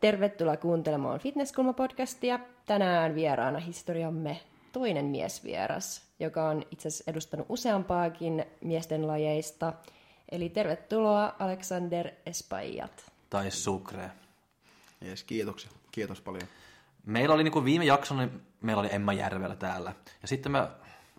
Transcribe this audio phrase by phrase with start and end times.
[0.00, 2.38] Tervetuloa kuuntelemaan Fitnesskulma-podcastia.
[2.66, 4.40] Tänään vieraana historiamme
[4.72, 9.72] toinen miesvieras, joka on itse asiassa edustanut useampaakin miesten lajeista.
[10.32, 13.12] Eli tervetuloa Alexander Espajat.
[13.30, 14.10] Tai Sukre.
[15.04, 15.70] Jees, kiitoksia.
[15.92, 16.42] Kiitos paljon.
[17.06, 19.94] Meillä oli niin viime jakson, niin meillä oli Emma Järvelä täällä.
[20.22, 20.70] Ja sitten mä,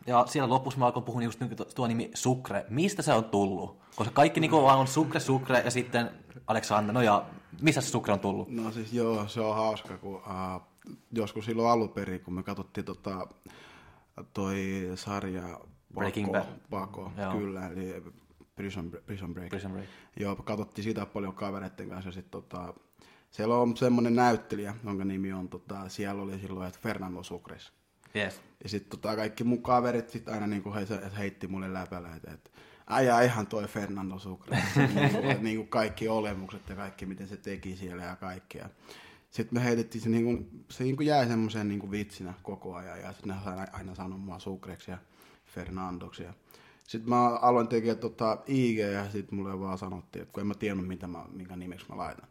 [0.07, 2.65] ja siellä lopussa mä alkoin puhua just niin tuo nimi Sukre.
[2.69, 3.81] Mistä se on tullut?
[3.95, 6.11] Koska kaikki niin vaan on Sukre, Sukre ja sitten
[6.47, 6.93] Alexander.
[6.93, 7.25] No ja
[7.61, 8.49] missä se Sukre on tullut?
[8.49, 10.61] No siis joo, se on hauska, kun uh,
[11.11, 13.27] joskus silloin alun perin, kun me katsottiin tota,
[14.33, 15.59] toi sarja
[15.93, 16.45] Breaking Bad.
[16.69, 17.31] Pako, joo.
[17.31, 18.03] kyllä, eli
[18.55, 19.49] Prison, Prison Break.
[19.49, 19.87] Prison Break.
[20.19, 22.73] Joo, katsottiin sitä paljon kavereiden kanssa ja sitten tota,
[23.31, 27.71] siellä on semmoinen näyttelijä, jonka nimi on, tota, siellä oli silloin, että Fernando Sucres.
[28.15, 28.41] Yes.
[28.63, 32.49] Ja sitten tota, kaikki mun kaverit sit aina niinku he, heitti mulle läpällä, että, että
[32.87, 34.57] äijä ihan toi Fernando Sucre.
[35.41, 38.69] niin, kuin kaikki olemukset ja kaikki, miten se teki siellä ja kaikkea.
[39.29, 42.75] Sitten me heitettiin se, niin kuin, se niin kuin jäi semmoisen niin kuin vitsinä koko
[42.75, 44.97] ajan ja sitten ne aina, aina sanoi mua Sucreksi ja
[45.45, 46.23] Fernandoksi.
[46.23, 46.33] Ja
[46.87, 50.53] sitten mä aloin tekemään tota IG ja sitten mulle vaan sanottiin, että kun en mä
[50.53, 52.30] tiennyt, mitä mä, minkä nimeksi mä laitan.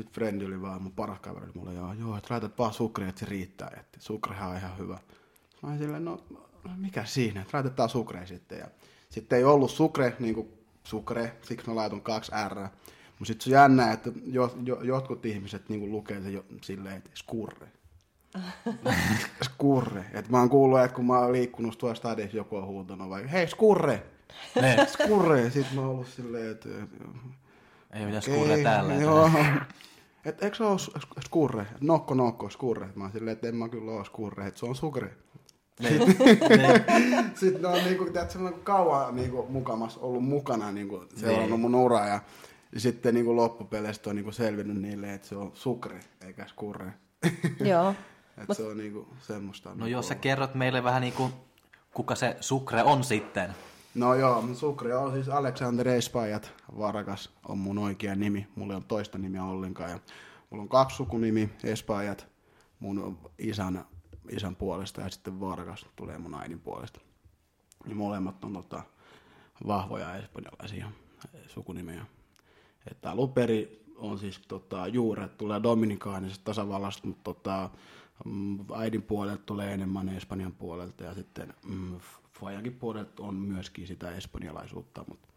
[0.00, 3.08] Sitten Frendi oli vaan, mun paras kaveri oli mulle, joo, joo että laitat vaan Sucre,
[3.08, 4.98] että se riittää, että Sucrehan on ihan hyvä.
[5.62, 6.24] Mä olin silleen, no
[6.76, 8.58] mikä siinä, että laitetaan Sucre sitten.
[8.58, 8.66] Ja
[9.10, 10.48] sitten ei ollut Sucre, niin kuin
[10.84, 12.54] Sucre, siksi mä laitan kaksi R.
[12.54, 16.44] Mutta sitten se on jännä, että jo, jo, jotkut ihmiset niin kuin lukee se jo,
[16.62, 17.68] silleen, että skurre.
[19.44, 20.04] skurre.
[20.18, 23.30] Et mä oon kuullut, että kun mä oon liikkunut tuolla stadissa, joku on huutanut vaikka,
[23.30, 24.02] hei skurre!
[24.60, 24.86] Ne.
[24.86, 25.50] skurre!
[25.50, 26.68] Sitten mä oon ollut silleen, että...
[27.92, 28.94] Ei mitään skurre täällä.
[28.94, 29.30] Joo.
[30.24, 30.78] Et eikö se ole
[31.24, 31.66] skurre?
[31.80, 32.88] Nokko, nokko, skurre.
[32.94, 35.16] Mä oon silleen, että en mä kyllä ole skurre, että se on sukre.
[35.80, 36.16] Niin.
[37.34, 41.60] Sitten ne on niinku, tiedätkö, kauan niinku, mukamas ollut mukana niinku, seurannut niin.
[41.60, 42.20] mun uraa ja
[42.76, 46.92] sitten niinku, loppupeleistä on niinku, selvinnyt niille, että se on sukre eikä skurre.
[47.70, 47.94] Joo.
[48.38, 49.68] että se on niinku, semmoista.
[49.68, 51.30] No niinku, jos sä kerrot meille vähän niinku,
[51.94, 53.50] kuka se sukre on sitten.
[53.94, 58.46] No joo, sukre on siis Alexander Espajat Vargas on mun oikea nimi.
[58.54, 59.90] Mulla on toista nimiä ollenkaan.
[59.90, 59.98] Ja
[60.50, 62.26] mulla on kaksi sukunimi, Espajat,
[62.80, 63.84] mun isän
[64.30, 67.00] isän puolesta ja sitten Vargas tulee mun äidin puolesta.
[67.88, 68.82] Ja molemmat on tota,
[69.66, 70.90] vahvoja espanjalaisia
[71.46, 72.06] sukunimiä.
[72.90, 73.32] Että alun
[73.96, 77.70] on siis tota, juuret tulee Dominikaanisesta tasavallasta, mutta tota,
[78.24, 82.00] mm, äidin puolelta tulee enemmän Espanjan puolelta ja sitten mm,
[82.40, 85.28] Fajankin puolelta on myöskin sitä espanjalaisuutta, mutta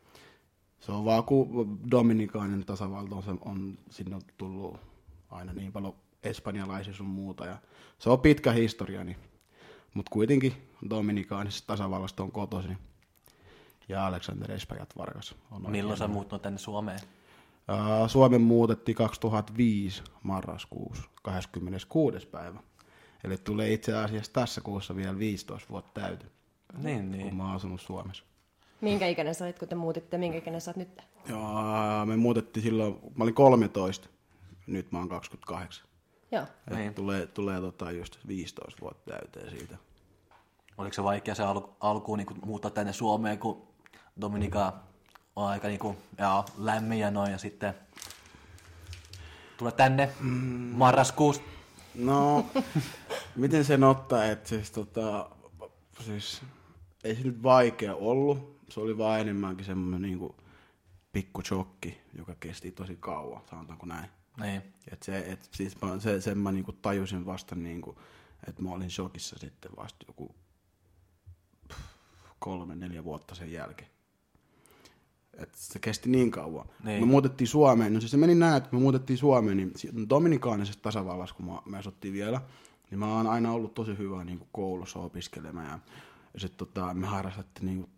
[0.79, 4.79] se on vaan kun Dominikaanin tasavalta on, on sinne on tullut
[5.29, 7.45] aina niin paljon espanjalaisia sun muuta.
[7.45, 7.57] Ja
[7.99, 9.17] se on pitkä historia, niin,
[9.93, 10.53] mutta kuitenkin
[10.89, 12.77] Dominikaanisesta tasavallasta on kotoisin.
[13.89, 15.35] Ja Alexander Espajat Vargas.
[15.51, 16.99] On Milloin sä muuttunut tänne Suomeen?
[17.71, 22.27] Uh, Suomen muutettiin 2005 marraskuussa 26.
[22.27, 22.59] päivä.
[23.23, 26.25] Eli tulee itse asiassa tässä kuussa vielä 15 vuotta täyty.
[26.77, 27.27] Niin, niin.
[27.27, 28.23] Kun mä oon asunut Suomessa.
[28.81, 30.17] Minkä ikäinen sä olit, kun te muutitte?
[30.17, 31.01] Minkä ikäinen sä oot nyt?
[31.29, 34.09] Joo, me muutettiin silloin, mä olin 13.
[34.67, 35.87] Nyt mä oon 28.
[36.31, 36.45] Joo.
[36.75, 36.93] Niin.
[36.93, 39.77] Tulee, tulee tota just 15 vuotta täyteen siitä.
[40.77, 43.67] Oliko se vaikea se al- alkuun niin muuttaa tänne Suomeen, kun
[44.21, 44.73] Dominika
[45.35, 47.73] on aika niin kuin, jaa, lämmin ja noin, ja sitten
[49.57, 50.29] tulee tänne mm.
[50.75, 51.41] marraskuussa?
[51.95, 52.45] No,
[53.35, 55.29] miten sen ottaa, että siis, tota,
[56.05, 56.41] siis
[57.03, 58.59] ei se nyt vaikea ollut.
[58.69, 60.33] Se oli vaan enemmänkin semmoinen niin kuin,
[61.11, 64.09] pikku chokki, joka kesti tosi kauan, sanotaanko näin.
[64.41, 64.61] Niin.
[64.91, 67.99] Et se, et siis mä, se, sen mä niinku tajusin vasta, niinku,
[68.47, 70.35] että mä olin shokissa sitten vasta joku
[72.39, 73.89] kolme, neljä vuotta sen jälkeen.
[75.33, 76.69] Et se kesti niin kauan.
[76.83, 77.01] Niin.
[77.01, 79.73] Me muutettiin Suomeen, no siis se meni näin, että me muutettiin Suomeen, niin
[80.09, 82.41] Dominikaanisessa tasavallassa, kun me asuttiin vielä,
[82.89, 85.67] niin mä oon aina ollut tosi hyvä niin koulussa opiskelemaan.
[85.67, 85.79] Ja,
[86.33, 87.91] ja sitten tota, me harrastettiin niin kuin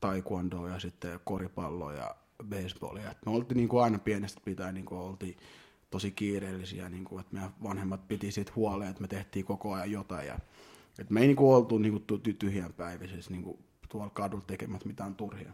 [0.00, 2.16] taekwondoa ja sitten koripalloa ja
[2.48, 3.10] baseballia.
[3.10, 5.36] Et me oltiin niin kuin aina pienestä pitäen, niin kuin oltiin
[5.90, 9.90] tosi kiireellisiä, niin kuin, että meidän vanhemmat piti siitä huoleen, että me tehtiin koko ajan
[9.90, 10.26] jotain.
[10.26, 10.38] Ja,
[10.98, 13.58] että me ei niin kuin, oltu niin kuin, tyhjän päiväisessä niin kuin,
[13.88, 15.52] tuolla kadulla tekemät mitään turhia.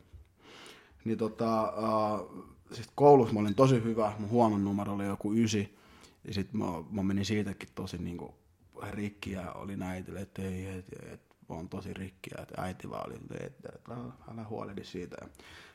[1.04, 5.78] Niin tota, uh, sit koulussa mä olin tosi hyvä, mun huonon numero oli joku ysi,
[6.24, 8.32] ja sitten mä, mä, menin siitäkin tosi niin kuin,
[8.90, 13.16] rikki ja oli äitille, että ei, et, et, oon tosi rikki, että äiti vaan oli,
[13.40, 13.94] että, että
[14.32, 15.16] älä huolehdi siitä.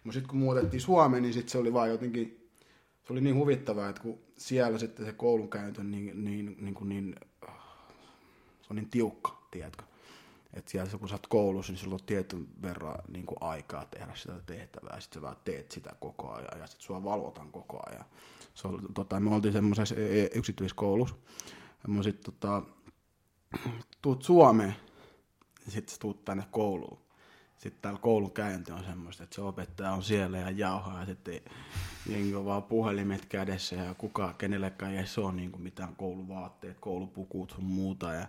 [0.03, 2.45] Mutta sitten kun muutettiin Suomeen, niin sit se oli vaan jotenkin
[3.07, 6.89] se oli niin huvittavaa, että kun siellä sitten se koulunkäynti on niin, niin, niin, kuin
[6.89, 7.15] niin
[8.61, 9.83] se on niin tiukka, tiedätkö?
[10.53, 14.15] Että siellä kun sä oot koulussa, niin sulla on tietyn verran niin kuin aikaa tehdä
[14.15, 18.05] sitä tehtävää, sitten sä vaan teet sitä koko ajan ja sitten sua valvotaan koko ajan.
[18.53, 21.15] Se oli, tota, me oltiin semmoisessa e- e- yksityiskoulussa,
[21.83, 22.61] ja mä sit, tota,
[24.01, 24.75] tuut Suomeen, ja
[25.71, 27.05] sitten tuut tänne kouluun.
[27.57, 31.41] Sitten täällä koulun käynti on semmoista, että se opettaja on siellä ja jauhaa ja sitten
[32.09, 37.49] jengi vaan puhelimet kädessä ja kuka, kenellekään ei se ole niin kuin mitään kouluvaatteet, koulupukut
[37.49, 38.13] sun muuta.
[38.13, 38.27] Ja,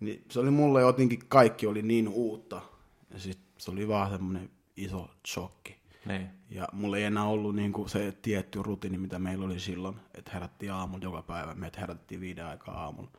[0.00, 2.62] niin se oli mulle jotenkin, kaikki oli niin uutta
[3.10, 5.76] ja sitten se oli vaan semmoinen iso shokki.
[6.06, 6.30] Niin.
[6.50, 10.30] Ja mulla ei enää ollut niin kuin se tietty rutiini, mitä meillä oli silloin, että
[10.34, 13.10] herättiin aamulla joka päivä, meitä herättiin viiden aikaa aamulla.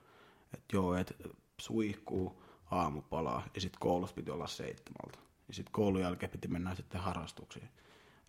[0.53, 1.13] Että joo, että
[1.57, 2.41] suihkuu,
[2.75, 5.19] aamu palaa ja sitten koulussa piti olla seitsemältä.
[5.47, 7.69] Ja sitten koulun jälkeen piti mennä sitten harrastuksiin.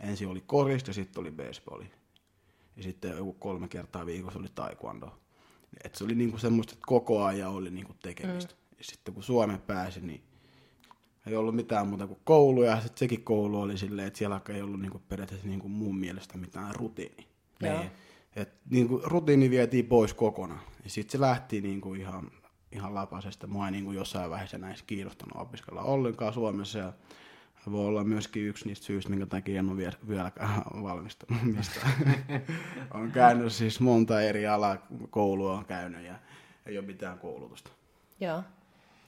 [0.00, 1.90] Ensin oli korista ja sitten oli baseballi.
[2.76, 5.18] Ja sitten joku kolme kertaa viikossa oli taekwondo.
[5.84, 8.54] Et se oli niinku semmoista, että koko ajan oli niinku tekemistä.
[8.54, 8.60] Mm.
[8.78, 10.22] Ja sitten kun Suomeen pääsi, niin
[11.26, 12.62] ei ollut mitään muuta kuin koulu.
[12.62, 16.38] Ja sitten sekin koulu oli silleen, että siellä ei ollut niinku periaatteessa niinku mun mielestä
[16.38, 17.26] mitään rutiini.
[17.62, 17.90] Niin.
[18.36, 20.60] Et niinku rutiini vietiin pois kokonaan.
[20.84, 22.30] Ja sitten se lähti niinku ihan,
[22.72, 23.46] ihan lapasesta.
[23.46, 26.78] Mua ei niinku jossain vaiheessa näissä kiinnostanut opiskella ollenkaan Suomessa.
[26.78, 26.92] Ja
[27.70, 31.80] voi olla myöskin yksi niistä syistä, minkä takia en ole vielä, vieläkään valmistunut mistä.
[32.94, 34.76] on käynyt siis monta eri alaa,
[35.10, 36.14] koulua on käynyt ja
[36.66, 37.70] ei ole mitään koulutusta.
[38.20, 38.42] Joo.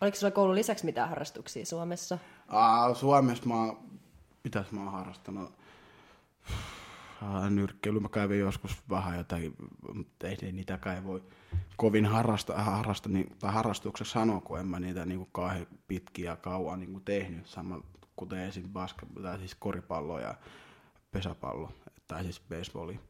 [0.00, 2.18] Oliko sulla koulun lisäksi mitään harrastuksia Suomessa?
[2.48, 3.54] Aa, Suomessa mä
[4.44, 5.52] mitäs mä oon harrastanut?
[7.50, 9.56] Nyrkkeily mä kävin joskus vähän jotain,
[9.94, 11.22] mutta ei, ei niitäkään voi
[11.76, 16.36] kovin harrasta, harrasta, niin, tai harrastukseksi sanoa, kun en mä niitä niin kuin kauhean pitkiä
[16.36, 17.46] kauan niin kuin tehnyt.
[17.46, 17.80] Sama
[18.16, 18.68] kuten esim.
[18.68, 20.34] basket, siis koripallo ja
[21.10, 21.72] pesäpallo,
[22.06, 23.00] tai siis baseballi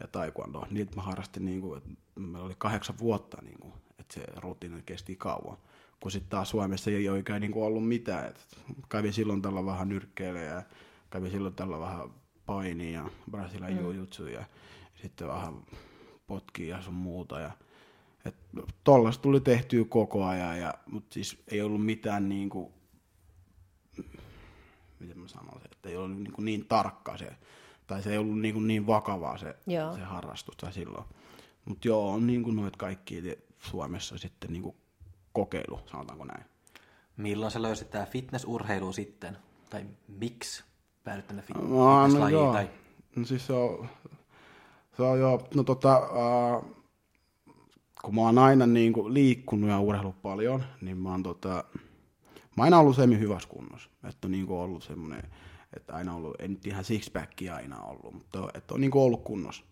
[0.00, 0.66] ja taekwondo.
[0.70, 4.82] Niitä mä harrastin, niin kuin, että meillä oli kahdeksan vuotta, niin kuin, että se rutiini
[4.86, 5.56] kesti kauan.
[6.00, 8.26] Kun sitten taas Suomessa ei oikein niin kuin ollut mitään.
[8.26, 8.58] Et
[8.88, 10.62] kävin silloin tällä vähän nyrkkeillä ja
[11.10, 12.10] kävin silloin tällä vähän
[12.46, 13.80] painia ja Brasilian mm.
[13.80, 14.44] jujutsu ja
[15.02, 15.54] sitten vähän
[16.26, 17.40] potkia ja sun muuta.
[17.40, 17.50] Ja,
[18.24, 18.34] et
[18.84, 22.72] tollasta tuli tehtyä koko ajan, ja, mutta siis ei ollut mitään niin kuin,
[25.00, 27.36] miten mä sanoisin, että ei ollut niin, kuin niin tarkka se,
[27.86, 29.94] tai se ei ollut niin, kuin niin vakavaa se, Joo.
[29.94, 31.04] se harrastus tai silloin.
[31.64, 33.22] Mutta joo, on niin kuin noit kaikki
[33.58, 34.76] Suomessa sitten niin kuin
[35.32, 36.44] kokeilu, sanotaanko näin.
[37.16, 39.36] Milloin sä löysit tää fitnessurheilu sitten?
[39.70, 40.64] Tai miksi
[41.04, 42.32] päädyt tänne fit- No, no fitnesslajiin?
[42.40, 42.52] joo.
[42.52, 42.68] tai...
[43.16, 43.88] No siis se on,
[44.96, 46.70] se on joo, no tota, äh,
[48.02, 51.64] kun mä oon aina niin kuin liikkunut ja urheillut paljon, niin mä oon tota,
[52.56, 53.90] mä aina ollut semmin hyvässä kunnossa.
[54.08, 55.22] Että on niin kuin ollut semmoinen,
[55.76, 59.22] että aina ollut, en nyt ihan sixpackia aina ollut, mutta että on niin kuin ollut
[59.24, 59.64] kunnossa.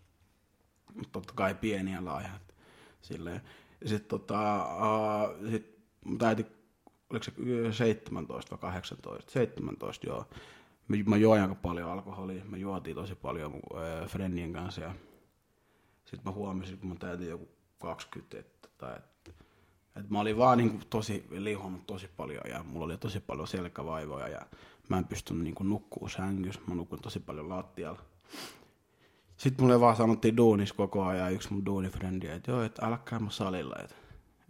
[0.95, 2.29] Mutta totta kai pieniä laaja.
[3.01, 3.41] Silleen.
[3.81, 6.45] Ja sit tota, äh, sit mun äiti,
[7.09, 7.31] oliko se
[7.71, 9.31] 17 vai 18?
[9.31, 10.25] 17 joo.
[10.87, 14.95] Mä, mä join aika paljon alkoholia, mä juotiin tosi paljon mun äh, friendien kanssa ja
[16.05, 17.49] sitten mä huomasin, kun mä täytin joku
[17.79, 19.31] 20, että, tai, että,
[19.95, 23.47] että mä olin vaan niin kuin, tosi lihonnut tosi paljon ja mulla oli tosi paljon
[23.47, 24.41] selkävaivoja ja
[24.89, 28.01] mä en pystynyt niin nukkuu sängyssä, mä nukuin tosi paljon lattialla.
[29.37, 33.19] Sitten mulle vaan sanottiin duunis koko ajan yksi mun duunifrendi, että joo, että älä käy
[33.29, 33.95] salilla, että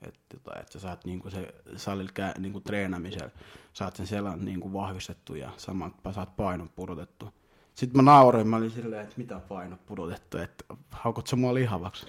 [0.07, 3.31] että, tota, että sä saat niinku se salilla niinku treenaamisella,
[3.73, 7.33] saat sen selän niinku vahvistettu ja saman saat painon pudotettu.
[7.75, 12.05] Sitten mä nauroin, mä olin silleen, että mitä paino pudotettu, että haukot sä mua lihavaksi.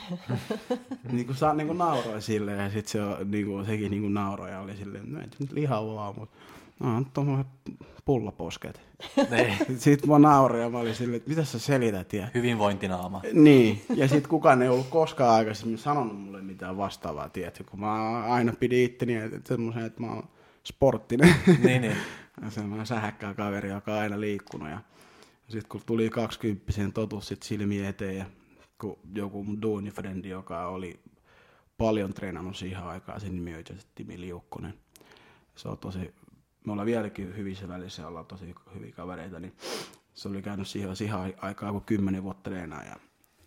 [1.12, 4.60] niin kuin saa niinku nauroin silleen ja sitten se on, niinku, sekin niinku nauroi ja
[4.60, 5.54] oli silleen, no ei nyt
[6.16, 6.36] mutta
[6.80, 7.46] no on tuommoiset
[8.04, 8.80] pullaposket.
[9.30, 9.56] Niin.
[9.80, 13.22] sitten mä nauroin ja mä olin silleen, että mitä sä selität ja Hyvinvointinaama.
[13.32, 18.22] niin, ja sitten kukaan ei ollut koskaan aikaisemmin sanonut mulle mitään vastaavaa, tiedätkö, kun mä
[18.24, 20.28] aina pidin itteni että semmoisen, että mä oon
[20.64, 21.34] sporttinen.
[21.64, 21.96] niin, niin.
[22.42, 24.68] Ja semmoinen sähäkkää kaveri, joka on aina liikkunut.
[24.70, 24.78] Ja
[25.48, 28.24] sitten kun tuli 20 totuus sit silmiin eteen, ja
[28.78, 31.00] kun joku mun duunifrendi, joka oli
[31.78, 34.74] paljon treenannut siihen aikaan, sen nimi on itse asiassa Timi Liukkonen.
[35.56, 36.14] Se on tosi,
[36.64, 39.52] me ollaan vieläkin hyvissä välissä, ollaan tosi hyviä kavereita, niin
[40.14, 42.82] se oli käynyt siihen, siihen ai- aikaan kuin kymmenen vuotta treenaa.
[42.82, 42.96] Ja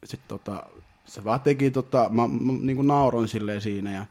[0.04, 0.64] sitten tota,
[1.06, 4.06] se vaan teki, tota, mä, mä niin kuin nauroin silleen siinä ja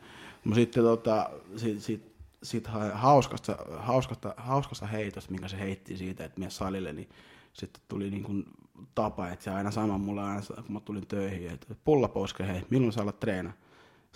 [0.45, 6.25] mä sitten tota, sit, sit, sit ha- hauskasta, hauskasta, hauskasta heitosta, minkä se heitti siitä,
[6.25, 7.09] että mies salille, niin
[7.53, 8.45] sitten tuli niin kuin
[8.95, 12.93] tapa, että se aina sanoi mulle aina, kun mä tulin töihin, että pullaposke, hei, milloin
[12.93, 13.53] sä alat treenaa?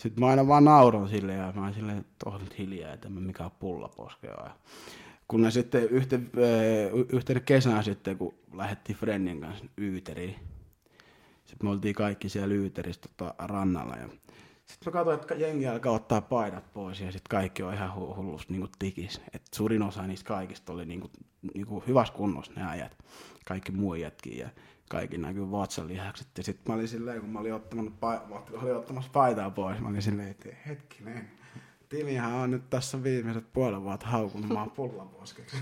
[0.00, 3.21] Sitten mä aina vaan nauron sille ja mä oon silleen, että nyt hiljaa, että mä
[3.21, 4.50] mikään pullaposke ole.
[5.28, 6.30] Kun ne sitten yhten,
[7.12, 10.35] yhtenä kesänä sitten, kun lähdettiin Frennin kanssa Yyteriin,
[11.45, 14.09] Sitten me oltiin kaikki siellä Lyyterissä tota, rannalla ja
[14.66, 18.16] sitten mä katsoin, että jengi alkaa ottaa paidat pois ja sitten kaikki on ihan hu-
[18.16, 19.21] hullusti niin tikis.
[19.33, 21.12] Et suurin osa niistä kaikista oli niin kuin,
[21.54, 22.97] niin kuin hyvässä kunnossa ne ajat.
[23.47, 24.49] Kaikki muijatkin ja
[24.90, 26.28] kaikki näkyy vatsalihakset.
[26.37, 29.88] Ja sitten mä olin silleen, kun mä olin, ottamassa, pa- olin ottamassa paitaa pois, mä
[29.88, 31.30] olin silleen, että hetkinen,
[31.90, 35.56] Timihän on nyt tässä viimeiset puolen vuotta haukunut maan pullaposkeksi.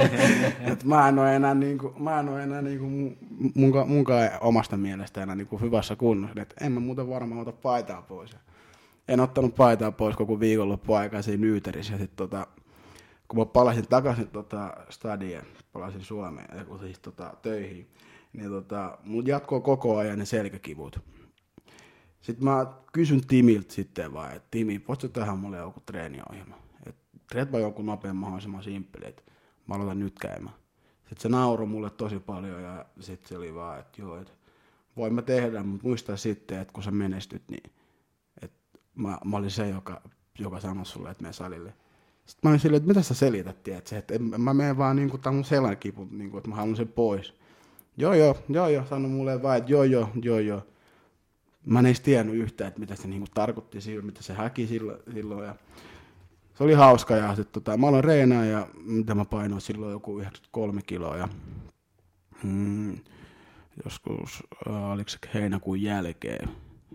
[0.72, 3.16] Et mä en ole enää, niinku, mä en ole enää niinku
[3.54, 6.42] munkaan, munkaan omasta mielestä enää niinku hyvässä kunnossa.
[6.42, 8.36] Et en mä muuten varmaan ota paitaa pois.
[9.08, 11.98] En ottanut paitaa pois koko viikonloppu aikaa siinä Nyyterissä.
[11.98, 12.46] Sit tota,
[13.28, 17.88] kun mä palasin takaisin tota stadien, palasin Suomeen, siis tota, töihin,
[18.32, 21.00] niin tota, mun jatkoi koko ajan ne selkäkivut.
[22.20, 26.58] Sitten mä kysyn Timiltä sitten vaan, että Timi, voitko tähän mulle joku treeniohjelma?
[27.30, 29.22] Treet vaan joku nopean mahdollisimman simppeli, että
[29.66, 30.56] mä aloitan nyt käymään.
[30.98, 34.32] Sitten se nauroi mulle tosi paljon ja sitten se oli vaan, että joo, että
[34.96, 37.72] voin mä tehdä, mutta muista sitten, että kun sä menestyt, niin
[38.42, 38.56] että
[38.94, 40.02] mä, mä olin se, joka,
[40.38, 41.74] joka sanoi sulle, että mene salille.
[42.26, 43.98] Sitten mä olin silleen, että mitä sä selität, tiedätkö?
[43.98, 47.39] että mä menen vaan niin kuin, selän kipu, niin kuin, että mä haluan sen pois.
[48.00, 50.62] Joo, joo, joo, joo, sanoi mulle vaan, että joo, joo, joo, joo
[51.66, 55.44] mä en edes tiennyt yhtään, että mitä se niinku tarkoitti silloin, mitä se häki silloin.
[55.44, 55.54] Ja
[56.54, 60.18] se oli hauska ja sit, tota, mä aloin reenaa ja mitä mä painoin silloin joku
[60.18, 61.28] 93 kiloa ja
[62.42, 62.98] mm,
[63.84, 66.48] joskus äh, oliko se heinäkuun jälkeen,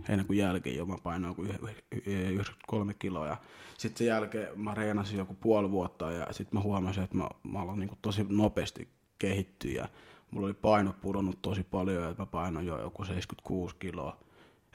[0.08, 1.44] heinäkuun jälkeen jo mä painoin joku
[1.92, 3.38] 93 kiloa
[3.78, 7.62] sitten sen jälkeen mä reenasin joku puoli vuotta ja sitten mä huomasin, että mä, mä
[7.62, 8.88] aloin niinku tosi nopeasti
[9.20, 9.88] kehittyä ja
[10.32, 14.26] mulla oli paino pudonnut tosi paljon ja mä painoin jo joku 76 kiloa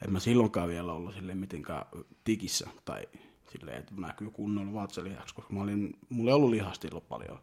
[0.05, 1.85] en mä silloinkaan vielä ollut sille mitenkään
[2.25, 3.03] tikissä tai
[3.53, 7.39] silleen, että näkyy kunnolla vatsalihaksi, koska mä olin, mulla ei ollut lihasta paljon.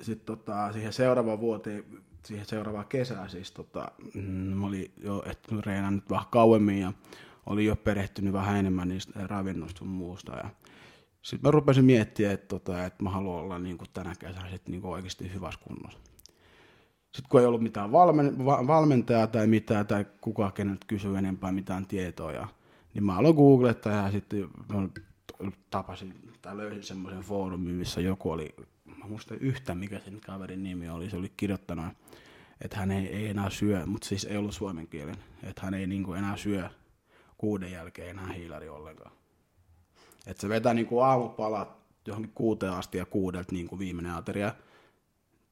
[0.00, 1.84] Sitten tota, siihen seuraavaan vuoteen,
[2.24, 6.92] siihen seuraavaan kesään siis tota, mm, mä olin jo että reenannut vähän kauemmin ja
[7.46, 10.32] oli jo perehtynyt vähän enemmän niistä ravinnosta sun muusta.
[10.32, 10.50] Ja
[11.22, 14.68] sitten mä rupesin miettimään, että, tota, että mä haluan olla niin kuin tänä kesänä sit,
[14.68, 15.98] niin kuin oikeasti hyvässä kunnossa.
[17.12, 21.52] Sitten kun ei ollut mitään valmen, va, valmentajaa tai mitään, tai kukaan keneltä kysyä enempää
[21.52, 22.48] mitään tietoa,
[22.94, 24.48] niin mä aloin googlettaa ja sitten
[25.70, 28.54] tapasin tai löysin semmoisen foorumin, missä joku oli,
[28.84, 31.86] mä muistan yhtä mikä sen kaverin nimi oli, se oli kirjoittanut,
[32.60, 35.86] että hän ei, ei enää syö, mutta siis ei ollut suomen kielen, että hän ei
[35.86, 36.70] niinku enää syö
[37.38, 39.12] kuuden jälkeen enää hiilari ollenkaan.
[40.26, 41.76] Että se vetää niinku aamupalat
[42.06, 44.54] johonkin kuuteen asti ja kuudelta niinku viimeinen ateria,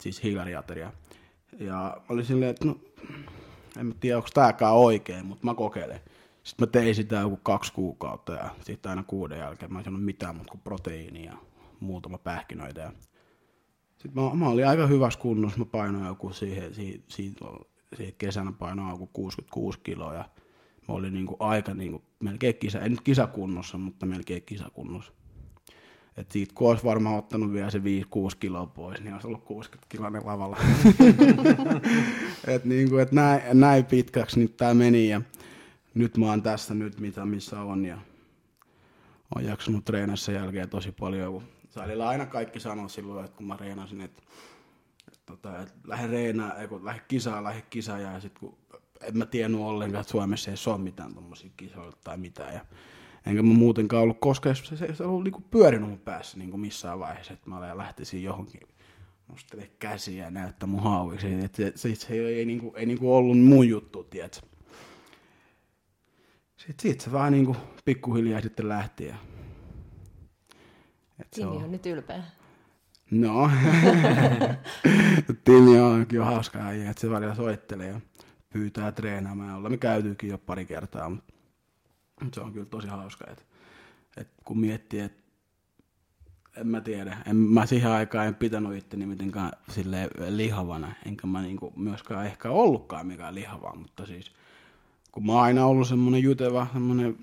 [0.01, 0.93] siis hiilariateria.
[1.59, 2.77] Ja mä olin silleen, että no,
[3.79, 6.01] en mä tiedä, onko tääkään oikein, mutta mä kokeilen.
[6.43, 10.05] Sitten mä tein sitä joku kaksi kuukautta ja sitten aina kuuden jälkeen mä en sanonut
[10.05, 11.37] mitään muuta kuin proteiinia ja
[11.81, 12.81] muutama pähkinöitä.
[12.81, 12.93] Ja
[13.99, 17.35] sitten mä, mä, olin aika hyvässä kunnossa, mä painoin joku siihen, siihen, siihen,
[17.97, 20.25] siihen kesänä painoin joku 66 kiloa ja
[20.89, 25.13] mä olin niinku aika niinku, melkein kisa, en nyt kisakunnossa, mutta melkein kisakunnossa.
[26.17, 27.83] Et siitä kun olisi varmaan ottanut vielä se 5-6
[28.41, 30.57] kiloa pois, niin olisi ollut 60 kiloinen lavalla.
[32.55, 35.23] et niin kuin, et näin, näin, pitkäksi nyt tämä meni ja
[35.95, 37.99] nyt mä oon tässä nyt mitä missä on ja
[39.35, 41.43] oon jaksanut treenassa jälkeen tosi paljon.
[41.71, 44.23] Salilla aina kaikki sanoo silloin, että kun mä reenasin, että,
[45.09, 48.59] että, tota, että lähde reenaa, kun lähde kisaan, lähde kisaan ja sitten kun
[49.01, 52.55] en mä tiennyt ollenkaan, että Suomessa ei ole mitään tuommoisia kisoja tai mitään.
[52.55, 52.61] Ja
[53.27, 56.99] enkä mä muutenkaan ollut koskaan, se, se, se ollut niinku pyörinyt mun päässä niinku missään
[56.99, 58.61] vaiheessa, että mä lähtisin johonkin
[59.29, 61.35] nostele käsiä ja näyttää mun hauviksi.
[61.45, 64.47] Et se, se, se, ei, ei, niinku, ei niinku ollut mun juttu, tiedätkö.
[66.57, 69.07] Sitten siitä se vaan niinku pikkuhiljaa sitten lähti.
[69.07, 69.15] Ja...
[71.19, 71.65] Et Timi on...
[71.65, 72.23] on nyt ylpeä.
[73.11, 73.51] No,
[75.45, 78.01] Timi on kyllä hauska äijä, että se välillä soittelee ja
[78.53, 79.63] pyytää treenaamaan.
[79.63, 81.35] Me käytyykin jo pari kertaa, mutta
[82.35, 83.43] se on kyllä tosi hauska, että,
[84.17, 85.23] että kun miettii, että
[86.57, 89.51] en mä tiedä, en, mä siihen aikaan en pitänyt itteni mitenkään
[90.29, 94.33] lihavana, enkä mä niinku myöskään ehkä ollutkaan mikään lihava, mutta siis
[95.13, 97.17] kun mä oon aina ollut semmonen juteva, semmonen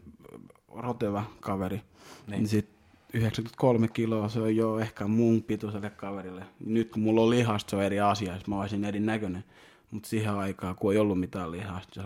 [0.76, 1.82] roteva kaveri,
[2.28, 2.70] niin, niin sit
[3.14, 6.46] 93 kiloa, se on jo ehkä mun pituiselle kaverille.
[6.66, 9.44] Nyt kun mulla on lihasta, se on eri asia, mä olisin eri näköinen.
[9.92, 12.04] Mutta siihen aikaan, kun ei ollut mitään lihasta,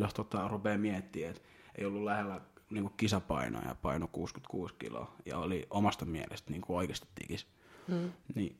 [0.00, 1.42] jos tota, rupeaa miettimään, että
[1.80, 6.62] ei ollut lähellä niin kuin kisapainoa ja paino 66 kiloa ja oli omasta mielestä niin
[6.62, 7.46] kuin oikeasti tikis.
[7.88, 8.12] Mm.
[8.34, 8.56] Niin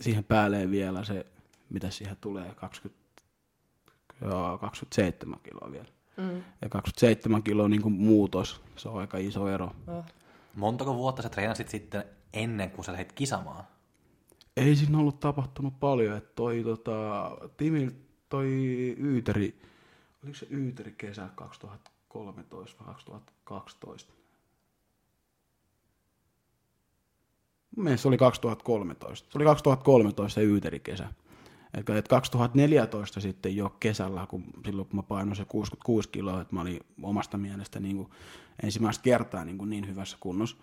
[0.00, 1.26] siihen päälle vielä se,
[1.70, 3.02] mitä siihen tulee, 20,
[4.20, 5.88] joo, 27 kiloa vielä.
[6.16, 6.42] Mm.
[6.62, 9.72] Ja 27 kiloa niin kuin muutos, se on aika iso ero.
[9.86, 10.04] Oh.
[10.54, 13.64] Montako vuotta sä treenasit sitten ennen kuin sä lähdit kisamaan?
[14.56, 17.90] Ei siinä ollut tapahtunut paljon, että toi tota, Timil
[18.28, 18.48] toi
[18.98, 19.58] Yyteri,
[20.24, 24.12] oliko se Yyteri kesä 2013 vai 2012?
[27.76, 29.32] Mun mielestä se oli 2013.
[29.32, 31.08] Se oli 2013 se Yyteri kesä.
[31.74, 36.60] Eli 2014 sitten jo kesällä, kun silloin kun mä painoin se 66 kiloa, että mä
[36.60, 38.10] olin omasta mielestä niin kuin
[38.62, 40.56] ensimmäistä kertaa niin, kuin niin hyvässä kunnossa,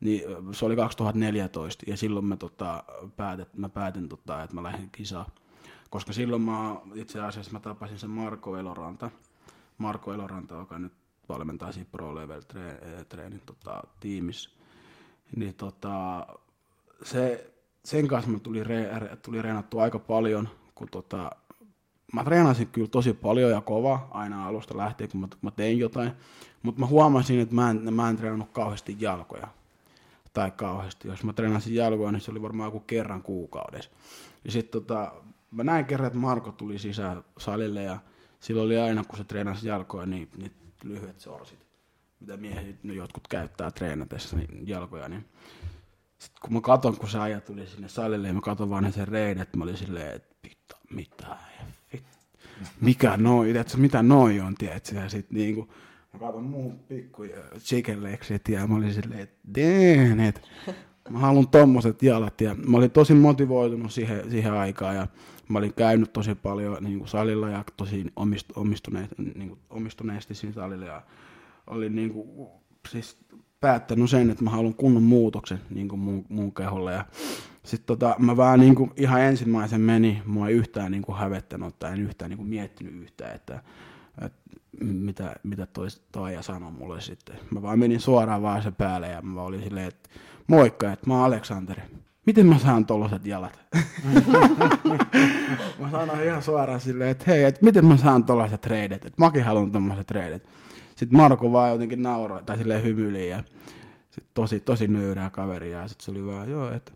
[0.00, 2.84] niin se oli 2014 ja silloin mä, tota,
[3.16, 5.26] päätin, mä päätin, tota, että mä lähdin kisaan.
[5.90, 9.10] Koska silloin mä itse asiassa mä tapasin sen Marko Eloranta,
[9.78, 10.92] Marko Eloranta, joka nyt
[11.28, 12.42] valmentaa siinä Pro Level
[13.08, 14.50] treenin tota, tiimissä.
[15.36, 16.26] Niin tota,
[17.02, 17.50] se,
[17.84, 18.90] sen kanssa mä tuli, re,
[19.22, 21.30] tuli reenattua aika paljon, kun tota,
[22.12, 26.12] mä treenasin kyllä tosi paljon ja kova aina alusta lähtien, kun mä, mä tein jotain,
[26.62, 29.48] mutta mä huomasin, että mä en, mä en treenannut kauheasti jalkoja.
[30.32, 31.08] Tai kauheasti.
[31.08, 33.90] Jos mä treenasin jalkoja, niin se oli varmaan joku kerran kuukaudessa.
[34.44, 35.12] Ja sitten tota,
[35.50, 37.98] mä näin kerran, että Marko tuli sisään salille ja
[38.40, 40.52] silloin oli aina, kun se treenasi jalkoja, niin, niin
[40.84, 41.66] lyhyet sorsit,
[42.20, 45.24] mitä miehet no jotkut käyttää treenatessa niin jalkoja, niin
[46.18, 49.08] sitten kun mä katon, kun se ajat tuli sinne salille, ja mä katon vaan sen
[49.08, 51.36] reidet, mä olin silleen, että mitä, mitä,
[52.80, 55.72] mikä noi, tiedätkö, mitä noi on, tiedätkö, ja sitten niinku,
[56.12, 57.22] mä katon muun pikku
[57.58, 60.48] chicken legsit, ja mä olin silleen, että damn, et,
[61.10, 65.06] mä haluan tommoset jalat, ja mä olin tosi motivoitunut siihen, siihen aikaan, ja
[65.48, 70.34] mä olin käynyt tosi paljon niin kuin salilla, ja tosi omist, omistuneet, niin kuin, omistuneesti
[70.34, 71.02] siinä salilla, ja
[71.66, 72.48] olin niin kuin,
[72.88, 73.18] siis
[73.60, 76.92] päättänyt sen, että mä haluan kunnon muutoksen niin kuin mun, mun keholle.
[76.92, 77.04] Ja
[77.64, 81.78] sitten tota, mä vaan niin kuin ihan ensimmäisen meni, mua ei yhtään niin kuin hävettänyt
[81.78, 83.62] tai en yhtään niin kuin miettinyt yhtään, että,
[84.24, 84.38] että
[84.80, 87.36] mitä, mitä toi, toi ja sanoi mulle sitten.
[87.50, 90.08] Mä vaan menin suoraan vaan se päälle ja mä olin silleen, että
[90.46, 91.82] moikka, että mä oon Aleksanteri.
[92.26, 93.58] Miten mä saan tollaset jalat?
[95.80, 99.44] mä sanoin ihan suoraan silleen, että hei, että miten mä saan tollaset treidet, että mäkin
[99.44, 100.48] haluan tommoset treidet.
[100.96, 103.42] Sitten Marko vaan jotenkin nauroi tai silleen hymyili ja
[104.10, 105.80] sit tosi, tosi nöyrää kaveria.
[105.80, 106.92] Ja sitten se oli vaan, joo, että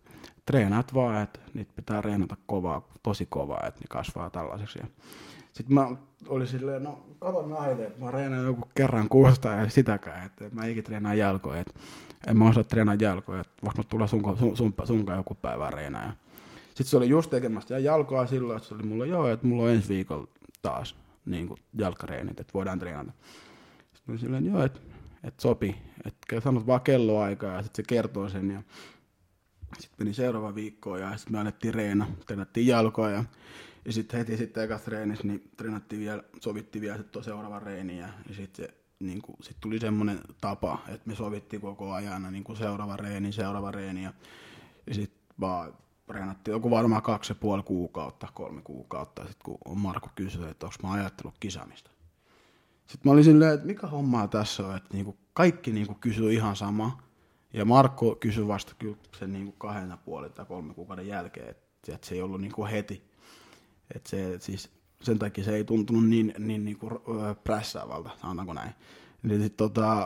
[0.46, 4.78] treenaat vaan, että niitä pitää reenata kovaa, tosi kovaa, että ne kasvaa tällaiseksi.
[4.78, 4.86] Ja
[5.52, 5.88] sitten mä
[6.28, 10.66] olin silleen, no kato näitä, että mä reenaan joku kerran kuusta ja sitäkään, että mä
[10.66, 11.80] ikinä treenaa jalkoja, että
[12.26, 16.12] en mä osaa treenaa jalkoja, että mä tulla sun, sun, sun, sunkaan joku päivä reenaa.
[16.66, 19.62] Sitten se oli just tekemästä ja jalkoa silloin, että se oli mulla, joo, että mulla
[19.62, 20.28] on ensi viikolla
[20.62, 23.12] taas niin kuin jalkareenit, että voidaan treenata.
[23.94, 24.80] Sitten silleen, joo, että
[25.24, 25.76] et sopi.
[26.04, 28.50] Että sanot vaan kelloaikaa ja sitten se kertoo sen.
[28.50, 28.62] Ja
[29.78, 33.24] sitten meni seuraava viikko ja sitten me annettiin reena, treenattiin jalkoa ja,
[33.84, 38.08] ja sitten heti sitten ekassa treenissä niin treenattiin vielä, sovittiin vielä sitten seuraava reeni ja,
[38.28, 42.44] ja sitten se niin kuin, sit tuli semmoinen tapa, että me sovittiin koko ajan niin
[42.44, 44.12] kuin seuraava reeni, seuraava reeni ja,
[44.86, 45.74] ja sitten vaan
[46.06, 50.76] treenattiin joku varmaan kaksi ja puoli kuukautta, kolme kuukautta, sitten kun Marko kysyi, että onko
[50.82, 51.90] mä ajattellut kisamista.
[52.86, 56.56] Sitten mä olin silleen, että mikä hommaa tässä on, että niinku kaikki niinku kysyy ihan
[56.56, 57.02] sama.
[57.52, 61.94] Ja Markko kysyi vasta kyllä sen niinku kahden ja puolen tai kolme kuukauden jälkeen, että,
[61.94, 63.10] että se ei ollut niinku heti.
[63.94, 64.70] Että se, siis
[65.02, 66.88] sen takia se ei tuntunut niin, niin niinku
[67.44, 68.70] prässäävältä, sanotaanko näin.
[69.24, 69.96] Eli sit, tota,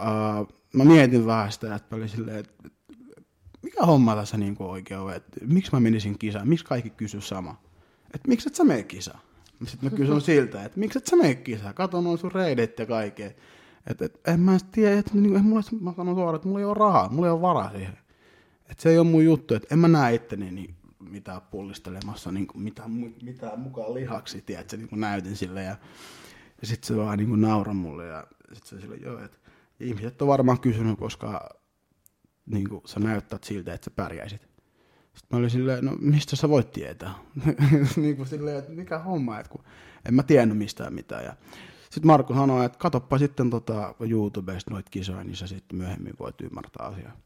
[0.40, 2.68] uh, mä mietin vähän sitä, että mä olin silleen, että
[3.62, 7.62] mikä homma tässä niinku oikein on, että miksi mä menisin kisaan, miksi kaikki kysyy sama.
[8.14, 9.20] Että miksi et sä mene kisaan?
[9.64, 11.74] Sitten mä kysyn siltä, että miksi et sä mene kisaan?
[11.74, 13.30] Kato noin sun reidet ja kaikkea.
[13.86, 16.74] Että et, en mä tiedä, että niin, mulla, mä sanon suoraan, että mulla ei ole
[16.74, 17.98] rahaa, mulla ei ole varaa siihen.
[18.70, 20.74] Että se ei ole mun juttu, että en mä näe itteni niin
[21.10, 22.90] mitään pullistelemassa niin kuin mitään,
[23.22, 25.76] mitään mukaan lihaksi, tiedätkö, niin kuin näytin sille ja,
[26.60, 29.38] ja sitten se vaan niin kuin mulle ja sitten se sille, joo, että
[29.80, 31.48] ihmiset on varmaan kysynyt, koska
[32.46, 34.40] niin kuin, sä näyttät siltä, että sä pärjäisit.
[35.14, 37.14] Sitten mä olin silleen, no mistä sä voit tietää?
[37.96, 39.64] niin kuin silleen, että mikä homma, että kun
[40.08, 41.24] en mä tiennyt mistään mitään.
[41.24, 41.36] Ja
[41.82, 46.40] sitten Markku sanoi, että katoppa sitten tota YouTubesta noita kisoja, niin sä sitten myöhemmin voit
[46.40, 47.16] ymmärtää asiaa.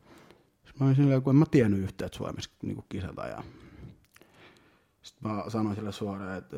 [0.64, 3.26] Sitten mä olin silleen, kun en mä tiennyt yhtään, että Suomessa niin kisata.
[3.26, 3.42] Ja
[5.08, 6.56] sitten mä sanoin sille suoraan, että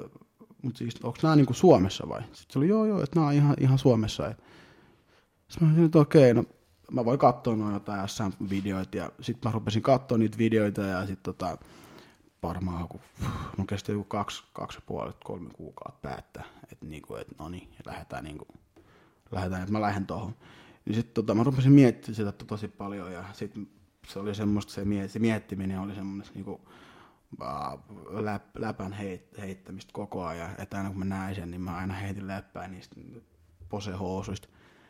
[0.63, 2.21] mutta siis onko nämä niin Suomessa vai?
[2.23, 4.35] Sitten se oli, joo joo, että nämä on ihan, ihan Suomessa.
[5.49, 6.45] Sitten mä olin että okei, no
[6.91, 11.35] mä voin katsoa noin jotain SM-videoita ja sitten mä rupesin katsoa niitä videoita ja sitten
[11.35, 11.59] tota,
[12.43, 13.01] varmaan joku,
[13.57, 17.69] mun kesti joku kaksi, kaksi ja puoli, kolme kuukautta päättää, että niinku, et no niin,
[17.87, 18.47] lähdetään niinku,
[19.31, 20.35] lähdetään, että mä lähden tuohon.
[20.85, 23.69] Niin sitten tota, mä rupesin miettimään sitä tosi paljon ja sitten
[24.09, 26.61] se oli semmoista, se, miet, se miettiminen oli semmoista niinku,
[28.11, 31.95] läp, läpän heit, heittämistä koko ajan, että aina kun mä näin sen, niin mä aina
[31.95, 32.97] heitin läppää niistä
[33.69, 34.49] posehousuista.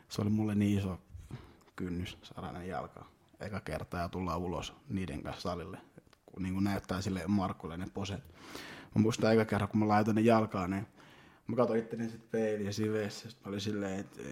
[0.08, 1.00] Se oli mulle niin iso
[1.76, 5.78] kynnys saada ne jalkaa eka kertaa ja tullaan ulos niiden kanssa salille.
[6.26, 8.24] Kun niin kuin näyttää sille Markulle ne poset.
[8.94, 10.86] Mä muistan eka kerran, kun mä laitoin ne jalkaan, niin
[11.50, 13.38] Mä katsoin itteni sitten peiliä siinä vessassa.
[13.44, 14.22] Mä olin silleen, että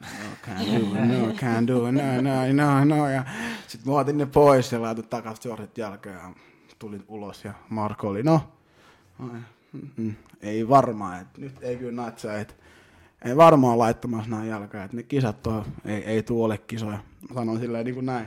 [0.00, 0.06] no
[0.42, 3.08] can do, no can do, no, no, no, no.
[3.08, 3.24] Ja
[3.66, 6.34] sit mä otin ne pois ja laitoin takas jortit jalkaan ja
[6.78, 8.40] tulin ulos ja Marko oli, no,
[9.18, 9.40] ai,
[9.96, 12.54] mm, ei varmaan, että nyt ei kyllä natsaa, että
[13.24, 16.98] ei varmaan laittamassa näin jalkaa, että ne kisat tuo, ei, ei tuo ole kisoja.
[17.34, 18.26] Sanoin silleen niin kuin näin.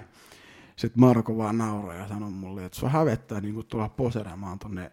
[0.75, 4.91] Sitten Marko vaan nauroi ja sanoi mulle, että sua hävettää niin kuin tulla poseremaan tonne.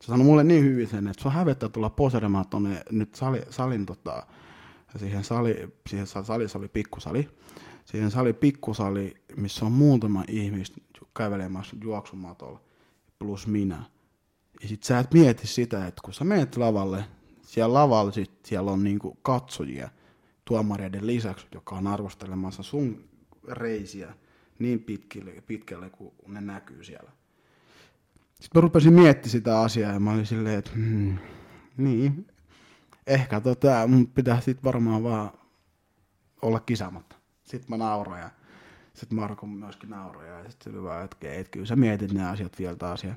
[0.00, 3.86] Se sanoi mulle niin hyvin sen, että sua hävettää tulla poseremaan tonne nyt sali, salin
[3.86, 4.26] tota,
[4.96, 7.28] siihen, sali, siihen salissa oli pikkusali.
[7.84, 10.80] Siihen sali pikkusali, missä on muutama ihmistä
[11.16, 12.60] kävelemässä juoksumatolla,
[13.22, 13.82] plus minä.
[14.62, 17.04] Ja sit sä et mieti sitä, että kun sä menet lavalle,
[17.42, 19.88] siellä lavalla sit siellä on niinku katsojia
[20.44, 23.04] tuomareiden lisäksi, joka on arvostelemassa sun
[23.48, 24.14] reisiä
[24.58, 27.10] niin pitkälle, pitkälle kuin ne näkyy siellä.
[28.40, 31.18] Sitten mä rupesin miettimään sitä asiaa ja mä olin silleen, että hmm,
[31.76, 32.26] niin,
[33.06, 35.30] ehkä tota, mun pitää sit varmaan vaan
[36.42, 37.16] olla kisaamatta.
[37.44, 38.22] Sitten mä nauroin
[38.94, 42.58] sitten Marko myöskin nauroi ja sitten oli vaan, että, että kyllä sä mietit ne asiat
[42.58, 43.04] vielä taas.
[43.04, 43.14] Ja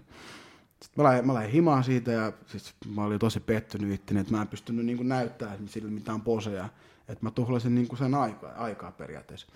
[0.81, 4.33] sitten mä lähdin, mä lähdin himaan siitä ja siis mä olin tosi pettynyt itteni, että
[4.33, 6.69] mä en pystynyt niin näyttämään sille mitään poseja.
[7.07, 9.47] Että mä tuhlasin niin sen aikaa, aikaa periaatteessa.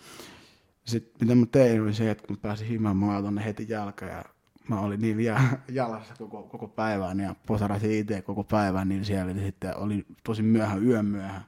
[0.86, 3.66] Sitten mitä mä tein oli se, että kun mä pääsin himaan, mä laitoin ne heti
[3.70, 4.26] jalka ja
[4.68, 9.34] mä olin niin vielä jalassa koko, koko päivän ja posarasin itse koko päivän, niin siellä
[9.34, 11.46] sitten oli tosi myöhään, yön myöhään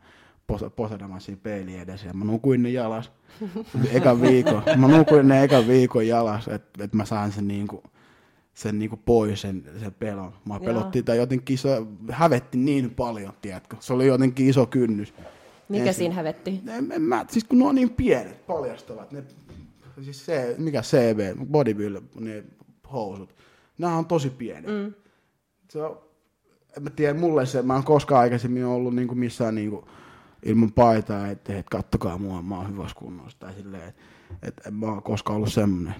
[0.75, 3.11] posadamaan siinä peilin edessä ja mä nukuin ne jalas
[3.91, 4.63] eka viikon.
[4.77, 7.83] Mä nukuin ne eka viikon jalas, että et mä saan sen niinku,
[8.53, 10.33] sen niinku pois, sen, sen pelon.
[10.45, 11.69] Mä pelottiin tai jotenkin se
[12.09, 13.75] hävetti niin paljon, tiedätkö.
[13.79, 15.13] Se oli jotenkin iso kynnys.
[15.69, 16.61] Mikä Ensin, siinä hävetti?
[16.67, 19.23] En, en mä, siis kun ne on niin pienet, paljastavat, ne,
[20.01, 22.43] siis se, mikä CB, bodybuilder, ne
[22.93, 23.35] housut,
[23.77, 24.71] nämä on tosi pienet.
[24.71, 24.93] Mm.
[25.69, 25.97] Se on,
[26.77, 29.87] en mä tiedä, mulle se, mä en koskaan aikaisemmin ollut niinku missään niinku,
[30.45, 33.39] ilman paitaa, että et, kattokaa mua, mä oon hyvässä kunnossa.
[33.39, 34.01] Tai silleen, että
[34.43, 35.93] et, en mä oon koskaan ollut semmoinen.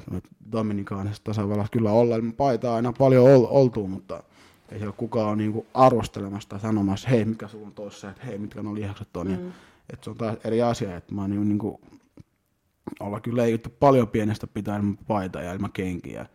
[0.51, 4.23] Dominikaanissa tasavallassa kyllä olla ilman paitaa aina paljon ol, oltu, mutta
[4.71, 8.38] ei siellä kukaan ole niinku arvostelemassa tai sanomassa, hei mikä sulla on tossa, että hei
[8.38, 9.27] mitkä nuo lihakset on.
[9.27, 9.34] Mm.
[9.34, 9.51] Ja,
[9.89, 11.82] että se on taas eri asia, että mä oon niinku, niinku
[12.99, 16.25] olla kyllä leikitty paljon pienestä pitää ilman paitaa ja ilman kenkiä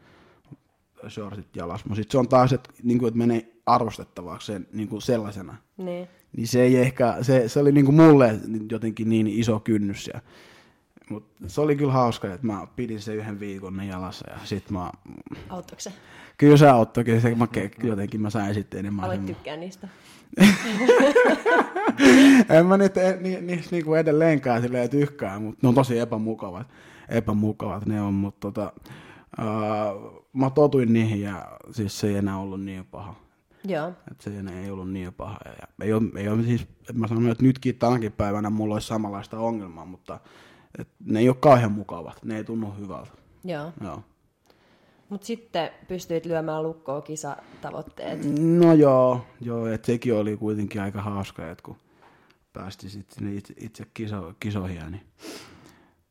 [1.08, 1.84] shortit jalas.
[1.84, 5.56] Mutta sitten se on taas, että, niinku, että menee arvostettavaksi sen, niinku sellaisena.
[5.76, 6.08] Niin.
[6.36, 10.10] Niin se ei ehkä, se, se oli niinku mulle jotenkin niin iso kynnys.
[10.14, 10.20] Ja,
[11.10, 14.70] mutta se oli kyllä hauska, että mä pidin sen yhden viikon ne jalassa ja sit
[14.70, 14.90] mä...
[15.48, 15.92] Auttoiko se?
[16.38, 17.48] Kyllä se auttoi, kyllä se, mä,
[17.82, 19.04] jotenkin mä sain sitten enemmän.
[19.04, 19.88] Aloit tykkää niistä.
[22.58, 26.66] en mä niitä ni, ni, niinku edelleenkään silleen tykkää, mutta ne on tosi epämukavat.
[27.08, 28.72] Epämukavat ne on, mutta tota,
[29.38, 33.25] uh, mä totuin niihin ja siis se ei enää ollut niin paha.
[33.66, 33.92] Joo.
[34.10, 34.30] Et se
[34.62, 35.38] ei ollut niin paha.
[35.44, 39.38] Ja ei ole, ei ole siis, mä sanon, että nytkin tänäkin päivänä mulla olisi samanlaista
[39.38, 40.20] ongelmaa, mutta
[40.78, 42.24] et ne ei ole kauhean mukavat.
[42.24, 43.10] Ne ei tunnu hyvältä.
[43.44, 43.72] Joo.
[43.80, 44.02] Joo.
[45.08, 48.20] Mutta sitten pystyit lyömään lukkoon kisatavoitteet.
[48.40, 51.76] No joo, joo että sekin oli kuitenkin aika hauska, että kun
[52.52, 55.02] päästi sitten itse, itse kiso, kisoihin, niin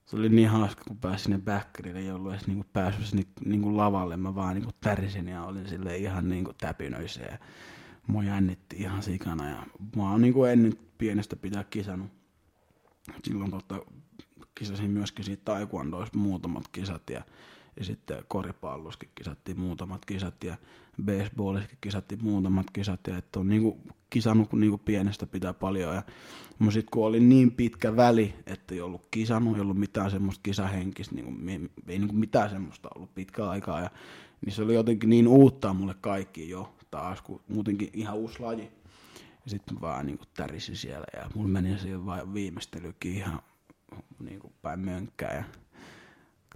[0.05, 3.77] se oli niin hauska, kun pääsin sinne backerille, ei ollut edes niinku päässyt sinne niinku
[3.77, 4.17] lavalle.
[4.17, 7.37] Mä vaan niinku tärisin ja olin sille ihan niinku täpinöissä ja
[8.07, 9.49] mua jännitti ihan sikana.
[9.49, 9.63] Ja
[9.95, 12.11] mä oon niinku ennen pienestä pitää kisannut.
[13.23, 13.79] Silloin tota,
[14.55, 17.21] kisasin myöskin siitä taekwondoista muutamat kisat ja,
[17.79, 20.57] ja sitten koripalloskin kisattiin muutamat kisat ja
[21.03, 26.03] baseballissakin kisattiin muutamat kisat ja että on niinku kisannut kun niinku pienestä pitää paljon ja
[26.60, 30.43] mutta sitten kun oli niin pitkä väli, että ei ollut kisannut, ei ollut mitään semmoista
[30.43, 31.31] kisahenkistä, niinku,
[31.88, 33.89] ei niinku mitään semmoista ollut pitkä aikaa ja
[34.45, 38.71] niin se oli jotenkin niin uutta mulle kaikki jo taas, kun muutenkin ihan uusi laji.
[39.45, 43.39] Ja sitten vaan niinku tärisin siellä ja mulla meni siihen vaan viimeistelykin ihan
[44.19, 45.43] niinku päin mönkkää ja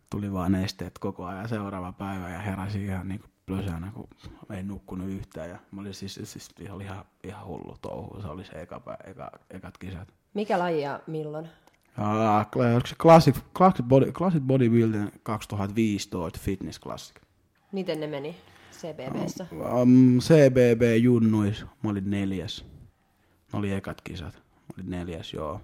[0.10, 4.08] tuli vaan esteet koko ajan seuraava päivä ja heräsin ihan niinku plösänä, kun
[4.56, 5.50] ei nukkunut yhtään.
[5.50, 8.22] Ja mä olin siis, siis oli ihan, ihan hullu touhu.
[8.22, 10.14] Se oli se eka, eka, ekat kisat.
[10.34, 11.50] Mikä laji ja milloin?
[12.00, 17.16] Uh, se Classic, Classic, Body, Classic Bodybuilding 2015 Fitness Classic.
[17.72, 18.36] Miten ne meni
[18.72, 19.46] CBBssä?
[19.82, 22.66] Um, CBB junnuis, mä olin neljäs.
[23.54, 24.34] Ne oli ekat kisat.
[24.36, 25.62] Mä olin neljäs, joo.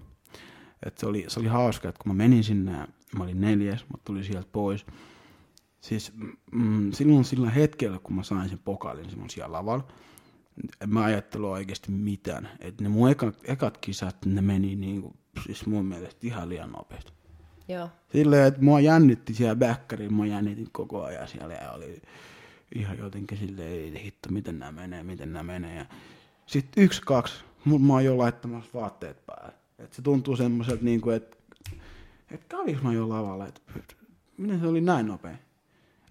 [0.86, 2.72] Et se, oli, se oli hauska, että kun mä menin sinne,
[3.18, 4.86] mä olin neljäs, mä tulin sieltä pois.
[5.88, 6.12] Siis
[6.52, 9.88] mm, silloin sillä hetkellä, kun mä sain sen pokaalin silloin siellä lavalla,
[10.80, 12.48] en mä ajattelu oikeasti mitään.
[12.60, 17.12] Että ne mun ekat, ekat kisat, ne meni niinku, siis mun mielestä ihan liian nopeasti.
[17.68, 17.88] Joo.
[18.12, 22.02] Silleen, että mua jännitti siellä bäkkäriin, mua jännitin koko ajan siellä ja oli
[22.74, 25.76] ihan jotenkin silleen, ei hitto, miten nämä menee, miten nämä menee.
[25.76, 25.86] Ja
[26.46, 29.52] sitten yksi, kaksi, mä oon jo laittamassa vaatteet päälle.
[29.78, 31.36] Et se tuntuu semmoiselta, niinku, että
[32.30, 33.60] et käviks mä jo lavalla, että
[34.36, 35.36] miten se oli näin nopea.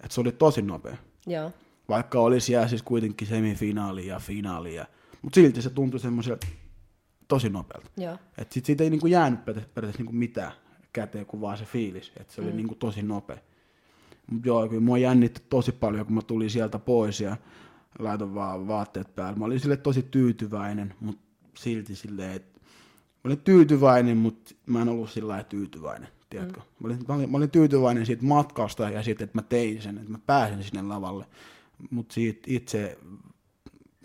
[0.05, 0.97] Et se oli tosi nopea.
[1.27, 1.51] Joo.
[1.89, 4.75] Vaikka oli siellä siis kuitenkin semifinaali ja finaali.
[4.75, 4.85] Ja,
[5.21, 6.47] mutta silti se tuntui semmoiselta
[7.27, 7.89] tosi nopealta.
[7.97, 8.17] Joo.
[8.37, 10.51] Et sit siitä ei niinku jäänyt periaatteessa niinku mitään
[10.93, 12.11] käteen kuin vaan se fiilis.
[12.19, 12.55] Et se oli Mm.
[12.57, 13.37] niinku tosi nopea.
[14.31, 17.37] Mut joo, kyllä mua jännitti tosi paljon, kun mä tulin sieltä pois ja
[17.99, 19.39] laitoin vaan vaatteet päälle.
[19.39, 21.21] Mä olin sille tosi tyytyväinen, mutta
[21.57, 22.59] silti silleen, että
[23.15, 26.07] mä olin tyytyväinen, mutta mä en ollut sillä lailla tyytyväinen.
[26.35, 26.59] Tiedätkö?
[26.59, 26.65] Mm.
[26.79, 29.97] Mä, olin, mä, olin, mä olin tyytyväinen siitä matkasta ja siitä, että mä tein sen,
[29.97, 31.25] että mä pääsin sinne lavalle.
[31.89, 32.97] Mutta siitä itse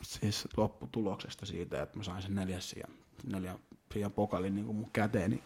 [0.02, 2.90] siis lopputuloksesta siitä, että mä sain sen neljäs sijan,
[3.32, 3.58] neljän
[3.92, 5.42] sijan pokalin niin mun käteen, niin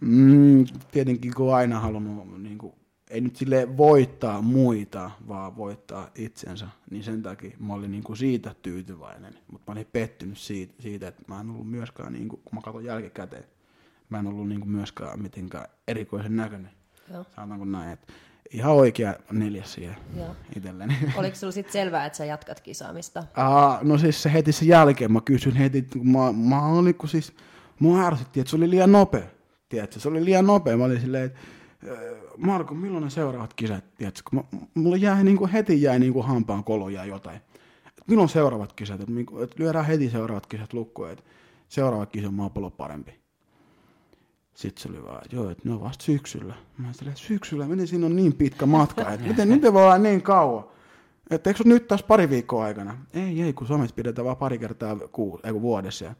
[0.00, 2.72] mm, tietenkin kun aina halunnut niin kuin,
[3.10, 8.16] ei nyt sille voittaa muita, vaan voittaa itsensä, niin sen takia mä olin niin kuin
[8.16, 9.38] siitä tyytyväinen.
[9.52, 12.60] Mutta mä olin pettynyt siitä, siitä, että mä en ollut myöskään, niin kuin, kun mä
[12.60, 13.44] katson jälkikäteen,
[14.08, 16.70] mä en ollut niin kuin myöskään mitenkään erikoisen näköinen.
[17.12, 17.24] Joo.
[17.36, 18.12] Sanotaanko näin, että
[18.50, 20.36] ihan oikea neljäs siihen Joo.
[20.56, 20.94] itselleni.
[21.18, 23.24] Oliko sulla sitten selvää, että sä jatkat kisaamista?
[23.36, 27.08] Aa, no siis se heti sen jälkeen mä kysyin heti, kun mä, mä olin, kun
[27.08, 27.32] siis,
[27.78, 29.22] mua ärsytti, että se oli liian nopea.
[29.68, 30.76] Tiedätkö, se oli liian nopea.
[30.76, 31.38] Mä olin silleen, että
[31.84, 33.84] "Öö, Marko, milloin ne seuraavat kisat?
[33.94, 37.36] Tiedätkö, kun mä, mulle jäi niin kuin, heti jäi niin kuin hampaan koloja jotain.
[37.86, 39.00] Et milloin seuraavat kisat?
[39.00, 41.24] Että niinku- et lyödään heti seuraavat kisat lukkoon, että
[41.68, 43.23] seuraava kisa on maapallo parempi.
[44.54, 46.54] Sitten se oli vaan, että joo, että ne on vasta syksyllä.
[46.78, 49.98] Mä olin silleen, syksyllä, miten siinä on niin pitkä matka, että miten nyt voi olla
[49.98, 50.64] niin kauan?
[51.30, 52.98] Että eikö nyt taas pari viikkoa aikana?
[53.14, 56.14] Ei, ei, kun Suomessa pidetään vaan pari kertaa kuu, ei, vuodessa.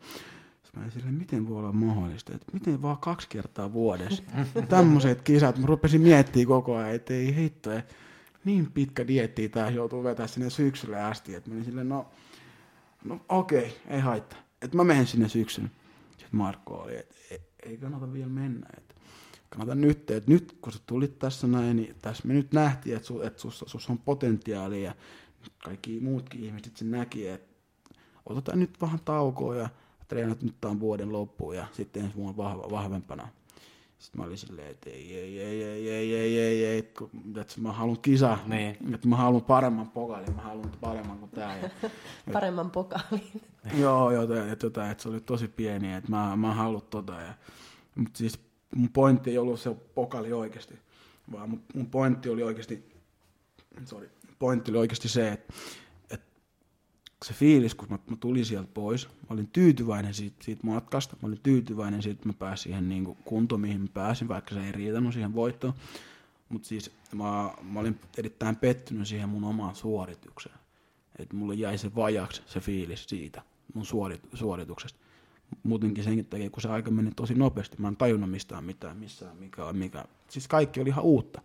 [0.62, 4.22] Sitten mä silleen, miten voi olla mahdollista, että miten vaan kaksi kertaa vuodessa.
[4.68, 7.94] Tämmöiset kisat, mä rupesin miettimään koko ajan, että ei hitto, että
[8.44, 11.34] niin pitkä dietti tää joutuu vetää sinne syksylle asti.
[11.34, 12.06] Että mä olin silleen, no,
[13.04, 14.38] no okei, ei haittaa.
[14.62, 15.68] Että mä menen sinne syksyllä.
[16.10, 16.96] Sitten Markko oli,
[17.30, 18.66] että ei, kannata vielä mennä.
[18.77, 18.94] Että
[19.50, 23.07] kannata nyt, että nyt kun sä tulit tässä näin, niin tässä me nyt nähtiin, että,
[23.09, 24.94] su, että sus, sus on potentiaalia ja
[25.64, 27.55] kaikki muutkin ihmiset sen näki, että
[28.27, 29.68] otetaan nyt vähän taukoa ja
[30.09, 33.29] treenat nyt tämän vuoden loppuun ja sitten ensi vuonna vahva, vahvempana.
[33.98, 36.79] Sitten mä olin silleen, että ei, ei, ei, ei, ei, ei, ei, ei,
[37.40, 38.94] että mä haluan kisa, Niin.
[38.94, 41.59] että mä haluan paremman pokalin, mä haluan paremman kuin tää.
[41.59, 41.70] Ja,
[42.33, 43.42] Paremman pokaalin.
[43.72, 47.12] Joo, joo, ja, ja tota, että se oli tosi pieni, että mä, mä haluan tota.
[47.12, 47.35] Ja,
[47.94, 48.40] mutta siis
[48.74, 50.79] mun pointti ei ollut se pokali oikeasti,
[51.33, 52.92] vaan mun, mun pointti oli oikeasti,
[53.85, 55.55] sorry, pointti oli oikeasti se, että,
[56.11, 56.27] että
[57.24, 61.29] se fiilis, kun mä, mä tulin sieltä pois, mä olin tyytyväinen siitä, siitä matkasta, mä
[61.29, 64.72] olin tyytyväinen siitä, että mä pääsin siihen niin kuntoon, mihin mä pääsin, vaikka se ei
[64.72, 65.74] riitänyt siihen voittoon.
[66.48, 70.55] Mutta siis mä, mä olin erittäin pettynyt siihen mun omaan suoritukseen.
[71.18, 73.42] Että mulle jäi se vajaksi se fiilis siitä
[73.74, 75.00] mun suorit, suorituksesta.
[75.62, 77.76] Muutenkin senkin takia, kun se aika meni tosi nopeasti.
[77.78, 80.04] Mä en tajunnut mistään mitään, missään, mikä, mikä.
[80.28, 81.42] Siis kaikki oli ihan uutta.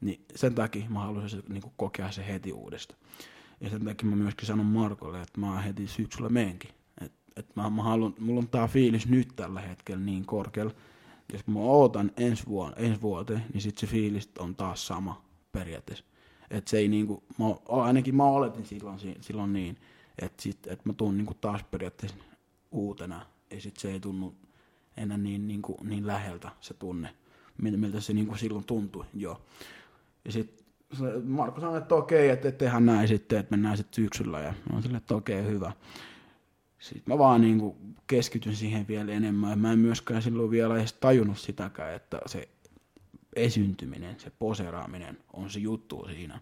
[0.00, 3.00] Niin sen takia mä haluaisin niin kokea se heti uudestaan.
[3.60, 6.70] Ja sen takia mä myöskin sanon Markolle, että mä heti syksyllä meenkin.
[7.00, 10.74] Et, et mä, mä haluan, mulla on tää fiilis nyt tällä hetkellä niin korkealla.
[11.32, 16.04] Jos mä ootan ensi, vuonna, ensi vuoteen, niin sit se fiilis on taas sama periaatteessa.
[16.50, 19.76] Et se ei niinku, mä, ainakin mä oletin silloin, si- silloin niin,
[20.22, 22.18] että sit, et mä tuun niinku taas periaatteessa
[22.70, 23.26] uutena.
[23.50, 24.34] Ja sit se ei tunnu
[24.96, 27.14] enää niin, niinku, niin läheltä se tunne,
[27.58, 29.42] miltä, se niinku silloin tuntui jo.
[30.24, 30.66] Ja sitten
[31.24, 34.40] Marko sanoi, että okei, että tehdään näin sitten, että mennään sitten syksyllä.
[34.40, 35.72] Ja mä oon silleen, että okei, hyvä.
[36.78, 37.72] Sitten mä vaan niin
[38.06, 39.58] keskityn siihen vielä enemmän.
[39.58, 42.48] Mä en myöskään silloin vielä edes tajunnut sitäkään, että se
[43.36, 46.40] esiintyminen, se poseraaminen on se juttu siinä.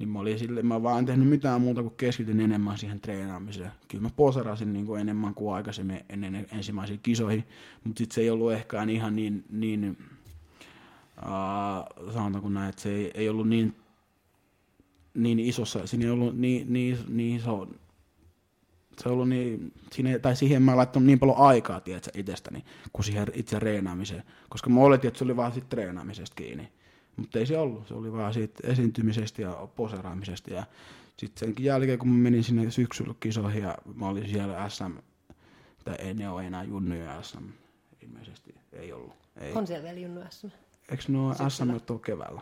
[0.00, 3.72] Niin mä olin sille, mä vaan en tehnyt mitään muuta kuin keskityn enemmän siihen treenaamiseen.
[3.88, 7.44] Kyllä mä poserasin niin kuin enemmän kuin aikaisemmin ennen ensimmäisiä kisoihin,
[7.84, 9.98] mutta sitten se ei ollut ehkä ihan niin, niin
[11.22, 13.76] uh, sanotaanko näin, että se ei, ei ollut niin,
[15.14, 17.68] niin isossa, siinä ei ollut niin, niin, niin iso,
[19.02, 23.26] se ollut niin, siinä, tai siihen mä laittanut niin paljon aikaa, tiedätkö, itsestäni, kuin siihen
[23.34, 26.68] itse reenaamiseen, koska mä oletin, että se oli vaan siitä treenaamisesta kiinni,
[27.20, 30.66] mutta ei se ollut, se oli vaan siitä esiintymisestä ja poseraamisesta, ja
[31.16, 34.92] sitten senkin jälkeen, kun mä menin sinne syksyllä kisoihin, ja mä olin siellä SM,
[35.84, 37.44] tai ei ne ole enää junnuja SM,
[38.02, 39.20] ilmeisesti ei ollut.
[39.40, 39.52] Ei.
[39.54, 40.48] On siellä vielä Junnu SM.
[40.90, 41.50] Eikö ne ole Syksyllä.
[41.50, 42.40] SM ole keväällä?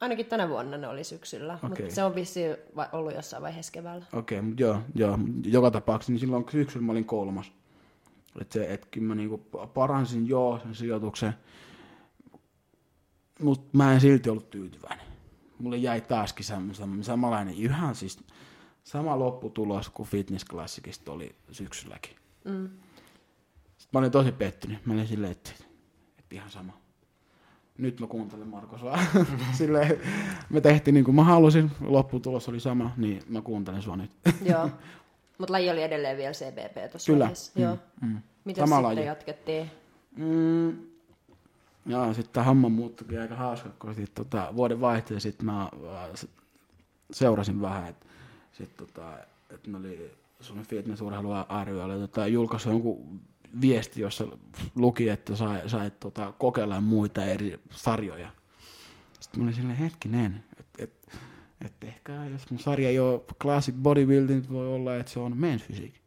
[0.00, 1.68] Ainakin tänä vuonna ne oli syksyllä, Okei.
[1.68, 2.56] mutta se on vissiin
[2.92, 4.04] ollut jossain vaiheessa keväällä.
[4.12, 7.52] Okei, okay, joo, joo, joka tapauksessa, niin silloin syksyllä mä olin kolmas.
[8.40, 9.38] Et se, et kyllä mä niinku
[9.74, 11.34] paransin joo sen sijoituksen,
[13.42, 15.06] mutta mä en silti ollut tyytyväinen.
[15.58, 18.18] Mulle jäi taaskin sam- sam- samanlainen, ihan siis
[18.84, 22.16] sama lopputulos kuin Fitness Classicista oli syksylläkin.
[22.44, 22.68] Mm.
[23.78, 24.86] Sitten mä olin tosi pettynyt.
[24.86, 25.50] Mä olin silleen, että,
[26.18, 26.72] että ihan sama.
[27.78, 28.98] Nyt mä kuuntelen Marko sua.
[29.58, 30.00] silleen,
[30.50, 34.10] me tehtiin niin kuin mä halusin, lopputulos oli sama, niin mä kuuntelen sua nyt.
[34.50, 34.70] Joo.
[35.38, 37.22] Mutta laji oli edelleen vielä CBP tuossa Kyllä.
[37.22, 37.60] vaiheessa.
[37.60, 37.78] Joo.
[38.00, 38.18] Mm.
[38.44, 39.06] Miten Sama sitten laji.
[39.06, 39.70] jatkettiin?
[40.16, 40.93] Mm.
[41.86, 46.28] Joo, sitten tämä homma muuttuikin aika hauska, kun sit, tota, vuoden vaihteen sitten mä äh,
[47.12, 48.06] seurasin vähän, että
[48.52, 49.18] sit, tota,
[49.50, 51.28] et ne oli Suomen fitnessurheilu
[51.64, 53.20] ry oli tota, julkaissut jonkun
[53.60, 54.26] viesti, jossa
[54.74, 58.28] luki, että sai, sai tota, kokeilla muita eri sarjoja.
[59.20, 61.08] Sitten mä olin silleen, hetkinen, että et,
[61.64, 65.64] et ehkä jos mun sarja ei ole classic bodybuilding, voi olla, että se on men's
[65.66, 66.00] physique.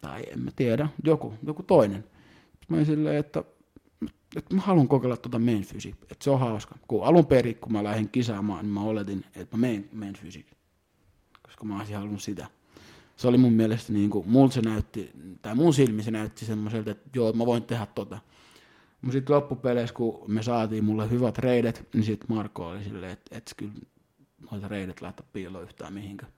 [0.00, 2.04] Tai en mä tiedä, joku, joku toinen.
[2.42, 3.44] Sitten mä olin silleen, että,
[4.36, 6.74] että mä haluan kokeilla tuota main physique, että se on hauska.
[6.88, 10.56] Kun alun perin, kun mä lähdin kisaamaan, niin mä oletin, että mä menen main physique,
[11.42, 12.46] koska mä olisin halunnut sitä.
[13.16, 15.10] Se oli mun mielestä, niin kuin, se näytti,
[15.42, 18.18] tai mun silmissä näytti semmoiselta, että joo, mä voin tehdä tota.
[19.02, 23.38] Mutta sitten loppupeleissä, kun me saatiin mulle hyvät reidet, niin sitten Marko oli silleen, että
[23.38, 23.72] et kyllä
[24.50, 26.32] noita reidet laittaa piiloon yhtään mihinkään.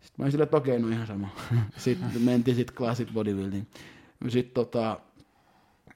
[0.00, 1.28] Sitten mä olin silleen, että okei, no ihan sama.
[1.76, 3.66] sitten mentiin sitten classic bodybuilding.
[4.28, 5.00] Sitten tota,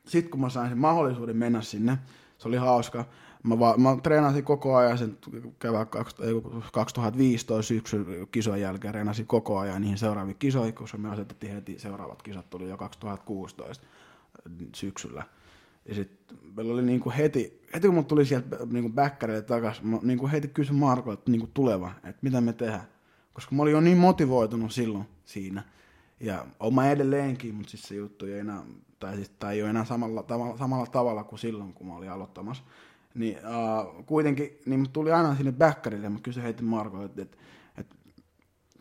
[0.08, 1.98] sit kun mä sain sen mahdollisuuden mennä sinne,
[2.38, 3.04] se oli hauska.
[3.42, 5.18] Mä, va- mä treenasin koko ajan sen
[5.58, 10.98] kevään kaks- ei, kun 2015 syksyn kisojen jälkeen, treenasin koko ajan niihin seuraaviin kisoihin, koska
[10.98, 13.86] me asetettiin heti seuraavat kisat, tuli jo 2016
[14.74, 15.22] syksyllä.
[15.86, 19.98] Ja sitten meillä oli niinku heti, heti kun mut tuli sieltä niinku backerille takaisin, mä
[20.02, 22.88] niinku heti kysyin Marko, että niinku tuleva, että mitä me tehdään.
[23.32, 25.62] Koska mä olin jo niin motivoitunut silloin siinä.
[26.20, 28.62] Ja mä edelleenkin, mutta siis se juttu ei enää,
[29.00, 32.10] tai siis tai ei ole enää samalla, tavalla, samalla tavalla kuin silloin, kun mä olin
[32.10, 32.62] aloittamassa.
[33.14, 37.36] Niin uh, kuitenkin, niin tuli aina sinne backerille ja mä kysyin heti Marko, että, että,
[37.76, 37.94] että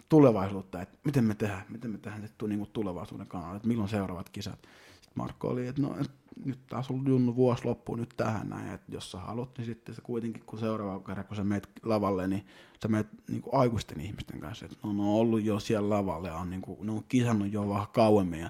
[0.10, 4.30] tulevaisuutta, että miten me tehdään, miten me tehdään että niin tulevaisuuden kannalta, että milloin seuraavat
[4.30, 4.60] kisat.
[4.94, 6.12] Sitten Markko oli, että no et,
[6.46, 9.96] nyt taas on Junnu vuosi loppuu nyt tähän näin, että jos sä haluat, niin sitten
[9.96, 12.46] se kuitenkin, kun seuraava kerran, kun sä meet lavalle, niin
[12.82, 16.28] sä meet niin kuin aikuisten ihmisten kanssa, että no, ne on ollut jo siellä lavalla
[16.28, 18.50] ja on, niin kuin, ne on kisannut jo vähän kauemmin ja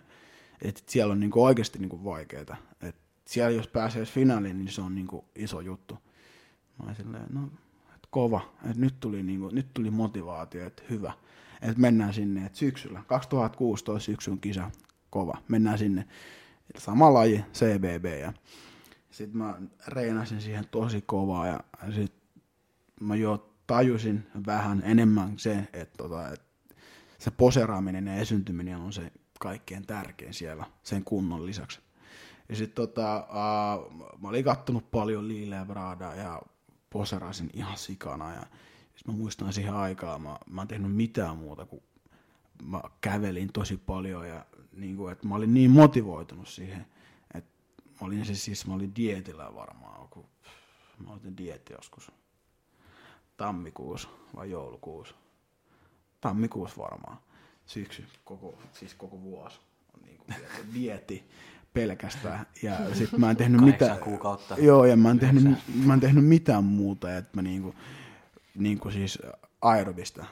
[0.61, 2.57] että siellä on niin oikeasti niin kuin vaikeaa.
[2.81, 5.93] Että siellä jos pääsee finaaliin, niin se on niin kuin iso juttu.
[6.79, 7.43] Mä olin silleen, no,
[7.95, 11.13] että kova, että nyt tuli, niin kuin, nyt tuli motivaatio, että hyvä,
[11.61, 14.71] että mennään sinne, että syksyllä, 2016 syksyn kisa,
[15.09, 16.07] kova, mennään sinne,
[16.77, 18.33] sama laji, CBB, ja
[19.11, 21.59] sitten mä reenasin siihen tosi kovaa, ja
[21.95, 22.21] sitten
[22.99, 26.35] mä jo tajusin vähän enemmän se, että, tota,
[27.17, 31.79] se poseraaminen ja esiintyminen on se kaikkein tärkein siellä sen kunnon lisäksi.
[32.49, 36.41] Ja sitten tota, uh, mä olin kattonut paljon Liileä Bradaa ja
[36.89, 38.33] poserasin ihan sikana.
[38.33, 38.41] Ja
[38.95, 41.83] sit mä muistan siihen aikaan, mä, mä en tehnyt mitään muuta kuin
[42.63, 46.85] mä kävelin tosi paljon ja niin kuin, että mä olin niin motivoitunut siihen,
[47.33, 47.49] että
[47.83, 50.25] mä olin se siis, mä olin dietillä varmaan, kun
[51.05, 52.11] mä olin dietti joskus
[53.37, 55.15] tammikuussa vai joulukuussa.
[56.21, 57.17] Tammikuussa varmaan.
[57.67, 59.59] Syksy, koko, siis koko vuosi
[59.93, 60.35] on niin kuin
[60.73, 61.23] dietti
[61.73, 62.45] pelkästään.
[62.63, 63.99] Ja sit mä en tehnyt mitään.
[63.99, 64.55] kuukautta.
[64.57, 67.75] Joo, ja mä en tehnyt, mä en tehnyt mitään muuta, että mä niinku,
[68.55, 69.19] niinku siis
[69.61, 70.25] aerobista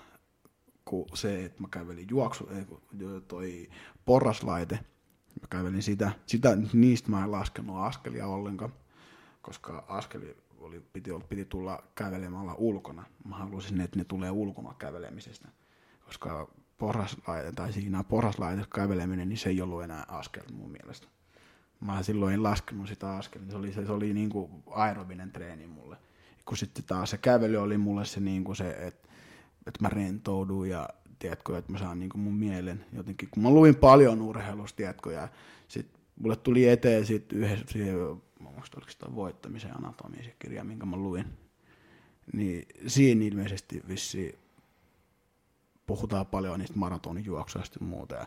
[0.85, 2.49] kuin se, että mä kävelin juoksu,
[3.27, 3.69] toi
[4.05, 4.75] porraslaite,
[5.41, 8.73] mä kävelin sitä, sitä, niistä mä en laskenut askelia ollenkaan,
[9.41, 13.03] koska askeli oli, piti, piti tulla kävelemällä ulkona.
[13.27, 15.47] Mä halusin, että ne tulee ulkona kävelemisestä,
[16.05, 21.07] koska porraslaite, tai siinä porraslaite käveleminen, niin se ei ollut enää askel mun mielestä.
[21.79, 25.67] Mä silloin en laskenut sitä askelta, se oli, se, se oli niin kuin aerobinen treeni
[25.67, 25.97] mulle.
[26.45, 29.09] Kun sitten taas se kävely oli mulle se, niin kuin se että,
[29.67, 33.49] että mä rentoudun ja tiedätkö, että mä saan niin kuin mun mielen jotenkin, kun mä
[33.49, 35.27] luin paljon urheilusta, tiedätkö, ja
[35.67, 37.95] sitten mulle tuli eteen sitten yhdessä, siihen,
[38.39, 41.25] muistan, oliko sitä voittamisen anatomia, se kirja, minkä mä luin,
[42.33, 44.35] niin siinä ilmeisesti vissiin
[45.87, 48.15] puhutaan paljon niistä maratonijuoksuista ja muuta.
[48.15, 48.25] Ja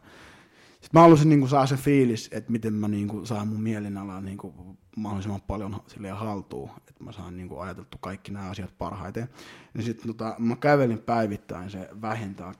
[0.72, 4.38] sitten mä halusin niin saada se fiilis, että miten mä niin saan mun mielialan niin
[4.38, 4.54] kuin,
[4.96, 9.28] mahdollisimman paljon silleen haltuun, että mä saan niin kuin, ajateltu kaikki nämä asiat parhaiten.
[9.74, 12.54] Ja sitten tota, mä kävelin päivittäin se vähintään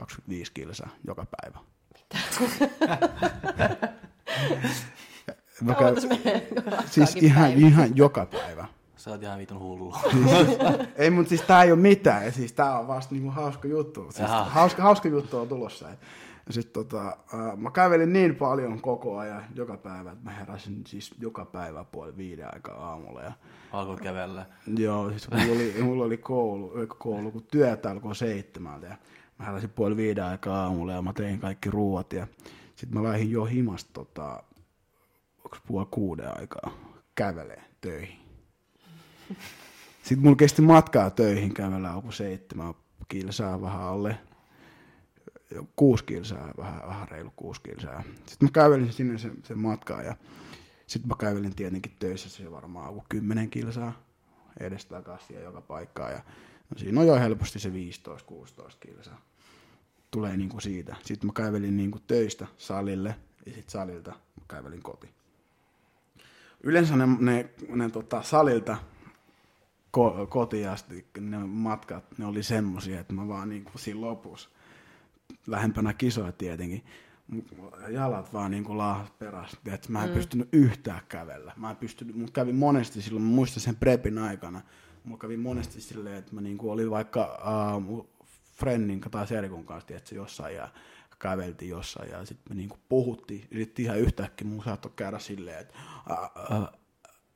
[0.00, 0.04] 20-25
[0.54, 1.58] kilsaa joka päivä.
[5.60, 6.48] Mä käyn, tässä menee
[6.90, 8.66] siis ihan, ihan joka päivä.
[9.06, 9.94] Sä oot ihan vitun hullu.
[10.96, 12.32] Ei, mutta siis tää ei ole mitään.
[12.32, 14.02] Siis tää on vasta niinku hauska juttu.
[14.02, 14.44] Siis Jaha.
[14.44, 15.90] hauska, hauska juttu on tulossa.
[15.90, 15.98] Et,
[16.46, 20.82] Ja sit tota, ää, mä kävelin niin paljon koko ajan, joka päivä, että mä heräsin
[20.86, 23.22] siis joka päivä puoli viiden aikaa aamulla.
[23.22, 23.32] Ja,
[23.72, 24.46] Alkoi kävellä.
[24.76, 28.86] joo, siis mulla oli, mulla oli koulu, koulu, kun työtä alkoi seitsemältä.
[28.86, 28.96] Ja
[29.38, 32.12] mä heräsin puoli viiden aikaa aamulla ja mä tein kaikki ruuat.
[32.12, 32.26] Ja
[32.74, 34.42] sit mä lähdin jo himasta, tota,
[35.66, 36.70] puoli kuuden aikaa,
[37.14, 38.25] kävelee töihin.
[40.02, 42.74] Sitten mulla kesti matkaa töihin kävellä joku seitsemän
[43.08, 44.18] kilsaa vähän alle.
[45.76, 48.02] Kuusi kilsaa, vähän, vähän reilu kuusi kilsaa.
[48.26, 50.16] Sitten mä kävelin sinne sen, sen matkaa ja
[50.86, 53.92] sitten mä kävelin tietenkin töissä se varmaan joku kymmenen kilsaa
[54.60, 56.12] edestakaisin ja joka paikkaan.
[56.12, 56.18] Ja
[56.70, 57.72] no siinä on jo helposti se 15-16
[58.80, 59.20] kilsaa.
[60.10, 60.96] Tulee niinku siitä.
[61.04, 63.16] Sitten mä kävelin niinku töistä salille
[63.46, 65.12] ja sitten salilta mä kävelin kotiin.
[66.62, 68.76] Yleensä ne, ne, ne tota, salilta
[69.96, 74.48] ko- kotiin asti ne matkat, ne oli semmosia, että mä vaan niinku siinä lopussa,
[75.46, 76.84] lähempänä kisoja tietenkin,
[77.88, 80.14] jalat vaan niinku laahas perässä, että mä en mm.
[80.14, 81.52] pystynyt yhtään kävellä.
[81.56, 84.62] Mä en pystynyt, mun kävi monesti silloin, mä muistan sen prepin aikana,
[85.04, 87.38] mulla kävi monesti silleen, että mä niinku olin vaikka
[87.74, 88.08] uh, mun
[88.56, 90.68] friendin tai serkun kanssa, että jossain ja
[91.18, 93.48] käveltiin jossain ja sitten me niinku puhuttiin.
[93.50, 95.74] Ja sitten ihan yhtäkkiä mun saattoi käydä silleen, että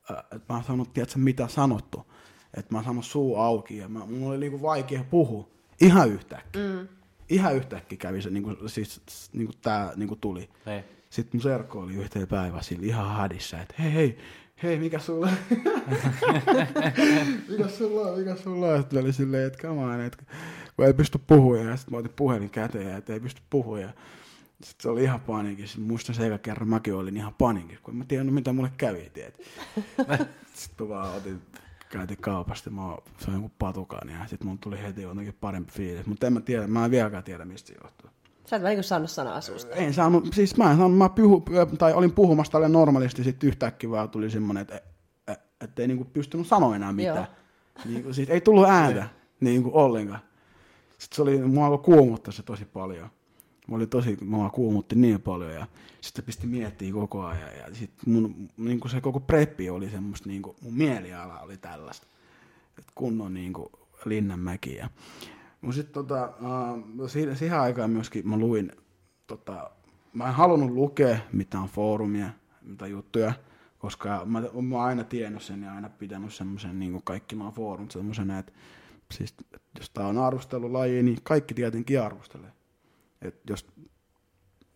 [0.09, 2.11] että mä oon sanonut, tiedätkö, mitä sanottu.
[2.53, 5.47] Että mä oon saanut suu auki ja mä, mulla oli niinku vaikea puhua.
[5.81, 6.61] Ihan yhtäkkiä.
[6.61, 6.87] Mm.
[7.29, 9.01] Ihan yhtäkkiä kävi se, niinku, siis
[9.33, 10.49] niinku tää niinku tuli.
[10.65, 10.83] Ei.
[11.09, 14.17] Sitten mun serkko oli yhteen päivä sillä ihan hadissa, että hei hei,
[14.63, 15.33] hei mikä sulla on?
[17.49, 18.81] mikä sulla on, mikä sulla on?
[18.81, 20.23] Sitten oli silleen, että come on, että
[20.75, 21.67] kun ei pysty puhumaan.
[21.67, 23.93] Ja sitten mä otin puhelin käteen, että ei pysty puhumaan.
[24.63, 25.79] Sitten se oli ihan paniikissa.
[25.79, 29.11] Muistan se eka kerran mäkin olin ihan paniikissa, kun en mä tiennyt mitä mulle kävi,
[29.13, 29.39] tiedät.
[30.53, 31.41] sitten mä vaan otin,
[31.91, 32.81] käytin kaupasta, mä
[33.17, 36.05] sain jonkun patukan ja sitten mun tuli heti jotenkin parempi fiilis.
[36.05, 38.09] Mutta en mä tiedä, mä en vieläkään tiedä mistä se johtuu.
[38.45, 39.75] Sä et vähän niin saanut sanaa suusta.
[39.75, 41.43] En saanut, siis mä en saanut, mä puhu,
[41.77, 44.81] tai olin puhumassa tälle normaalisti, sitten yhtäkkiä vaan tuli semmoinen, että
[45.27, 47.27] et, et ei niinku pystynyt sanoa enää mitään.
[47.85, 50.21] Niinku, siis ei tullut ääntä niinku ollenkaan.
[50.97, 53.09] Sitten se oli, mua alkoi kuumuttaa se tosi paljon.
[53.67, 55.67] Mä oli tosi, mua kuumutti niin paljon ja
[56.01, 57.57] sitten pisti miettiä koko ajan.
[57.57, 62.07] Ja sitten mun, niinku se koko preppi oli semmoista, niinku, mun mieliala oli tällaista.
[62.79, 63.71] Et kunnon niinku
[64.05, 64.75] Linnanmäki.
[64.75, 64.89] Ja,
[65.61, 66.33] mutta sitten tota,
[66.99, 68.71] uh, siihen, siihen aikaan myöskin mä luin,
[69.27, 69.71] tota,
[70.13, 72.29] mä en halunnut lukea mitään foorumia,
[72.61, 73.33] mitään juttuja,
[73.79, 77.53] koska mä, mä oon aina tiennyt sen ja aina pitänyt semmoisen, niin kuin kaikki maan
[77.53, 78.51] foorumit semmoisena, että
[79.11, 79.35] siis,
[79.79, 82.51] jos tää on arvostelulaji, niin kaikki tietenkin arvostelee.
[83.21, 83.67] Et jos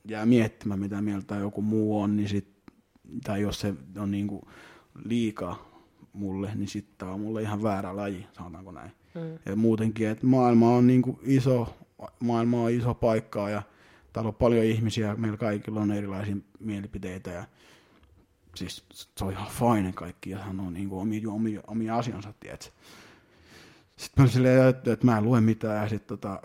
[0.09, 2.47] jää miettimään, mitä mieltä joku muu on, niin sit,
[3.23, 4.41] tai jos se on niin kuin
[5.05, 5.75] liikaa
[6.13, 8.91] mulle, niin sitten tämä on mulle ihan väärä laji, sanotaanko näin.
[9.15, 9.39] Mm.
[9.45, 11.75] Ja muutenkin, että maailma on niin kuin iso,
[12.19, 13.61] maailma on iso paikka ja
[14.13, 17.45] täällä on paljon ihmisiä, meillä kaikilla on erilaisia mielipiteitä ja
[18.55, 18.85] siis
[19.15, 22.69] se on ihan fine kaikki ja hän on niin kuin omia, omia, omia asiansa, tiedätkö.
[23.97, 26.41] Sitten mä silleen, että, että mä en lue mitään ja sitten tota,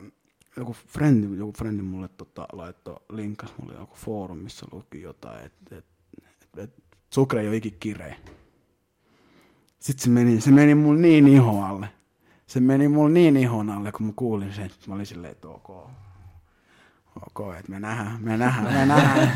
[0.61, 5.77] joku frendi, joku frendi mulle tota, laittoi, linkas mulle joku forum, missä luki jotain, että
[5.77, 5.85] et,
[6.25, 6.71] et, et,
[7.11, 8.17] sukre ei ole ikin kireä.
[9.81, 11.89] Sitten se meni, se meni mulle niin ihon alle.
[12.47, 14.71] Se meni mulle niin ihon alle, kun mä kuulin sen.
[14.87, 15.71] Mä olin silleen, että ok.
[17.17, 19.33] Ok, että me nähdään, me nähdään, me nähdään,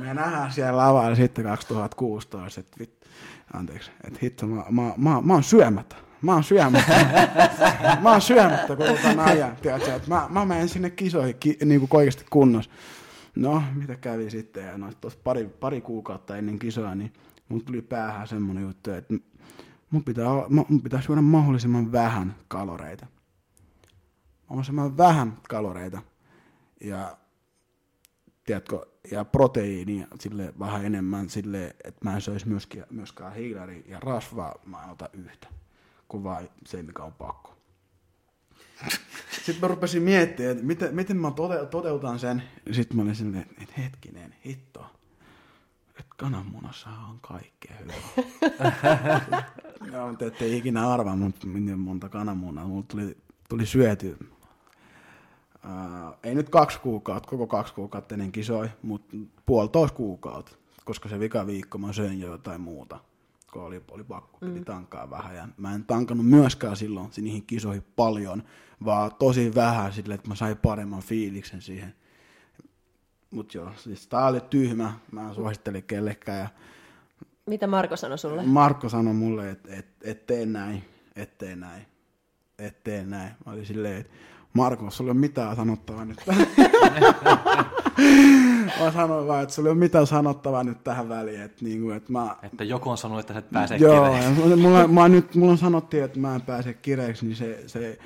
[0.00, 3.06] me nähdään siellä lavalla sitten 2016, että vit,
[3.54, 5.96] anteeksi, että hitto, mä, mä, mä, mä oon syömättä.
[6.24, 7.06] Mä oon syömättä.
[8.02, 11.80] mä oon syömättä koko tämän ajan, tiedätkö, että mä, mä menen sinne kisoihin ki, niin
[11.80, 12.70] kuin oikeasti kunnossa.
[13.36, 14.90] No, mitä kävi sitten, ja no,
[15.24, 17.12] pari, pari kuukautta ennen kisoa, niin
[17.48, 19.14] mun tuli päähän semmoinen juttu, että
[19.90, 23.06] mun pitää, mun pitää syödä mahdollisimman vähän kaloreita.
[24.48, 26.02] Mahdollisimman vähän kaloreita.
[26.80, 27.16] Ja,
[28.44, 34.00] tiedätkö, ja proteiinia sille vähän enemmän sille, että mä en söisi myöskään, myöskään hiilari ja
[34.00, 35.48] rasvaa, mä en ota yhtä,
[36.08, 37.54] kuin vaan se, mikä on pakko.
[39.44, 41.32] Sitten mä rupesin miettimään, että miten, miten mä
[41.70, 42.42] toteutan sen.
[42.72, 44.86] Sitten mä olin silleen, että hetkinen, hitto.
[45.88, 48.24] Että kananmunassa on kaikkea hyvää.
[49.92, 52.66] Joo, te ette ikinä arvaa, mutta miten monta kananmunaa.
[52.66, 53.16] Mulla tuli,
[53.48, 54.18] tuli syöty.
[55.64, 61.20] Uh, ei nyt kaksi kuukautta, koko kaksi kuukautta ennen kisoi, mutta puolitoista kuukautta, koska se
[61.20, 63.00] vika viikko mä söin jo jotain muuta,
[63.54, 64.64] kun oli, oli pakko, piti mm.
[64.64, 65.36] tankkaa vähän.
[65.36, 68.42] Ja mä en tankannut myöskään silloin niihin kisoihin paljon,
[68.84, 71.94] vaan tosi vähän sille, että mä sain paremman fiiliksen siihen.
[73.30, 76.38] Mutta joo, siis tää oli tyhmä, mä en suosittele kellekään.
[76.38, 76.48] Ja
[77.46, 78.42] Mitä Marko sanoi sulle?
[78.42, 80.84] Marko sanoi mulle, että et, et tee näin,
[81.16, 81.86] et tee näin,
[82.58, 83.32] et tee näin.
[83.46, 84.12] Mä olin silleen, että
[84.52, 86.18] Marko, sulla ei ole mitään sanottavaa nyt.
[88.80, 91.40] mä sanoin vaan, että sulla ei ole mitään sanottavaa nyt tähän väliin.
[91.42, 94.50] Että, niin kuin, että mä, Että joku on sanonut, että sä et pääse Joo, kireen.
[94.50, 97.98] ja mulla, mä nyt, mulla sanottiin, että mä en pääse kireeksi, niin se, se,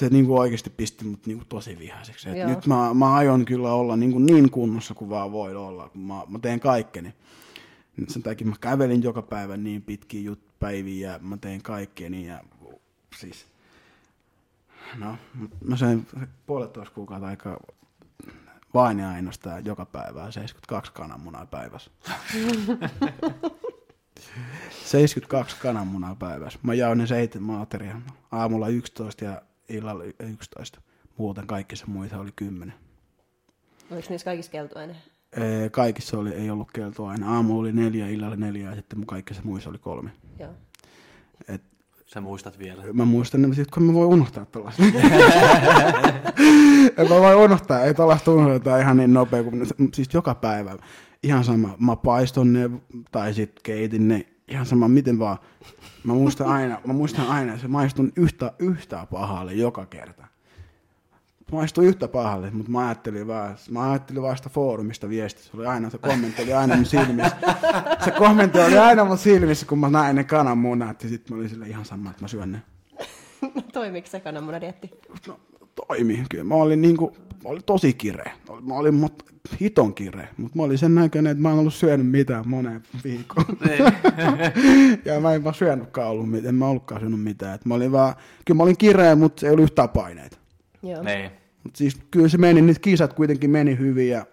[0.00, 2.30] se niin kuin oikeasti pisti mut niin kuin tosi vihaiseksi.
[2.30, 2.48] Et Joo.
[2.48, 6.00] nyt mä, mä aion kyllä olla niin, kuin niin kunnossa kuin vaan voi olla, kun
[6.00, 7.14] mä, mä teen kaikkeni.
[7.96, 12.26] Nyt sen takia mä kävelin joka päivä niin pitkiä jut, päiviä ja mä tein kaikkeni
[12.26, 12.40] ja
[13.16, 13.46] siis...
[14.98, 15.16] No,
[15.64, 16.06] mä söin
[16.46, 17.56] puolentoista kuukautta aikaa
[18.76, 21.90] vain ja ainoastaan joka päivä 72 kananmunaa päivässä.
[24.70, 26.58] 72 kananmunaa päivässä.
[26.62, 28.02] Mä jaoin ne seitsemän ateriaa.
[28.32, 30.80] Aamulla 11 ja illalla 11.
[31.16, 32.74] Muuten kaikissa muita oli 10.
[33.90, 34.96] Oliko niissä kaikissa keltuaine?
[35.36, 37.34] Ee, Kaikissa oli, ei ollut keltoa aina.
[37.34, 40.10] Aamu oli neljä, illalla neljä ja sitten kaikissa muissa oli kolme.
[40.38, 40.50] Joo.
[41.48, 41.62] Et
[42.06, 42.82] Sä muistat vielä.
[42.92, 44.82] mä muistan, sit kun mä voi unohtaa tuollaista.
[46.96, 50.76] en mä voi unohtaa, ei tuollaista unohdeta ihan niin nopea kuin, siis joka päivä.
[51.22, 52.70] Ihan sama, mä paiston ne
[53.10, 55.38] tai sit keitin ne, ihan sama miten vaan.
[56.04, 60.26] Mä muistan aina, mä muistan aina, se maistun yhtä, yhtä pahalle joka kerta.
[61.52, 65.44] Maistui yhtä pahalle, mutta mä ajattelin vaan, mä ajattelin vaan sitä foorumista viestiä.
[65.44, 67.36] Se oli aina, se kommentti oli aina mun silmissä.
[68.04, 71.48] Se kommentti oli aina mun silmissä, kun mä näin ne kananmunat, ja sitten mä olin
[71.48, 72.62] sille ihan sama, että mä syön ne.
[73.72, 74.90] Toimiiko se kananmunadietti?
[75.26, 75.40] No,
[75.86, 76.24] toimi.
[76.30, 78.32] Kyllä mä olin, niinku, mä olin tosi kireä.
[78.62, 79.22] Mä olin mut,
[79.60, 83.46] hiton kireä, mutta mä olin sen näköinen, että mä en ollut syönyt mitään moneen viikkoon.
[85.04, 87.54] ja mä en vaan syönytkään ollut mitään, en mä ollutkaan syönyt mitään.
[87.54, 90.36] Et mä olin vaan, kyllä mä olin kireä, mutta se ei ollut yhtään paineita.
[90.90, 91.02] Joo.
[91.02, 91.30] Niin.
[91.64, 94.26] Mut siis kyllä se meni, niitä kisat kuitenkin meni hyvin ja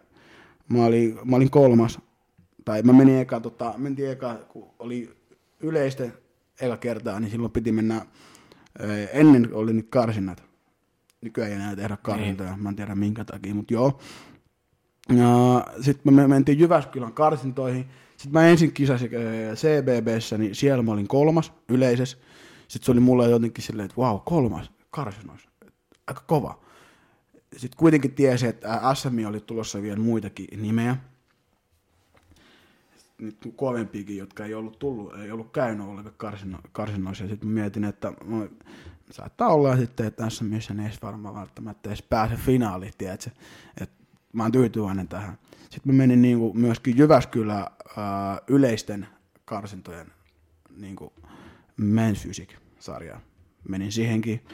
[0.70, 2.00] mä olin, mä olin kolmas.
[2.66, 5.16] Tai mä menin eka, tota, mentiin eka, kun oli
[5.60, 6.04] yleistä
[6.62, 8.06] eka kertaa, niin silloin piti mennä,
[8.80, 10.44] ö, ennen oli nyt karsinnat.
[11.22, 14.00] Nykyään ei enää tehdä karsintoja, mä en tiedä minkä takia, mutta joo.
[15.10, 17.86] Ja sitten me mentiin Jyväskylän karsintoihin.
[18.18, 22.18] Sitten mä ensin kisasin ö, CBBssä, niin siellä mä olin kolmas yleisessä.
[22.68, 25.50] Sitten se oli mulle jotenkin silleen, että vau, kolmas karsinoissa.
[26.08, 26.60] Aika kova.
[27.58, 30.98] Sitten kuitenkin tiesi, että SM oli tulossa vielä muitakin nimeä.
[33.18, 37.28] Nyt kovempiakin, jotka ei ollut tullut, ei ollut käynyt ollenkaan karsino, karsinoissa.
[37.28, 38.48] Sitten mietin, että mä,
[39.12, 43.30] saattaa olla sitten, että SMissä ei edes varmaan välttämättä edes pääse finaaliin, tiedätkö?
[43.82, 45.38] Että mä oon tyytyväinen tähän.
[45.70, 49.08] Sitten mä menin niinku myöskin Jyväskylä ää, yleisten
[49.46, 50.08] karsintojen
[50.78, 51.14] niinku
[51.82, 53.22] Men's Physique-sarjaan.
[53.70, 54.46] Menin siihenkin.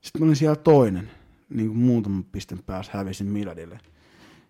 [0.00, 1.10] Sitten mä olin siellä toinen,
[1.50, 3.80] niin kuin muutaman pisten päässä hävisin Miladille.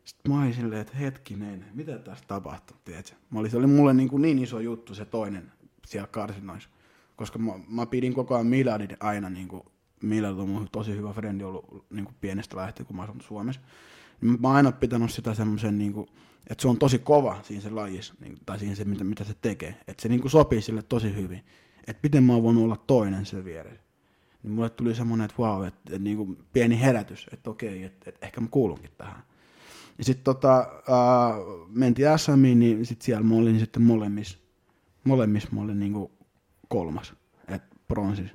[0.04, 3.16] Sitten mä olin silleen, että hetkinen, mitä tässä tapahtuu, tiedätkö?
[3.30, 5.52] Mä olin, se oli mulle niin, kuin niin iso juttu se toinen
[5.86, 6.68] siellä karsinoissa.
[7.16, 9.62] Koska mä, mä pidin koko ajan Miladin aina, niin kuin,
[10.02, 13.60] Milad on mun tosi hyvä frendi ollut niin kuin pienestä lähtien, kun mä asun Suomessa.
[14.20, 16.06] Niin Mä oon aina pitänyt sitä semmoisen, niin kuin,
[16.50, 19.34] että se on tosi kova siinä se lajissa, niin, tai siinä se, mitä, mitä se
[19.42, 19.74] tekee.
[19.88, 21.44] Että se niin kuin sopii sille tosi hyvin.
[21.86, 23.87] Että miten mä oon voinut olla toinen sen vieressä
[24.42, 28.10] niin mulle tuli semmoinen, että vau, että, että niin kuin pieni herätys, että okei, että,
[28.10, 29.22] että ehkä mä kuulunkin tähän.
[29.98, 34.38] Ja sitten tota, äh, mentiin SMiin, niin sitten siellä mä olin sitten molemmissa,
[35.04, 36.12] molemmissa mä olin niin kuin
[36.68, 37.14] kolmas,
[37.48, 38.30] että bronsis.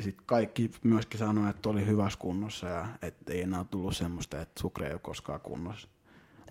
[0.00, 4.60] Sitten kaikki myöskin sanoi, että oli hyvässä kunnossa ja että ei enää tullut semmoista, että
[4.60, 5.88] sukre ei ole koskaan kunnossa.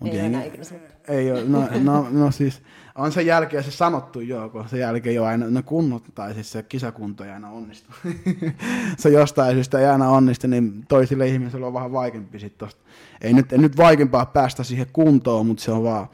[0.00, 0.94] Mut Ei jengi- enää ikinä sanottu.
[1.08, 2.62] ei ole, no, no, no siis,
[2.94, 6.52] on sen jälkeen se sanottu joo, kun sen jälkeen jo aina ne kunnot, tai siis
[6.52, 7.92] se kisakunto ei aina onnistu.
[8.98, 12.80] se jostain syystä ei aina onnistu, niin toisille ihmisille on vähän vaikeampi sit tosta.
[13.20, 16.08] Ei nyt, ei nyt vaikeampaa päästä siihen kuntoon, mutta se on vaan,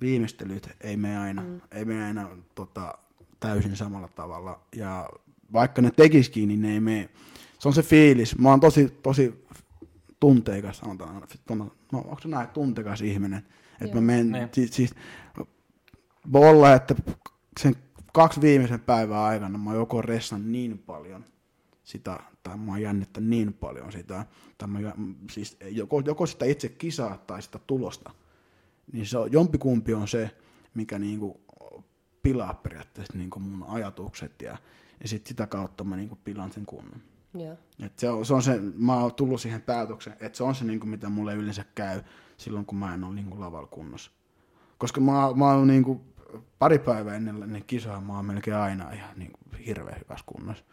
[0.00, 1.60] viimeistelyt ei mene aina, mm.
[1.72, 2.98] ei mene aina tota,
[3.40, 4.60] täysin samalla tavalla.
[4.76, 5.08] Ja
[5.52, 7.08] vaikka ne tekisikin, niin ne ei mene.
[7.58, 8.38] Se on se fiilis.
[8.38, 9.44] Mä oon tosi, tosi
[10.20, 11.22] tunteikas, sanotaan.
[11.50, 13.46] No, onko se näin, tunteikas ihminen.
[13.80, 14.48] Että mä menen, Niin.
[14.52, 14.94] siis, siis,
[16.32, 16.94] voi olla, että
[17.60, 17.74] sen
[18.12, 21.24] kaksi viimeisen päivän aikana mä oon joko ressan niin paljon
[21.84, 24.26] sitä, tai mä oon jännittänyt niin paljon sitä,
[24.58, 24.78] tai mä,
[25.30, 28.10] siis joko, joko sitä itse kisaa tai sitä tulosta,
[28.92, 30.30] niin se on, jompikumpi on se,
[30.74, 31.40] mikä niinku
[32.22, 34.56] pilaa periaatteessa niinku mun ajatukset ja,
[35.02, 37.00] ja sit sitä kautta mä niinku pilan sen kunnon.
[37.34, 37.56] Joo.
[37.82, 40.64] Et se, on, se on se, mä oon tullut siihen päätökseen, että se on se,
[40.64, 42.02] niinku, mitä mulle yleensä käy
[42.36, 44.10] silloin, kun mä en ole niinku, lavalla kunnossa.
[44.78, 46.00] Koska mä, mä oon niinku,
[46.58, 50.64] pari päivää ennen ne kisoja, mä oon melkein aina ihan niinku, hirveän hyvässä kunnossa.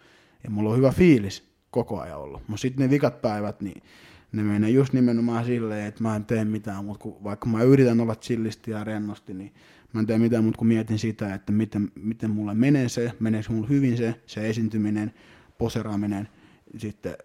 [0.43, 2.47] Ja mulla on hyvä fiilis koko ajan ollut.
[2.47, 3.83] Mutta sitten ne vikat päivät, niin
[4.31, 7.99] ne menee just nimenomaan silleen, että mä en tee mitään muuta kuin, vaikka mä yritän
[7.99, 9.53] olla chillisti ja rennosti, niin
[9.93, 13.53] mä en tee mitään muuta kuin mietin sitä, että miten, miten mulle menee se, meneekö
[13.53, 15.13] mulle hyvin se, se esiintyminen,
[15.57, 16.29] poseraaminen,
[16.77, 17.15] sitten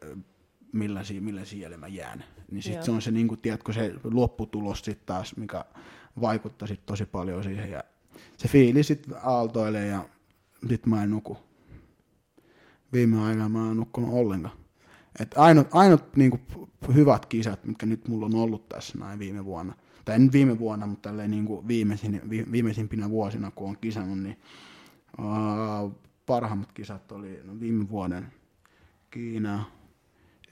[0.72, 2.24] millaisia, millaisia mä jään.
[2.50, 5.64] niin sitten se on se, niin kuin, tiedätkö, se lopputulos sitten taas, mikä
[6.20, 7.70] vaikuttaa sit tosi paljon siihen.
[7.70, 7.84] Ja
[8.36, 10.08] se fiilis sitten aaltoilee ja
[10.68, 11.38] sitten mä en nuku.
[12.92, 14.56] Viime aikana mä en nukkunut ollenkaan.
[15.20, 16.40] Et ainut, ainut niinku
[16.94, 19.74] hyvät kisat, mitkä nyt mulla on ollut tässä näin viime vuonna,
[20.04, 24.36] tai en viime vuonna, mutta tälleen niinku viimeisin, vi, viimeisimpinä vuosina, kun on kisannut, niin
[25.18, 25.92] uh,
[26.26, 28.32] parhaimmat kisat oli no, viime vuoden
[29.12, 29.64] Kiina,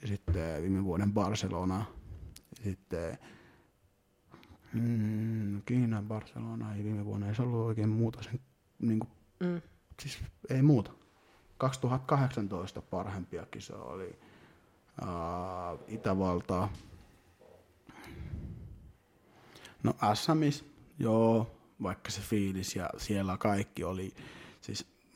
[0.01, 1.85] ja sitten viime vuoden Barcelona,
[2.57, 3.17] ja sitten
[4.73, 8.39] mm, Kiina, Barcelona, ei viime vuonna ei se ollut oikein muuta sen,
[8.79, 9.07] niinku,
[9.39, 9.61] Mm.
[10.01, 10.91] siis ei muuta.
[11.57, 14.19] 2018 parhaimpia kisoja oli
[15.01, 16.73] uh, Itävaltaa.
[19.83, 20.65] No SMIs,
[20.99, 21.51] joo,
[21.83, 24.13] vaikka se fiilis ja siellä kaikki oli,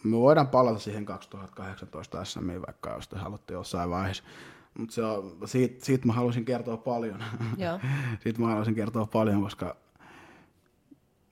[0.05, 4.23] me voidaan palata siihen 2018 SMiin, vaikka jos te haluatte jossain vaiheessa.
[4.77, 7.23] Mutta se on, siitä, siitä mä halusin kertoa paljon.
[7.57, 7.79] Joo.
[8.23, 9.75] siitä mä halusin kertoa paljon, koska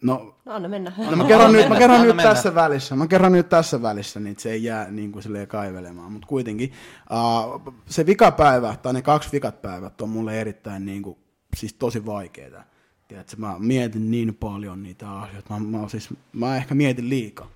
[0.03, 0.91] no No anna mennä.
[1.09, 2.33] No mä kerron nyt, mä kerron Anna nyt mennä.
[2.33, 6.11] tässä välissä, mä kerron nyt tässä välissä, niin se ei jää niin kuin silleen kaivelemaan,
[6.11, 6.71] mutta kuitenkin
[7.11, 11.17] uh, se vikapäivä, tai ne kaksi vikat päivät on mulle erittäin niin kuin,
[11.57, 12.63] siis tosi vaikeita.
[13.07, 17.49] Tiedätkö, mä mietin niin paljon niitä asioita, mä, mä, siis, mä ehkä mietin liikaa.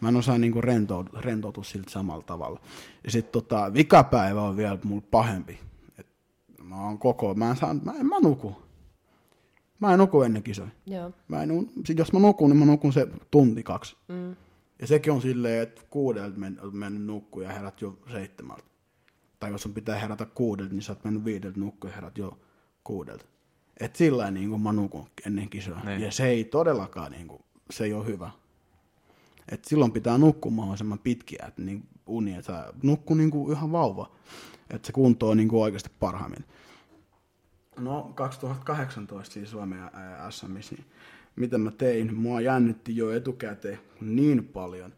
[0.00, 2.60] Mä en osaa niin rentoutua, rentoutua siltä samalla tavalla.
[3.04, 5.58] Ja sitten tota, vikapäivä on vielä mulle pahempi.
[5.98, 6.06] Et
[6.62, 8.62] mä oon koko, mä en, saa, mä en mä nuku.
[9.80, 10.68] Mä en nuku ennen kisoja.
[10.86, 11.12] Joo.
[11.28, 13.96] Mä en, un- sit jos mä nukun, niin mä nukun se tunti kaksi.
[14.08, 14.36] Mm.
[14.80, 18.64] Ja sekin on silleen, että kuudelta men, mennyt nukkuun ja herät jo seitsemältä.
[19.40, 22.38] Tai jos sun pitää herätä kuudelta, niin sä oot mennyt viideltä nukkuun ja herät jo
[22.84, 23.24] kuudelta.
[23.80, 25.80] Et sillä niin kuin mä nukun ennen kisoa.
[25.84, 26.00] Niin.
[26.00, 28.30] Ja se ei todellakaan, niin kuin, se ei ole hyvä.
[29.50, 33.72] Et silloin pitää nukkua mahdollisimman pitkiä, että niin uni, että sä nukku niin kuin ihan
[33.72, 34.10] vauva.
[34.70, 36.44] Että se kunto on niin kuin oikeasti parhaimmin.
[37.78, 39.80] No 2018 siis Suomen
[40.30, 40.86] SMissä, niin
[41.36, 42.14] mitä mä tein?
[42.14, 44.92] Mua jännitti jo etukäteen niin paljon.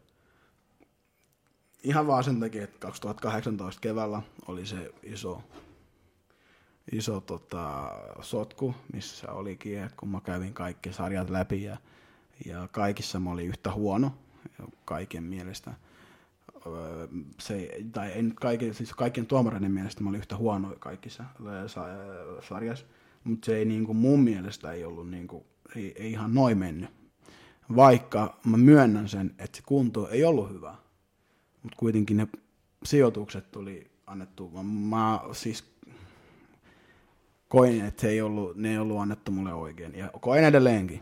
[1.83, 5.43] Ihan vaan sen takia, että 2018 keväällä oli se iso,
[6.91, 7.91] iso tota,
[8.21, 11.77] sotku, missä olikin, että kun mä kävin kaikki sarjat läpi ja,
[12.45, 14.11] ja kaikissa mä olin yhtä huono
[14.85, 15.73] kaiken mielestä.
[17.39, 21.23] Se, tai en kaiken, siis kaikkien tuomareiden mielestä mä olin yhtä huono kaikissa
[21.67, 21.87] sa-
[22.49, 22.85] sarjassa,
[23.23, 26.89] mutta se ei niinku mun mielestä ei ollut niinku, ei, ei ihan noin mennyt.
[27.75, 30.75] Vaikka mä myönnän sen, että se kunto ei ollut hyvä,
[31.63, 32.27] mutta kuitenkin ne
[32.83, 35.73] sijoitukset tuli annettu, mä, mä siis
[37.47, 39.95] koin, että ei ollut, ne ei ollut annettu mulle oikein.
[39.95, 41.01] Ja koen edelleenkin,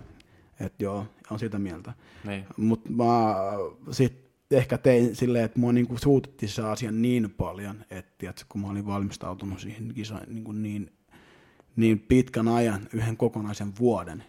[0.65, 1.93] että joo, on sitä mieltä.
[2.27, 2.45] Niin.
[2.57, 3.35] Mutta mä
[3.91, 8.61] sitten ehkä tein silleen, että mua niinku suututti se asia niin paljon, että tiedätkö, kun
[8.61, 10.91] mä olin valmistautunut siihen kisaan niinku niin,
[11.75, 14.23] niin pitkän ajan, yhden kokonaisen vuoden,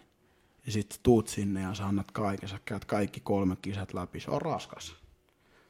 [0.65, 4.31] ja sitten tuut sinne ja sä annat kaiken, sä käyt kaikki kolme kisat läpi, se
[4.31, 4.95] on raskas.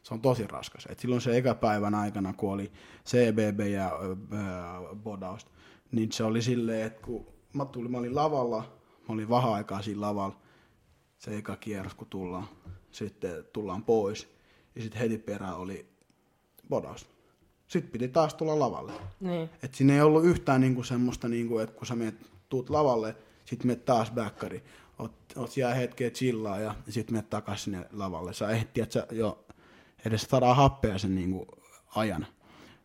[0.04, 0.88] Se on tosi raskas.
[0.90, 2.72] Et silloin se eka päivän aikana, kun oli
[3.06, 5.48] CBB ja äh, bodaus,
[5.92, 8.60] niin se oli silleen, että kun mä, tulin, mä olin lavalla,
[9.10, 10.40] mä olin vähän aikaa siinä lavalla,
[11.24, 12.48] se eka kierros, kun tullaan,
[12.92, 14.28] sitten tullaan pois,
[14.76, 15.86] ja sitten heti perään oli
[16.70, 17.08] bodaus.
[17.68, 18.92] Sitten piti taas tulla lavalle.
[19.20, 19.50] Niin.
[19.64, 22.16] Et siinä ei ollut yhtään niinku semmoista, niinku, että kun sä menet,
[22.50, 23.16] tuut lavalle,
[23.46, 24.64] sitten menet taas backkari,
[25.00, 28.34] oot, oot siellä hetkeä chillaa ja sitten menet takaisin sinne lavalle.
[28.34, 29.46] Sä ehti, että sä jo
[30.06, 31.48] edes saadaan happea sen niinku
[31.96, 32.26] ajan.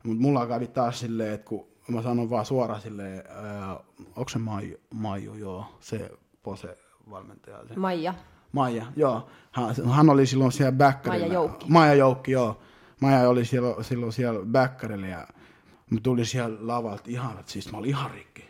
[0.05, 3.81] Mutta mulla kävi taas silleen, että kun mä sanon vaan suoraan silleen, ää,
[4.17, 6.11] onko se Maiju, Maiju, joo, se
[6.43, 7.59] Pose valmentaja.
[7.69, 7.77] Se.
[7.77, 8.15] Maija.
[8.53, 9.29] Maija, joo.
[9.53, 11.19] Hän, hän oli silloin siellä backerilla.
[11.19, 11.67] Maija Joukki.
[11.69, 12.61] Maija Joukki, joo.
[13.01, 15.27] Maija oli siellä, silloin siellä backerilla ja
[15.91, 18.45] mä tulin siellä lavalta ihan, että siis mä olin ihan rikki.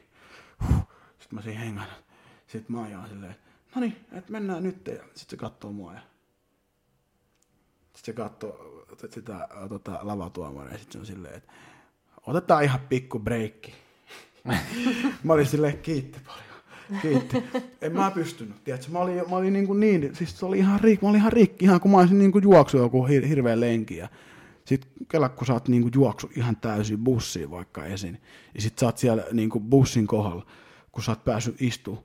[0.69, 0.89] Huh.
[1.19, 1.87] Sitten mä siinä hengän.
[2.47, 3.37] Sitten Maija on silleen,
[3.75, 4.87] no niin, että mennään nyt.
[4.87, 6.01] Ja sitten se katsoo mua ja
[7.95, 8.79] sitten se katsoo
[9.11, 11.53] sitä tota, lavatuomaria ja sitten se on silleen, että
[12.27, 13.75] otetaan ihan pikku breikki.
[15.25, 16.48] mä olin silleen, kiitti paljon.
[17.03, 17.45] Kiitti.
[17.83, 18.93] En mä pystynyt, tiedätkö?
[18.93, 21.33] Mä olin, mä olin niin, kuin niin siis se oli ihan rikki, mä olin ihan
[21.33, 23.97] rikki, ihan kun mä olisin niin kuin juoksu joku hir- hirveä lenki.
[23.97, 24.09] Ja
[24.65, 28.23] sit kela, kun sä oot niin kuin juoksu ihan täysin bussiin vaikka esiin,
[28.55, 30.47] ja sit sä oot siellä niin kuin bussin kohdalla,
[30.93, 32.05] kun sä oot päässyt istumaan,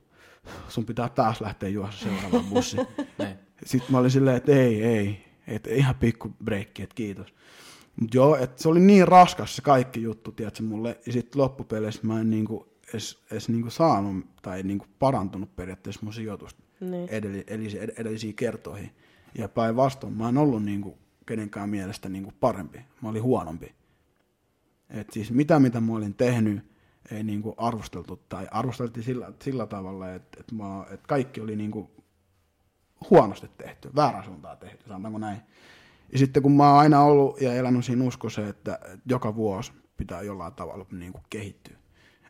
[0.68, 2.86] sun pitää taas lähteä juossa seuraavaan bussiin.
[3.64, 7.34] Sitten mä olin silleen, että ei, ei, että ihan pikku breikki, että kiitos.
[8.00, 10.98] Mut joo, että se oli niin raskas se kaikki juttu, tiedätkö, mulle.
[11.06, 16.14] Ja sitten loppupeleissä mä en niinku edes, edes niinku saanut tai niinku parantunut periaatteessa mun
[16.14, 17.08] sijoitusta Niin.
[17.08, 18.90] edell, edellisiin, edellisiin kertoihin.
[19.38, 22.78] Ja päinvastoin mä en ollut niinku kenenkään mielestä niinku parempi.
[23.02, 23.74] Mä olin huonompi.
[24.90, 26.64] Et siis mitä mitä mä olin tehnyt,
[27.10, 31.90] ei niinku arvosteltu tai arvosteltiin sillä, sillä tavalla, että, että, mä, että kaikki oli niinku
[33.10, 35.40] huonosti tehty, väärän suuntaan tehty, sanotaanko näin.
[36.12, 39.72] Ja sitten kun mä oon aina ollut ja elänyt siinä uskossa, että, että joka vuosi
[39.96, 41.76] pitää jollain tavalla niinku kehittyä.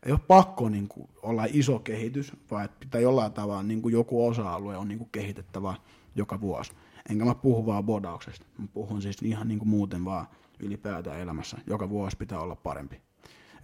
[0.05, 4.77] Ei ole pakko niinku olla iso kehitys, vaan että pitää jollain tavalla niinku joku osa-alue
[4.77, 5.75] on niinku kehitettävä
[6.15, 6.73] joka vuosi.
[7.11, 10.27] Enkä mä puhu vaan bodauksesta, mä puhun siis ihan niinku muuten vaan
[10.61, 11.59] ylipäätään elämässä.
[11.67, 13.01] Joka vuosi pitää olla parempi.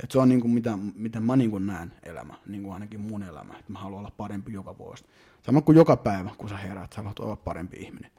[0.03, 3.73] Et se on niinku mitä, miten mä niinku näen elämä, niinku ainakin mun elämä, että
[3.73, 5.05] mä haluan olla parempi joka vuosi.
[5.43, 8.11] Sama kuin joka päivä, kun sä heräät, sä haluat olla parempi ihminen.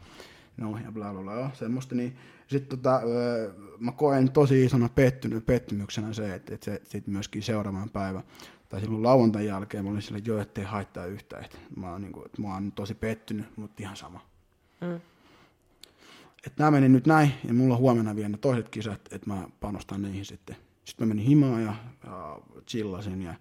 [0.58, 1.96] No ja bla bla bla, semmoista.
[1.96, 2.16] Niin,
[2.52, 3.02] sitten tota,
[3.80, 8.24] mä koen tosi isona pettynyt, pettymyksenä se, että, että se sitten myöskin seuraavan päivän
[8.70, 11.46] tai silloin lauantain jälkeen mä olin sille, joo, ettei haittaa yhtään.
[11.46, 14.20] Että mä, oon, niin kuin, että mä oon tosi pettynyt, mutta ihan sama.
[14.82, 14.96] Mm.
[16.46, 19.48] Että nämä meni nyt näin, ja mulla on huomenna vielä ne toiset kisat, että mä
[19.60, 20.56] panostan niihin sitten.
[20.86, 23.34] Sitten mä menin himaan ja, ja chillasin, ja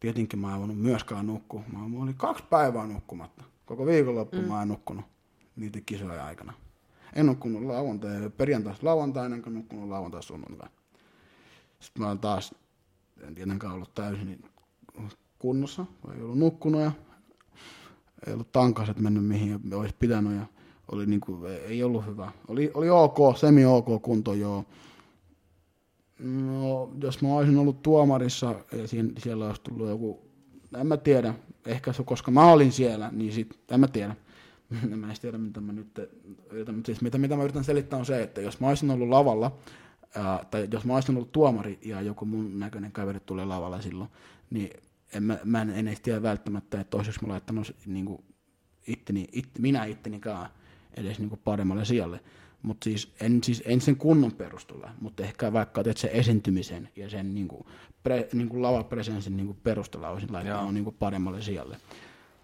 [0.00, 1.62] tietenkin mä en voinut myöskään nukkua.
[1.72, 3.44] Mä, mä olin kaksi päivää nukkumatta.
[3.66, 4.48] Koko viikonloppu mm.
[4.48, 5.04] mä en nukkunut
[5.56, 6.52] niiden kisojen aikana.
[7.12, 10.68] En nukkunut lauantai, perjantaista lauantaina, enkä nukkunut lauantai sunnuntai.
[11.80, 12.54] Sitten mä olen taas,
[13.22, 14.44] en tietenkään ollut täysin
[15.38, 16.92] kunnossa, ei ollut nukkunut ja
[18.26, 20.46] ei ollut tankaset mennyt mihin olisi pitänyt ja
[20.92, 22.32] oli niin kuin, ei ollut hyvä.
[22.48, 24.64] Oli, oli ok, semi-ok kunto joo.
[26.18, 28.54] No, jos mä olisin ollut tuomarissa,
[28.86, 30.22] siinä, siellä olisi tullut joku,
[30.80, 31.34] en mä tiedä,
[31.66, 34.16] ehkä se, koska mä olin siellä, niin sit, en mä tiedä.
[34.96, 36.00] mä en tiedä, mitä mä nyt
[36.50, 39.08] yritän, mutta siis mitä, mitä mä yritän selittää on se, että jos mä olisin ollut
[39.08, 39.58] lavalla,
[40.14, 44.10] ää, tai jos mä olisin ollut tuomari ja joku mun näköinen kaveri tulee lavalla silloin,
[44.50, 44.70] niin
[45.14, 48.24] en, mä, mä en, en edes tiedä välttämättä, että toiseksi mä laittanut niin kuin
[48.86, 50.48] itteni, it, minä ittenikaan
[50.96, 52.20] edes niin kuin paremmalle sijalle.
[52.62, 57.10] Mutta siis en, siis en sen kunnon perustulla, mutta ehkä vaikka teet sen esiintymisen ja
[57.10, 57.66] sen niin kuin,
[58.02, 61.76] pre, niin kuin lavapresenssin niin kuin perusteella olisin laittanut niin kuin paremmalle sijalle.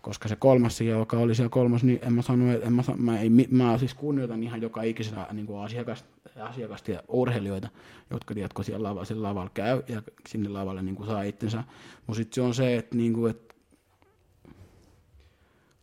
[0.05, 3.18] Koska se kolmas sija, joka oli siellä kolmas, niin en mä sano, en mä, mä,
[3.20, 6.05] ei, mä siis kunnioitan ihan joka ikisellä niin kuin asiakas,
[6.40, 7.68] asiakasta ja urheilijoita,
[8.11, 11.64] jotka tiedätkö, siellä, lava, siellä lavalla käy ja sinne lavalle niin kuin saa itsensä.
[12.07, 13.55] Mutta sitten se on se, että, niin kuin, että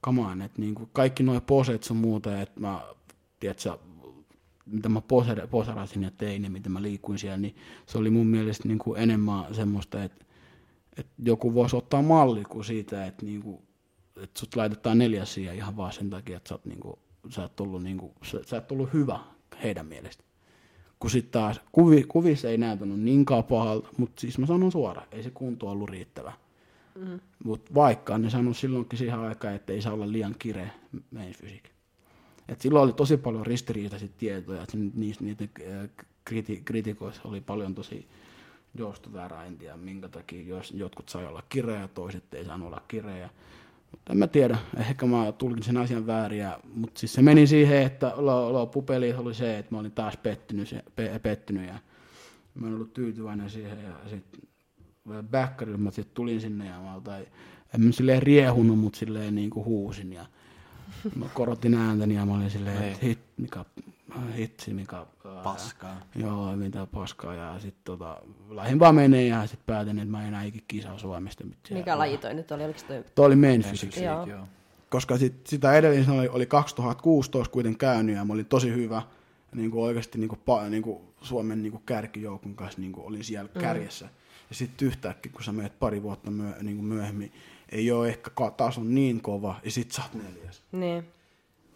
[0.05, 2.81] come on, että niin kuin kaikki nuo poseet sun muuta, että mä,
[3.39, 3.77] tiedätkö,
[4.65, 5.01] mitä mä
[5.51, 7.55] poserasin ja tein ja miten mä liikuin siellä, niin
[7.85, 10.25] se oli mun mielestä niin kuin enemmän semmoista, että,
[10.97, 13.61] että joku voisi ottaa malli kuin siitä, että, niin kuin,
[14.23, 16.95] että sut laitetaan neljäs siihen ihan vaan sen takia, että sä oot, niin kuin,
[17.29, 19.19] sä oot, tullut, niin kuin, sä, sä oot tullut hyvä
[19.63, 20.23] heidän mielestä.
[20.99, 25.23] Kun sitten taas kuvi, kuvissa ei näytänyt niinkaan pahalta, mutta siis mä sanon suoraan, ei
[25.23, 26.33] se kunto ollut riittävä.
[26.95, 27.19] Mm.
[27.43, 30.69] Mutta vaikka ne sanoi silloinkin siihen aikaan, että ei saa olla liian kireä
[31.11, 31.69] meidän fysiikka.
[32.47, 35.47] Et silloin oli tosi paljon ristiriitaisia tietoja, että niistä niitä
[36.25, 38.07] kriti, kritikoissa oli paljon tosi
[38.75, 43.29] joustoväärää, en tiedä minkä takia, jos jotkut sai olla kireä, toiset ei saanut olla kireä.
[44.09, 48.13] En mä tiedä, ehkä mä tulkin sen asian vääriä, mutta siis se meni siihen, että
[48.51, 51.79] loppupeli oli se, että mä olin taas pettynyt, pe, pettynyt ja
[52.53, 54.41] mä en ollut tyytyväinen siihen ja sitten
[55.23, 57.27] backerilla mä sitten tulin sinne ja mä tai,
[57.73, 60.25] en mä silleen riehunut, mutta silleen niin kuin huusin ja
[61.15, 63.65] mä korotin ääntäni ja mä olin silleen, että hit, mikä,
[64.37, 65.05] hitsi, mikä...
[65.43, 65.89] Paskaa.
[65.89, 67.33] Ää, joo, mitä paskaa.
[67.33, 70.97] Ja sitten tota, lähdin vaan menee ja sitten päätin, että mä en enää ikinä kisaa
[70.97, 71.43] Suomesta.
[71.69, 72.63] Mikä laji toi nyt oli?
[72.65, 73.03] Oliko toi...
[73.15, 73.97] Toi oli main physics.
[73.97, 74.25] Joo.
[74.25, 74.47] Joo.
[74.89, 79.01] Koska sit, sitä edellisen oli, oli 2016 kuitenkin käynyt ja mä olin tosi hyvä.
[79.55, 83.07] Niin kuin oikeasti niin kuin, pa, niin kuin Suomen niin kuin kärkijoukon kanssa niin kuin
[83.07, 83.61] olin siellä mm.
[83.61, 84.09] kärjessä.
[84.49, 87.31] Ja sitten yhtäkkiä, kun sä menet pari vuotta myö, niin kuin myöhemmin,
[87.69, 90.63] ei ole ehkä taso niin kova, ja sit sä oot neljäs.
[90.71, 91.07] Niin.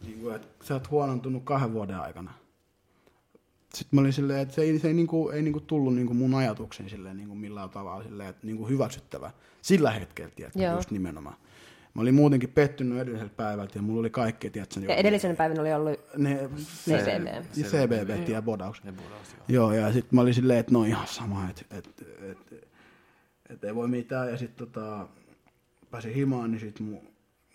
[0.06, 2.34] Niin kuin, että sä oot huonontunut kahden vuoden aikana.
[3.74, 6.34] Sitten mä olin silleen, että se ei, se ei, niinku, ei niinku tullut niinku mun
[6.34, 9.32] ajatuksiin silleen, niinku millään tavalla silleen, että niinku hyväksyttävä.
[9.62, 11.36] Sillä hetkellä, tiedätkö, just nimenomaan.
[11.94, 15.74] Mä olin muutenkin pettynyt edellisellä päivältä ja mulla oli kaikkea, tiedätkö, Ja edellisen päivän oli
[15.74, 17.26] ollut ne, CBB.
[17.56, 18.84] ja CBB ja bodaus.
[18.84, 19.46] Ne budaus, joo.
[19.48, 22.70] Joo, ja sitten mä olin silleen, että no ihan sama, että et, et,
[23.50, 24.30] et ei voi mitään.
[24.30, 25.08] Ja sitten tota,
[25.92, 26.98] pääsin himaan, niin sitten mu,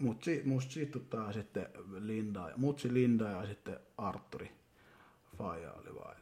[0.01, 1.67] mutsi, musta situttaa sitten
[1.99, 4.51] Linda, mutsi Linda ja sitten Arturi
[5.39, 6.17] Faija oli vaan.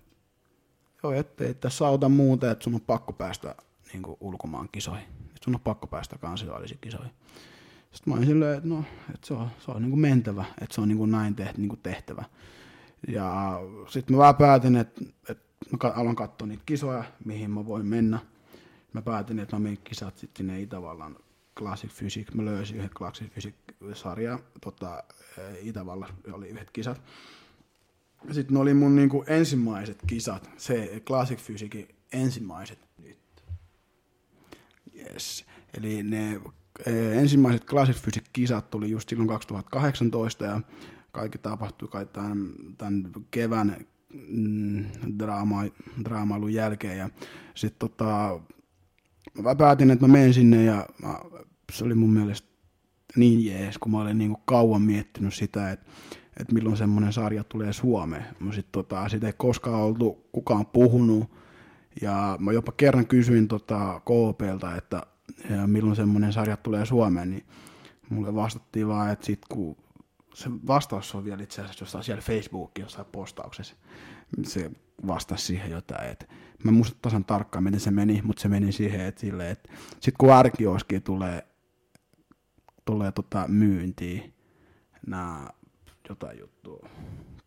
[1.02, 3.54] Joo, ettei tässä auta muuta, että sun on pakko päästä
[3.92, 5.06] niin ulkomaan kisoihin.
[5.36, 7.12] Et sun on pakko päästä kansainvälisiin kisoihin.
[7.92, 10.74] Sitten mä olin silleen, että no, että se on, se on niin kuin mentävä, että
[10.74, 12.24] se on niin kuin näin teht, niin kuin tehtävä.
[13.08, 17.86] Ja sitten mä vaan päätin, että, että mä alan katsoa niitä kisoja, mihin mä voin
[17.86, 18.18] mennä.
[18.92, 21.16] Mä päätin, että mä menen kisat sitten sinne Itävallan
[21.58, 22.34] Classic Physics.
[22.34, 25.02] Mä löysin yhden Classic Physics-sarjan tota,
[25.38, 27.02] eh, Itävallassa, oli yhdet kisat.
[28.30, 32.78] Sitten ne oli mun niinku ensimmäiset kisat, se Classic Physicin ensimmäiset.
[34.94, 35.44] Yes.
[35.78, 36.40] Eli ne
[36.86, 40.60] eh, ensimmäiset Classic Physics-kisat tuli just silloin 2018 ja
[41.12, 43.86] kaikki tapahtui kai tämän, tämän kevään
[44.28, 44.84] mm,
[45.18, 45.62] draama,
[46.04, 46.98] draamailun jälkeen.
[46.98, 47.10] Ja
[47.54, 48.40] sitten tota,
[49.42, 51.18] mä päätin, että mä menen sinne ja mä,
[51.72, 52.48] se oli mun mielestä
[53.16, 55.86] niin jees, kun mä olin niin kuin kauan miettinyt sitä, että,
[56.40, 58.24] että milloin semmoinen sarja tulee Suomeen.
[58.40, 61.30] Mä sit, tota, sitä ei koskaan oltu kukaan puhunut
[62.02, 65.02] ja mä jopa kerran kysyin tota KOPlta, että
[65.66, 67.46] milloin semmoinen sarja tulee Suomeen, niin
[68.10, 69.76] mulle vastattiin vaan, että sit kun
[70.34, 73.74] se vastaus on vielä itse asiassa jossain siellä Facebookin jossain postauksessa.
[74.42, 74.70] Se
[75.06, 76.26] vastasi siihen jotain, että
[76.64, 80.14] mä muistan tasan tarkkaan, miten se meni, mutta se meni siihen, että, sille, että sit
[80.18, 81.46] kun arkioski tulee,
[82.88, 84.32] tulee tota myyntiin,
[85.06, 85.48] nämä
[86.08, 86.88] jotain juttua,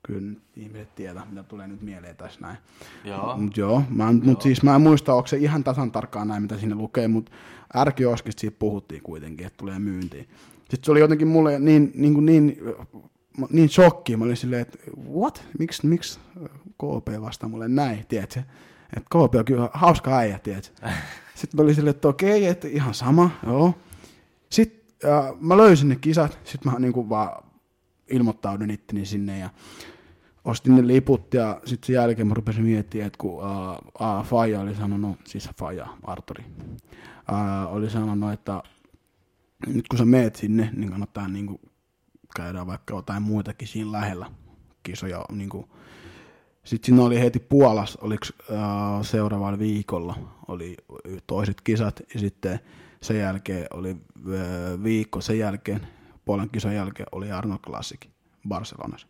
[0.03, 2.57] kyllä ihmiset tietää, mitä tulee nyt mieleen tässä näin.
[3.03, 3.37] Joo.
[3.37, 6.57] Mut joo, mä, mut siis mä en muista, onko se ihan tasan tarkkaan näin, mitä
[6.57, 7.31] siinä lukee, mutta
[7.75, 10.29] ärkioskista siitä puhuttiin kuitenkin, että tulee myyntiin.
[10.57, 12.57] Sitten se oli jotenkin mulle niin, niin, kuin niin,
[13.49, 14.77] niin shokki, mä olin silleen, että
[15.11, 16.19] what, miksi, miksi
[16.77, 18.39] KP vastaa mulle näin, tiedätkö?
[18.97, 20.87] Että KP on kyllä hauska äijä, tiedätkö?
[21.35, 23.73] Sitten mä olin silleen, että okei, että ihan sama, joo.
[24.49, 27.43] Sitten äh, mä löysin ne kisat, sitten mä niin kuin vaan
[28.07, 29.49] ilmoittaudun itteni sinne ja
[30.45, 34.61] ostin ne liput ja sitten sen jälkeen mä rupesin miettimään, että kun uh, uh, Faija
[34.61, 36.43] oli sanonut, siis Faija, Arturi,
[37.31, 38.63] uh, oli sanonut, että
[39.67, 41.59] nyt kun sä meet sinne, niin kannattaa niin kuin
[42.35, 44.31] käydä vaikka jotain muitakin siinä lähellä
[44.83, 45.25] kisoja.
[45.31, 45.65] Niin kuin.
[46.63, 50.15] Sitten siinä oli heti Puolas, oliko uh, seuraavalla viikolla
[50.47, 50.77] oli
[51.27, 52.59] toiset kisat ja sitten
[53.01, 53.97] sen jälkeen oli
[54.83, 55.87] viikko sen jälkeen,
[56.25, 58.07] Puolan kisan jälkeen oli Arnold Classic
[58.47, 59.07] Barcelonassa.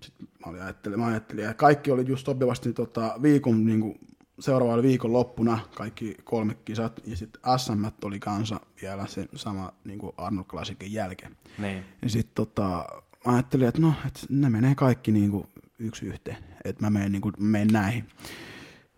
[0.00, 3.98] Sitten mä, ajattelin, mä ajattelin, ja kaikki oli just sopivasti tota, viikon niin kuin,
[4.40, 9.98] seuraavalla viikon loppuna kaikki kolme kisat, ja sitten SM oli kanssa vielä se sama niin
[9.98, 11.36] kuin Arnold Classicin jälkeen.
[11.58, 11.84] Niin.
[12.02, 12.84] Ja sitten tota,
[13.26, 15.46] mä ajattelin, että no, että ne menee kaikki niin kuin
[15.78, 18.08] yksi yhteen, että mä menen, niin kuin, menen näihin.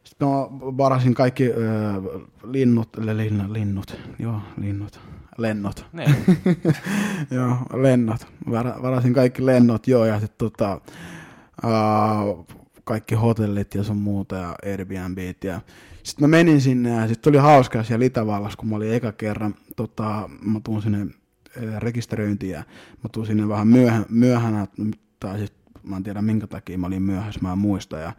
[0.05, 1.53] Sitten mä varasin kaikki ö,
[2.45, 5.01] linnut, linnut, linnut, joo, linnut,
[5.39, 5.87] lennot.
[5.93, 6.15] Niin.
[7.37, 8.27] joo, lennot.
[8.51, 10.81] Var, varasin kaikki lennot, joo, ja sitten tota,
[11.65, 12.47] uh,
[12.85, 15.45] kaikki hotellit ja sun muuta ja Airbnbit.
[15.45, 15.61] Ja
[16.03, 19.55] sitten mä menin sinne ja sitten oli hauskaa siellä Itävallassa, kun mä olin eka kerran,
[19.77, 21.07] tota, mä tuun sinne
[21.79, 22.59] rekisteröintiin ja
[23.03, 24.67] mä tuun sinne vähän myöhä, myöhänä,
[25.21, 27.99] tai sitten mä en tiedä minkä takia mä olin myöhässä, mä en muista.
[27.99, 28.13] Ja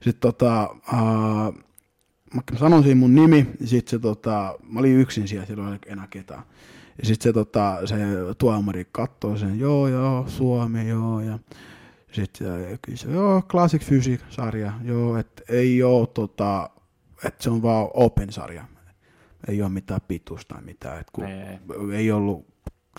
[0.00, 1.66] sitten tota, uh,
[2.34, 6.06] mä sanon siinä mun nimi, sitten se tota, mä olin yksin siellä, silloin ei enää
[6.10, 6.42] ketään.
[6.98, 7.96] Ja sitten se, tota, se
[8.38, 11.38] tuomari katsoo sen, joo, joo, Suomi, joo, ja
[12.12, 16.70] sitten se, joo, Classic Physics-sarja, joo, että ei ole, tota,
[17.24, 18.64] että se on vaan open-sarja.
[19.48, 21.58] Ei ole mitään pituusta tai mitään, että kun ei,
[21.92, 22.46] ei ollut,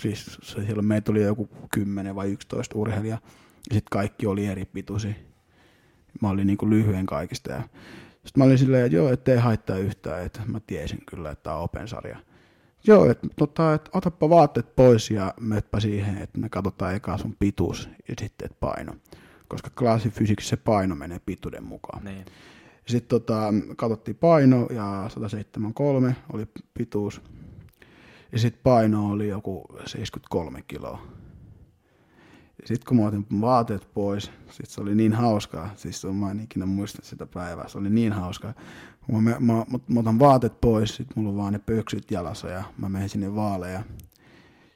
[0.01, 3.19] siis siellä meitä oli joku 10 vai 11 urheilijaa,
[3.69, 5.13] ja sitten kaikki oli eri pituisia.
[6.21, 7.61] Mä olin niin kuin lyhyen kaikista, ja
[8.13, 11.55] sitten mä olin silleen, että joo, ettei haittaa yhtään, että mä tiesin kyllä, että tämä
[11.55, 12.17] on open-sarja.
[12.87, 17.35] Joo, että tota, et otappa vaatteet pois ja möppä siihen, että me katsotaan eka sun
[17.39, 18.93] pituus ja sitten paino.
[19.47, 22.03] Koska klassifysiikissä se paino menee pituuden mukaan.
[22.03, 22.25] Niin.
[22.85, 27.21] Sitten tota, katsottiin paino ja 173 oli pituus.
[28.31, 31.16] Ja sitten paino oli joku 73 kiloa.
[32.67, 35.69] Sitten kun mä otin vaatteet pois, sit se oli niin hauskaa.
[35.75, 37.67] Siis mä en ikinä muista sitä päivää.
[37.67, 38.53] Se oli niin hauskaa.
[39.05, 42.49] Kun mä, mä, mä, mä otan vaatteet pois, sit mulla on vaan ne pöksyt jalassa
[42.49, 43.83] ja mä menen sinne vaaleja.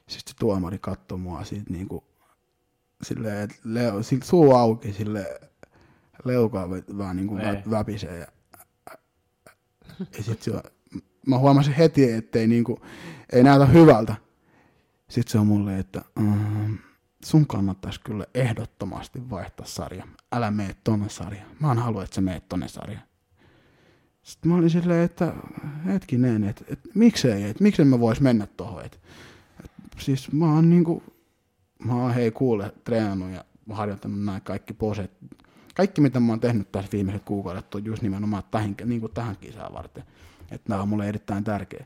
[0.06, 2.04] Sitten se tuomari katsoi mua siitä niinku
[3.02, 5.40] silleen, että leo, sille, suu auki sille
[6.24, 8.18] leukaa vaan niinku vä, väpisee.
[8.18, 8.26] Ja,
[10.16, 10.52] ja sit se,
[11.26, 12.78] mä huomasin heti, ettei niinku,
[13.32, 14.14] ei näytä hyvältä.
[15.08, 16.78] Sitten se on mulle, että mm,
[17.24, 20.06] sun kannattaisi kyllä ehdottomasti vaihtaa sarja.
[20.32, 21.42] Älä mene tonne sarja.
[21.60, 22.98] Mä en halua, että sä meet tonne sarja.
[24.22, 25.32] Sitten mä olin silleen, että
[25.86, 28.84] hetkinen, että, että miksei, että miksen mä vois mennä tohon.
[28.84, 28.98] Että,
[29.64, 31.02] että, siis mä oon niinku,
[31.84, 35.10] mä oon hei kuule treenannut ja harjoittanut nämä kaikki poset.
[35.74, 39.36] Kaikki mitä mä oon tehnyt tässä viimeiset kuukaudet on just nimenomaan tähän, niin kuin tähän
[39.36, 40.04] kisaan varten.
[40.50, 41.84] Että nämä on mulle erittäin tärkeä.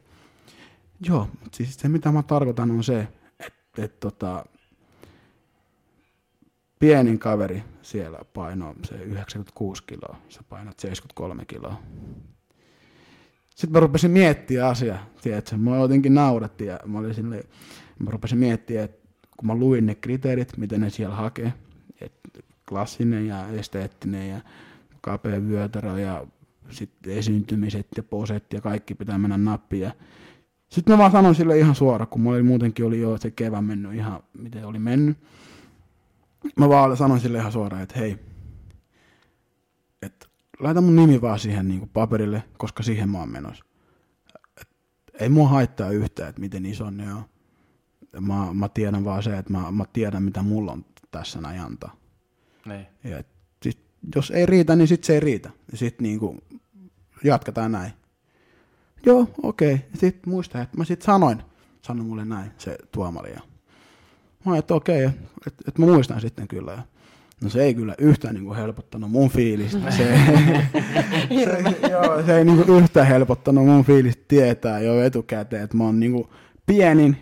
[1.00, 3.08] Joo, mutta siis se mitä mä tarkoitan on se,
[3.40, 4.44] että, että tota,
[6.78, 11.82] pienin kaveri siellä painoi se 96 kiloa, sä painat 73 kiloa.
[13.50, 17.44] Sitten mä rupesin miettiä asiaa, tiedätkö, mä jotenkin nauratti ja mä, olin sille,
[17.98, 21.52] mä rupesin miettiä, että kun mä luin ne kriteerit, mitä ne siellä hakee,
[22.00, 24.40] että klassinen ja esteettinen ja
[25.00, 26.26] kapea vyötärö ja
[26.70, 29.82] sitten esiintymiset ja poset ja kaikki pitää mennä nappiin.
[29.82, 29.90] Ja
[30.68, 33.64] sitten mä vaan sanoin sille ihan suoraan, kun mulla oli muutenkin oli jo se kevään
[33.64, 35.18] mennyt ihan miten oli mennyt.
[36.56, 38.18] Mä vaan sanoin sille ihan suoraan, että hei,
[40.02, 40.26] että
[40.60, 43.64] laita mun nimi vaan siihen niin kuin paperille, koska siihen mä oon menossa.
[44.60, 44.68] Et
[45.20, 47.24] ei mua haittaa yhtään, että miten iso ne on.
[48.20, 51.96] Mä, mä tiedän vaan se, että mä, mä tiedän, mitä mulla on tässä näin antaa.
[52.66, 52.86] Niin.
[53.04, 53.26] Ja et
[53.62, 53.78] sit,
[54.14, 55.50] jos ei riitä, niin sitten se ei riitä.
[55.72, 56.38] Ja sitten niinku
[57.24, 57.92] jatketaan näin.
[59.06, 59.74] Joo, okei.
[59.74, 59.86] Okay.
[59.94, 61.42] Sitten muista, että mä sitten sanoin,
[61.82, 63.32] sanoin mulle näin se tuomari.
[63.32, 63.40] Ja
[64.46, 66.72] mä että okei, okay, että et mä muistan sitten kyllä.
[66.72, 66.82] Ja
[67.40, 69.90] No se ei kyllä yhtään niinku helpottanut mun fiilistä.
[69.96, 70.18] Se,
[71.44, 76.00] se, joo, se ei niinku yhtään helpottanut mun fiilistä tietää jo etukäteen, että mä oon
[76.00, 76.30] niinku
[76.66, 77.16] pienin,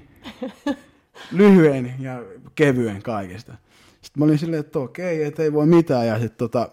[1.33, 2.22] lyhyen ja
[2.55, 3.55] kevyen kaikesta.
[4.03, 6.07] Sitten mä olin silleen, että okei, että ei voi mitään.
[6.07, 6.68] Ja sitten tota,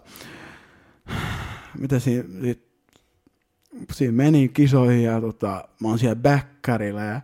[1.80, 2.64] mitä siinä, sit,
[3.92, 7.22] siinä meni kisoihin ja tota, mä oon siellä bäkkärillä ja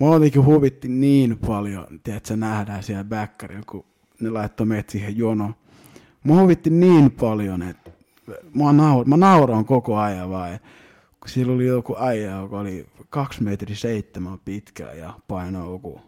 [0.00, 1.86] mä jotenkin huvitti niin paljon,
[2.16, 3.84] että nähdään siellä bäkkärillä, kun
[4.20, 5.54] ne laittoi meidät siihen jonoon.
[6.24, 7.90] Mä huvitti niin paljon, että
[8.54, 10.58] mä, naur, mä nauroin koko ajan vaan.
[11.20, 16.00] Kun siellä oli joku äijä, joka oli 2 metri seitsemän pitkä ja painoi joku,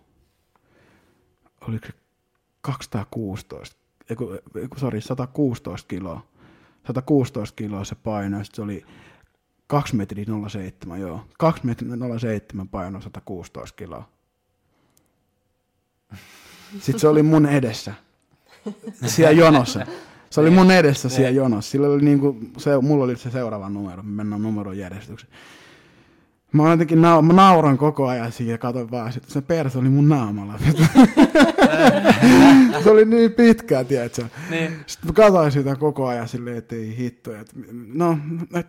[1.68, 1.92] oliko se
[2.60, 3.76] 216,
[4.10, 4.30] eiku,
[4.60, 6.26] eiku, sorry, 116 kiloa.
[6.86, 8.84] 116 kiloa se paino, se oli
[9.68, 11.24] 2 metri 07, joo.
[11.38, 11.88] 2 metri
[12.18, 14.08] 07 paino 116 kiloa.
[16.80, 17.94] Sitten se oli mun edessä.
[19.06, 19.86] Siellä jonossa.
[20.30, 21.70] Se oli mun edessä siellä jonossa.
[21.70, 24.02] Sillä oli niinku, se, mulla oli se seuraava numero.
[24.02, 25.32] Me mennään numeron järjestykseen.
[26.52, 29.88] Mä jotenkin nau- mä nauran koko ajan siihen ja katsoin vaan, että se perse oli
[29.88, 30.58] mun naamalla.
[32.84, 34.24] se oli niin pitkää, tiedätkö?
[34.50, 34.76] Niin.
[34.86, 37.34] Sitten mä katsoin sitä koko ajan silleen, että ei hitto.
[37.34, 37.50] Et,
[37.94, 38.18] no,
[38.54, 38.66] et,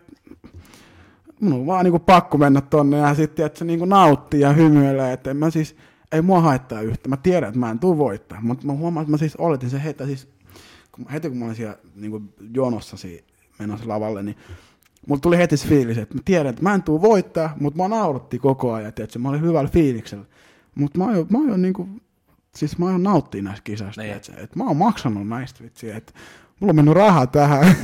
[1.40, 5.34] mun on vaan niinku pakko mennä tonne ja sitten tiedätkö, niinku nauttii ja hymyilee, että
[5.34, 5.76] mä siis,
[6.12, 7.08] ei mua haittaa yhtä.
[7.08, 9.84] Mä tiedän, että mä en tuu voittaa, mutta mä huomaan, että mä siis oletin se
[9.84, 10.28] heti, siis
[10.92, 12.22] kun, heti kun mä olin siellä niinku
[12.54, 12.96] jonossa
[13.58, 14.36] menossa lavalle, niin
[15.06, 17.88] mulla tuli heti se fiilis, että mä tiedän, että mä en tuu voittaa, mutta mä
[17.88, 20.24] nauratti koko ajan, että mä olin hyvällä fiiliksellä.
[20.74, 21.88] Mutta mä oon, mä oon niinku,
[22.54, 24.14] siis mä oon nauttia näistä kisoista, niin.
[24.14, 26.12] että, että mä oon maksanut näistä vitsiä, että
[26.60, 27.66] mulla on mennyt rahaa tähän.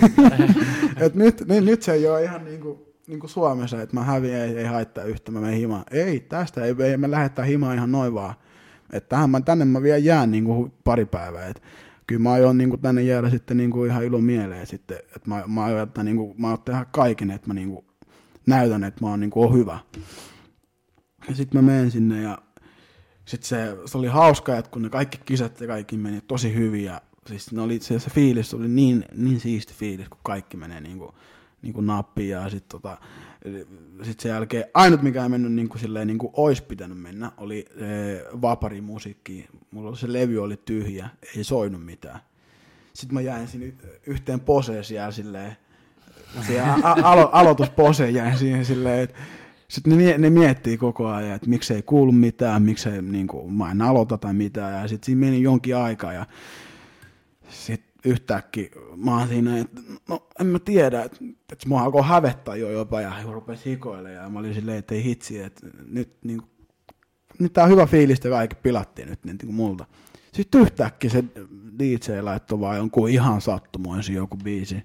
[0.97, 4.59] että nyt, niin, nyt se ei ole ihan niinku, niinku Suomessa, että mä häviän, ei,
[4.59, 5.85] ei haittaa yhtä, mä menen himaan.
[5.91, 8.35] Ei, tästä ei, ei me lähettää himaan ihan noin vaan.
[8.93, 11.47] Että tähän mä, tänne mä vielä jään niinku pari päivää.
[11.47, 11.63] Että
[12.07, 15.29] kyllä mä aion niin kuin, tänne jäädä sitten niin kuin, ihan ilo mieleen sitten, että
[15.29, 17.87] mä, mä aion, että niin kuin, mä aion tehdä kaiken, että mä niin kuin,
[18.47, 19.79] näytän, että mä oon, niin kuin, hyvä.
[21.29, 22.39] Ja sitten mä menen sinne ja
[23.25, 26.85] sitten se, se, oli hauska, että kun ne kaikki kisat ja kaikki meni tosi hyvin
[26.85, 30.81] ja siis ne oli, se, se fiilis oli niin, niin siisti fiilis, kun kaikki menee
[30.81, 31.13] niin kuin,
[31.67, 32.99] niin kuin nappiin ja sitten tota,
[34.03, 37.33] sitten sen jälkeen ainut, mikä ei mennyt niin kuin, silleen, niin kuin olisi pitänyt mennä,
[37.37, 37.85] oli e,
[38.43, 39.49] vaparimusiikki.
[39.71, 42.21] Mulla oli se levy oli tyhjä, ei soinut mitään.
[42.93, 43.73] Sitten mä jäin sinne
[44.07, 45.57] yhteen poseen siellä silleen,
[46.47, 49.19] siihen alo- aloitusposeen jäin siihen silleen, että
[49.69, 54.19] sitten ne, ne miettii koko ajan, että miksei kuulu mitään, miksei niin mä en aloita
[54.19, 56.27] tai mitään, ja sitten siinä meni jonkin aikaa, ja
[57.49, 61.19] sitten yhtäkkiä mä oon siinä, että no en mä tiedä, että,
[61.53, 65.05] että mua alkoi hävettää jo jopa ja rupesi hikoilemaan ja mä olin silleen, että ei
[65.05, 66.43] hitsi, että nyt, niin,
[67.39, 69.87] nyt tää on hyvä fiilis ja kaikki pilattiin nyt niin, niin multa.
[70.33, 71.25] Sitten yhtäkkiä se
[71.79, 74.83] DJ laittoi vaan jonkun ihan sattumoisin joku biisi.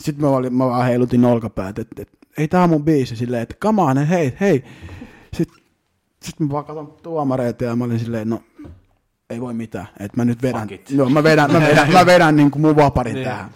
[0.00, 3.42] Sitten mä, olin, mä vaan heilutin olkapäät, että, että ei tää on mun biisi silleen,
[3.42, 4.64] että on, hei, hei.
[5.32, 5.62] Sitten,
[6.22, 8.42] sitten mä vaan katson tuomareita ja mä olin silleen, no
[9.30, 12.50] ei voi mitään, että mä nyt vedän, joo, mä vedän, mä vedän, mä vedän niin
[12.50, 13.24] kuin mun vaparin niin.
[13.24, 13.50] tähän.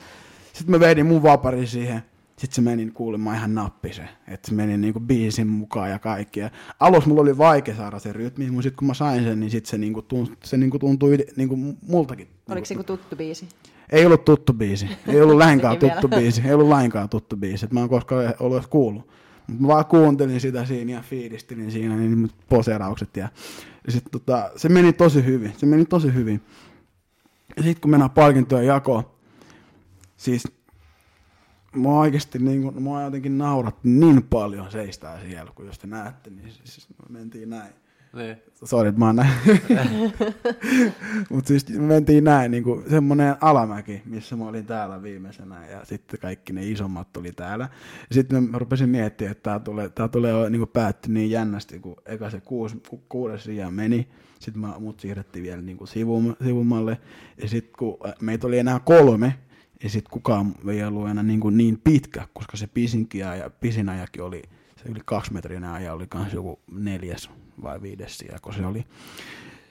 [0.53, 2.03] Sitten mä vedin mun vaparin siihen,
[2.39, 6.41] sitten se meni kuulemaan ihan nappise, että se meni niinku biisin mukaan ja kaikki.
[6.41, 6.51] Ja
[6.81, 9.67] alussa mulla oli vaikea saada se rytmi, mutta sitten kun mä sain sen, niin sit
[9.67, 11.57] se, niinku tuntui, se niinku tuntui niinku
[11.89, 12.29] multakin.
[12.51, 13.49] Oliko se niinku tuttu biisi?
[13.91, 17.75] Ei ollut tuttu biisi, ei ollut lainkaan tuttu biisi, ei ollut lainkaan tuttu biisi, että
[17.75, 19.09] mä en koskaan ollut edes kuullut.
[19.59, 23.29] Mä vaan kuuntelin sitä siinä ja fiilistelin siinä, niin poseraukset ja
[23.89, 26.41] ja sit tota, se meni tosi hyvin, se meni tosi hyvin.
[27.57, 29.05] Ja sitten kun mennään palkintojen jakoon,
[30.17, 30.49] siis
[31.77, 36.31] mua oikeasti niin kuin, mua jotenkin nauratti niin paljon seistää siellä, kun jos te näette,
[36.31, 37.73] niin siis me mentiin näin.
[38.13, 38.37] Niin.
[38.89, 39.33] Että mä oon näin.
[41.31, 45.85] Mutta siis me mentiin näin, niin kuin semmoinen alamäki, missä mä olin täällä viimeisenä, ja
[45.85, 47.69] sitten kaikki ne isommat tuli täällä.
[48.13, 51.97] Sitten mä rupesin miettimään, että tää tulee, tää tulee niin kuin päättyi niin jännästi, kun
[52.07, 56.37] eka se kuusi, ku, kuudes sija meni, sitten mä, mut siirrettiin vielä niin kuin sivum,
[56.45, 56.99] sivumalle,
[57.43, 59.35] ja sitten kun meitä oli enää kolme,
[59.83, 63.89] Ja sitten kukaan ei ollut enää niin, kuin niin pitkä, koska se pisinkin ja pisin
[63.89, 64.43] ajakin oli,
[64.77, 67.31] se yli kaksi metriä aja oli myös joku neljäs
[67.63, 68.85] vai viides sija, kun se oli.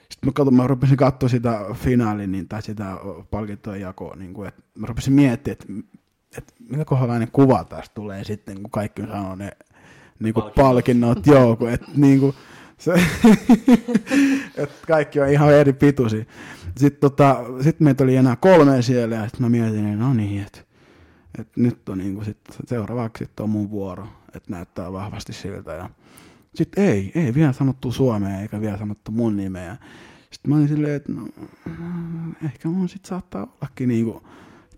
[0.09, 2.97] Sitten mä, katson, mä rupesin katsoa sitä finaalin niin, tai sitä
[3.31, 5.97] palkintojen jakoa, niin kuin, että mä rupesin miettimään, että,
[6.37, 9.51] että minkä kohdalainen kuva tästä tulee sitten, kun kaikki sanonut ne
[10.19, 12.33] niin kuin palkinnot, joo, kun, että niin kuin,
[12.77, 12.93] se,
[14.63, 16.25] että kaikki on ihan eri pituisia.
[16.77, 20.41] Sitten tota, sit meitä oli enää kolme siellä ja sitten mä mietin, että no niin,
[20.41, 20.59] että,
[21.39, 25.71] että nyt on niin kuin sit, seuraavaksi sit on mun vuoro, että näyttää vahvasti siltä.
[25.71, 25.89] Ja
[26.57, 29.77] sitten ei, ei vielä sanottu Suomea eikä vielä sanottu mun nimeä.
[30.31, 31.27] Sitten mä olin silleen, että no,
[32.45, 34.23] ehkä mun sit saattaa ollakin niinku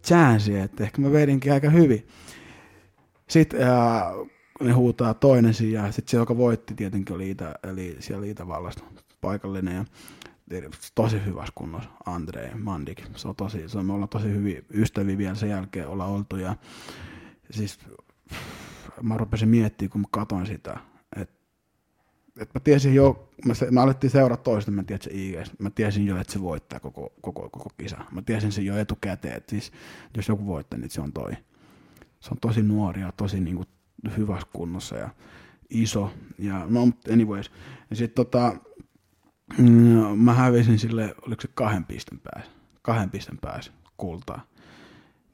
[0.04, 2.08] chanssi, että ehkä mä vedinkin aika hyvin.
[3.30, 4.12] Sitten ää,
[4.62, 8.84] ne huutaa toinen sija, ja sitten se, joka voitti tietenkin oli Itä, eli siellä Itävallasta
[9.22, 9.86] paikallinen, ja
[10.96, 13.04] tosi hyvässä kunnossa, Andre Mandik.
[13.16, 16.36] Se on tosi, se on, me ollaan tosi hyviä ystäviä vielä sen jälkeen olla oltu,
[16.36, 16.56] ja
[17.52, 17.80] siis
[19.02, 20.80] mä rupesin miettimään, kun mä katsoin sitä,
[22.30, 25.70] että et mä tiesin jo, mä, se, mä alettiin seurata toista, mä tiesin, IG, mä
[25.70, 27.98] tiesin jo, että se voittaa koko, koko, koko kisa.
[28.12, 29.72] Mä tiesin sen jo etukäteen, että siis,
[30.18, 31.32] jos joku voittaa, niin se on toi.
[32.20, 33.68] Se on tosi nuori ja tosi niin kuin,
[34.18, 35.10] hyvässä kunnossa ja
[35.70, 36.12] iso.
[36.38, 37.52] Ja no, anyways.
[37.90, 38.56] Ja sit tota,
[39.58, 42.52] mm, mä hävisin sille, oliko se kahden pisten päässä,
[42.82, 44.42] kahden pisten päässä kultaa.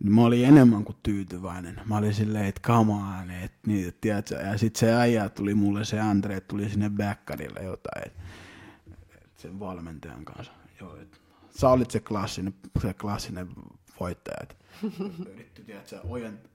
[0.04, 1.82] Niin mä olin enemmän kuin tyytyväinen.
[1.86, 4.36] Mä olin silleen, että on, että niin, tiedätkö?
[4.36, 8.22] Ja sitten se äijä tuli mulle, se Andre, tuli sinne backarille jotain, että
[9.22, 10.54] et sen valmentajan kanssa.
[10.82, 13.48] Joo, et, sä olit se klassinen, se klassinen
[14.00, 14.38] voittaja.
[14.44, 14.58] Et,
[15.30, 16.00] yritti, tiedätkö,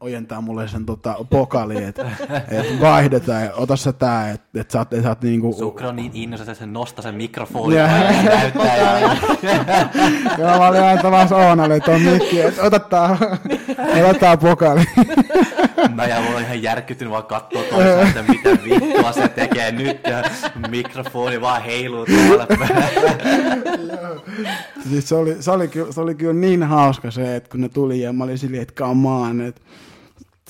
[0.00, 2.10] ojentaa mulle sen tota, pokali, että
[2.50, 5.52] et vaihdetaan ja ota sä tää, että et sä oot, et sä oot niinku...
[5.58, 9.00] Sukra on niin innossa, että se nostaa sen mikrofoni ja näyttää.
[9.00, 9.16] ja...
[10.38, 13.18] Joo, mä olin antamassa Oonalle tuon mikki, että ota tää,
[14.08, 14.84] ota tää pokali.
[15.94, 20.00] Mä ja mulla on ihan järkyttynyt vaan katsoa toisaalta, että mitä vittua se tekee nyt
[20.06, 20.22] ja
[20.68, 22.46] mikrofoni vaan heiluu tuolla
[24.90, 27.68] siis se oli, se, oli, kyllä, se oli kyllä niin hauska se, että kun ne
[27.68, 29.60] tuli ja mä olin silleen, että come on, että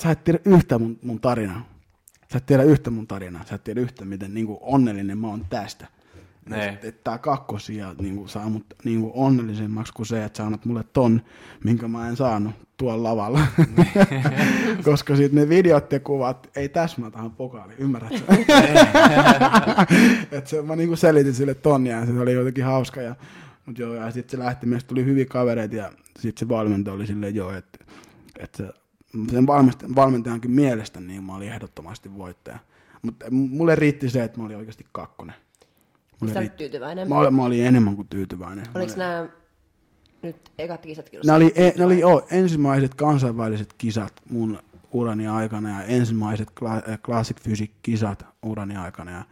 [0.02, 1.68] sä et tiedä yhtä mun, mun tarinaa.
[2.32, 3.44] Sä et tiedä yhtä mun tarinaa.
[3.44, 5.86] Sä et tiedä yhtä, miten niin kuin onnellinen mä oon tästä.
[6.46, 10.44] Että et tää kakkosia niin kuin, saa mut niin kuin onnellisemmaksi kuin se, että sä
[10.44, 11.22] annat mulle ton,
[11.64, 13.40] minkä mä en saanut tuolla lavalla.
[14.84, 18.18] Koska sitten ne videot ja kuvat ei täsmää tähän pokaaliin, ymmärrätkö?
[20.36, 23.02] Et se, mä niinku selitin sille tonnia ja se oli jotenkin hauska.
[23.02, 23.14] Ja,
[23.66, 27.06] mut joo, ja sitten se lähti, meistä tuli hyviä kavereita ja sitten se valmentaja oli
[27.06, 27.84] silleen, joo, että
[28.42, 28.68] et se,
[29.30, 29.46] sen
[29.96, 32.58] valmentajankin mielestä niin mä olin ehdottomasti voittaja.
[33.02, 35.34] Mutta mulle riitti se, että mä olin oikeasti kakkonen.
[36.20, 37.08] Mulle riitti, tyytyväinen?
[37.08, 38.66] Mä olin, mä olin enemmän kuin tyytyväinen.
[38.74, 39.28] Oliko nämä
[40.22, 44.58] nyt ekat kisat Ne oli, e, oli oh, ensimmäiset kansainväliset kisat mun
[44.92, 49.24] urani aikana ja ensimmäiset kla- Classic Physics-kisat urani aikana ja,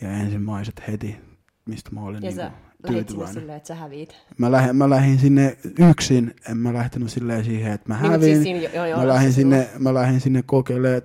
[0.00, 1.16] ja ensimmäiset heti,
[1.64, 2.52] mistä mä olin ja niin
[2.92, 3.34] tyytyväinen.
[3.34, 4.16] silleen, että sä häviit?
[4.38, 5.56] Mä lähdin, mä lähdin sinne
[5.90, 8.42] yksin, en mä lähtenyt silleen siihen, että mä niin, hävin.
[8.42, 11.02] Siis jo, jo, mä, lähdin sinne, mä lähdin sinne kokeilemaan,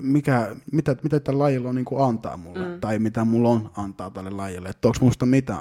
[0.00, 2.80] mikä, mitä, mitä tällä lajilla on niin kuin antaa mulle, mm.
[2.80, 5.56] tai mitä mulla on antaa tälle lajille, että onko musta mitä,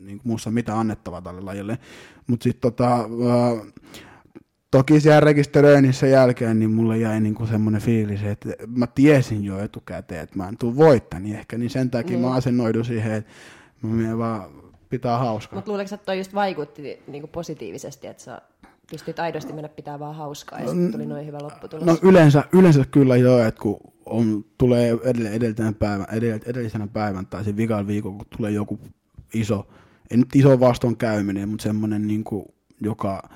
[0.00, 1.78] niin kuin musta mitä annettavaa tälle lajille.
[2.26, 3.72] Mutta sitten tota, äh,
[4.70, 10.22] toki siellä rekisteröinnissä jälkeen, niin mulle jäi niinku semmoinen fiilis, että mä tiesin jo etukäteen,
[10.22, 12.22] että mä en tule voittaa, niin ehkä niin sen takia mm.
[12.22, 13.30] mä asennoidun siihen, että
[13.82, 14.61] mä vaan
[14.92, 15.56] pitää hauskaa.
[15.56, 18.42] Mutta luuletko, että toi just vaikutti niinku positiivisesti, että sä
[18.90, 21.86] pystyt aidosti mennä pitää vaan hauskaa ja sitten tuli noin hyvä lopputulos?
[21.86, 24.98] No yleensä, yleensä kyllä joo, että kun on, tulee
[25.32, 26.06] edellisenä päivän,
[26.46, 28.78] edellisenä päivän tai sen vikan viikon, kun tulee joku
[29.34, 29.66] iso,
[30.10, 32.44] ei nyt iso vastoin käyminen, mutta semmoinen, niin kuin,
[32.80, 33.28] joka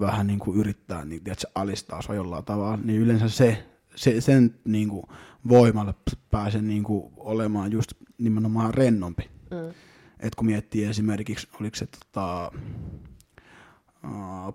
[0.00, 3.64] vähän niin kuin yrittää niin, tiedätkö, alistaa sua jollain tavalla, niin yleensä se,
[3.94, 5.02] se sen niin kuin,
[5.48, 5.94] voimalle
[6.30, 9.30] pääsee niin kuin, olemaan just nimenomaan rennompi.
[9.50, 9.74] Mm.
[10.20, 12.52] Et kun miettii esimerkiksi, oliko se tota,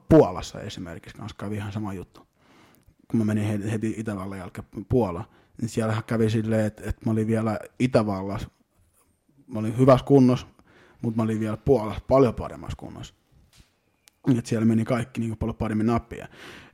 [0.10, 2.28] Puolassa esimerkiksi, kanssa kävi ihan sama juttu.
[3.08, 5.30] Kun mä menin heti, heti Itävallan jälkeen Puola,
[5.62, 8.50] niin siellä kävi silleen, että, että mä olin vielä Itävallassa,
[9.48, 10.48] mä olin hyvässä kunnossa,
[11.02, 13.14] mutta mä olin vielä Puolassa paljon paremmassa kunnossa.
[14.38, 16.28] Et siellä meni kaikki niin paljon paremmin nappia.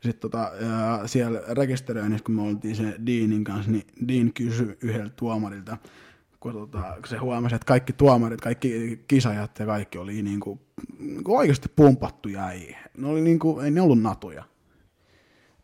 [0.04, 0.52] Sitten tota,
[1.06, 5.78] siellä rekisteröinnissä, kun me oltiin se Deanin kanssa, niin Dean kysyi yhdeltä tuomarilta,
[6.40, 10.60] kun, tota, kun se huomasi, että kaikki tuomarit, kaikki kisajat ja kaikki oli niin kuin,
[11.00, 12.52] niin kuin oikeasti pumpattuja.
[12.52, 12.76] Ei.
[12.98, 14.44] Ne, oli niin kuin, ei ne ollut natuja.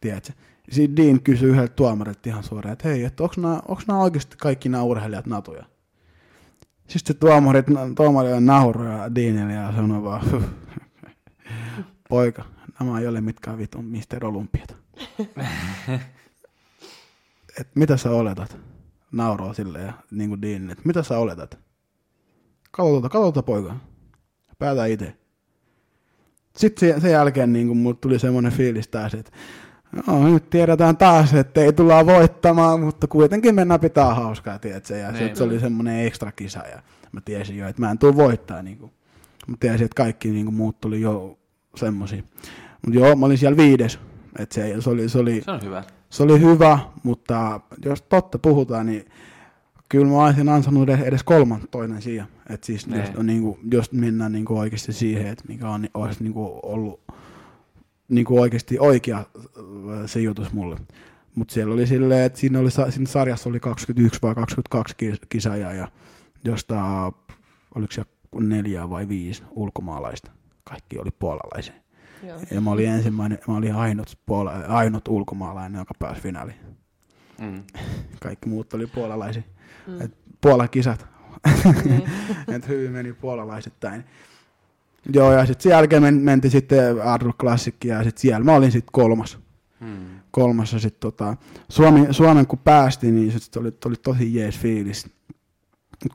[0.01, 0.33] Tiedätkö?
[0.71, 4.35] Sitten Dean kysyi yhdeltä tuomarilta ihan suoraan, että hei, että onko nämä, onko nämä oikeasti
[4.37, 5.65] kaikki nämä urheilijat natuja?
[6.87, 7.65] Sitten se tuomarit,
[7.95, 10.43] tuomari on nauroja Deanille ja sanoi vaan,
[12.09, 12.45] poika,
[12.79, 14.25] nämä ei ole mitkään vitun Mr.
[14.25, 14.75] Olympiat.
[17.59, 18.57] et mitä sä oletat?
[19.15, 21.57] Nauroo sille ja niin kuin Deanin, että mitä sä oletat?
[22.71, 23.75] Kato tuota, kato tuota poika.
[24.59, 25.15] Päätä itse.
[26.55, 29.31] Sitten sen, jälkeen niin kuin mulle tuli semmoinen fiilis taas, että
[30.07, 34.97] no, nyt tiedetään taas, että ei tulla voittamaan, mutta kuitenkin mennään pitää hauskaa, tiedätkö?
[34.97, 35.29] Ja Niin.
[35.29, 36.81] se, se oli semmoinen ekstra kisa ja
[37.11, 38.61] mä tiesin jo, että mä en tule voittaa.
[38.61, 38.91] Niin kuin.
[39.47, 41.37] Mä tiesin, että kaikki niin kuin, muut tuli jo
[41.75, 42.23] semmoisia.
[42.85, 43.99] Mutta joo, mä olin siellä viides.
[44.39, 45.83] Et se, se, oli, se, oli, Se on hyvä.
[46.15, 49.05] Se oli hyvä, mutta jos totta puhutaan, niin
[49.89, 52.25] kyllä mä olisin ansainnut edes, edes kolman toinen sija.
[52.49, 53.01] Et siis Niin.
[53.01, 56.99] jos, on niinku, jos mennään niinku oikeasti siihen, että mikä on, olisi niinku ollut
[58.09, 59.25] niinku oikeasti oikea äh,
[60.05, 60.77] sijoitus mulle.
[61.35, 65.73] Mutta siellä oli silleen, että siinä, oli, siinä sarjassa oli 21 vai 22 kis- kisaajaa
[65.73, 65.87] ja
[66.43, 67.11] josta
[67.75, 68.03] oliko se
[68.39, 70.31] neljä vai viisi ulkomaalaista.
[70.63, 71.73] Kaikki oli puolalaisia.
[72.23, 72.39] Joo.
[72.51, 76.59] Ja mä olin ensimmäinen, mä olin ainut, puola, ainut ulkomaalainen, joka pääsi finaaliin.
[77.41, 77.63] Mm.
[78.23, 79.43] Kaikki muut oli puolalaisia.
[79.87, 80.01] Mm.
[80.01, 81.05] Et Puolan kisat.
[81.85, 82.03] Niin.
[82.55, 84.03] Et hyvin meni puolalaisittain.
[85.13, 88.71] Joo, ja sitten sen jälkeen men, mentiin sitten Adro Classickia, ja sitten siellä mä olin
[88.71, 89.39] sitten kolmas.
[89.79, 90.19] Mm.
[90.31, 91.37] Kolmas, ja sitten tota,
[91.69, 95.09] Suomi, Suomen kun päästi, niin sitten oli, oli tosi jees fiilis.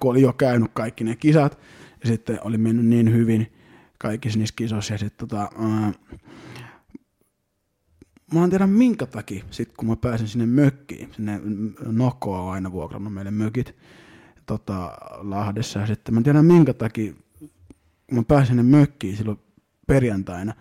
[0.00, 1.58] Kun oli jo käynyt kaikki ne kisat,
[2.02, 3.52] ja sitten oli mennyt niin hyvin
[4.00, 5.92] kaikissa niissä kisoissa, ja sitten tota, ää,
[8.34, 11.40] mä en tiedä minkä takia, sit kun mä pääsin sinne mökkiin, sinne
[11.86, 13.74] Nokkoa on aina vuokrannut meille mökit
[14.46, 17.12] tota, Lahdessa, ja sitten mä en tiedä minkä takia,
[18.06, 19.38] kun mä pääsin sinne mökkiin silloin
[19.86, 20.54] perjantaina,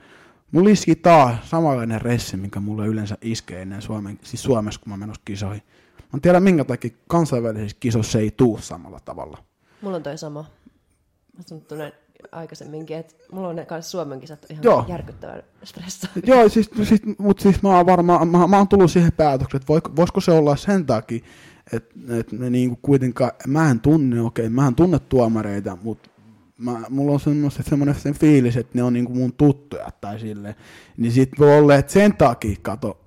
[0.51, 4.97] mulla iski taas samanlainen ressi, mikä mulle yleensä iskee ennen Suomen, siis Suomessa, kun mä
[4.97, 5.63] menossa kisoihin.
[5.99, 9.43] Mä en tiedä minkä takia kansainvälisissä kisoissa ei tuu samalla tavalla.
[9.81, 10.45] Mulla on toi sama.
[11.37, 11.91] Mä sanon
[12.31, 14.85] aikaisemminkin, että mulla on ne kanssa Suomen kisat ihan Joo.
[14.87, 16.07] järkyttävän stressa.
[16.25, 19.73] Joo, siis, siis, mutta siis mä oon varmaan, mä, mä oon tullut siihen päätökseen, että
[19.73, 21.19] voi, voisiko se olla sen takia,
[21.73, 26.09] että, että ne niinku kuitenkaan, mä en tunne, okei, mä en tunne tuomareita, mutta
[26.57, 30.55] mä, mulla on semmoinen, semmoinen sen fiilis, että ne on niinku mun tuttuja tai silleen,
[30.97, 32.97] niin sit voi olla, että sen takia, kato,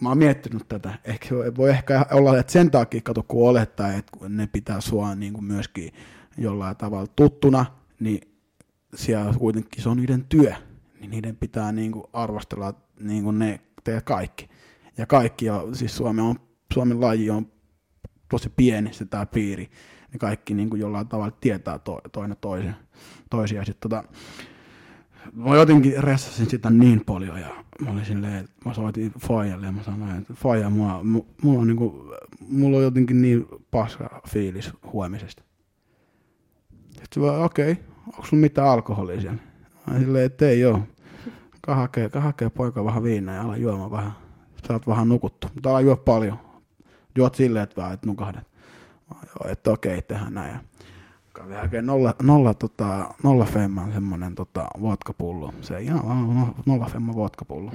[0.00, 4.28] mä oon miettinyt tätä, ehkä voi- ehkä olla, että sen takia, kato, kun olettaa, että
[4.28, 5.92] ne pitää sua niinku myöskin
[6.38, 7.66] jollain tavalla tuttuna,
[8.00, 8.31] niin
[8.94, 10.52] siellä kuitenkin se on niiden työ,
[11.00, 14.48] niin niiden pitää niinku arvostella niinku ne teet kaikki.
[14.98, 16.36] Ja kaikki, on, siis Suomi on,
[16.74, 17.52] Suomen laji on
[18.30, 19.70] tosi pieni se tämä piiri,
[20.10, 22.76] niin kaikki niinku jollain tavalla tietää to, toinen toisen,
[23.30, 23.64] toisia.
[23.64, 24.04] Sitten tota,
[25.32, 29.72] mä jotenkin ressasin sitä niin paljon ja mä olin silleen, että mä soitin Fajalle ja
[29.72, 32.14] mä sanoin, että Faja, mulla, mu- mulla, on niinku,
[32.48, 35.42] mulla on jotenkin niin paska fiilis huomisesta.
[36.92, 39.38] Sitten okei, okay, onko sulla mitään alkoholia siellä?
[39.90, 40.80] Mä silleen, että ei oo.
[41.60, 44.12] Kahakee, kahakee poika vähän viinaa ja ala juomaan vähän.
[44.68, 46.38] Sä oot vähän nukuttu, mutta ala juo paljon.
[47.16, 48.46] Juot silleen, että vähän, että nukahdat.
[49.10, 50.52] Mä Joo, että okei, tehdään näin.
[50.52, 50.60] Ja
[51.34, 55.54] kävin hakemaan nolla, nolla, tota, nolla femman semmonen tota, vodkapullo.
[55.60, 57.72] Se ihan vaan no- nolla femman vodkapullo.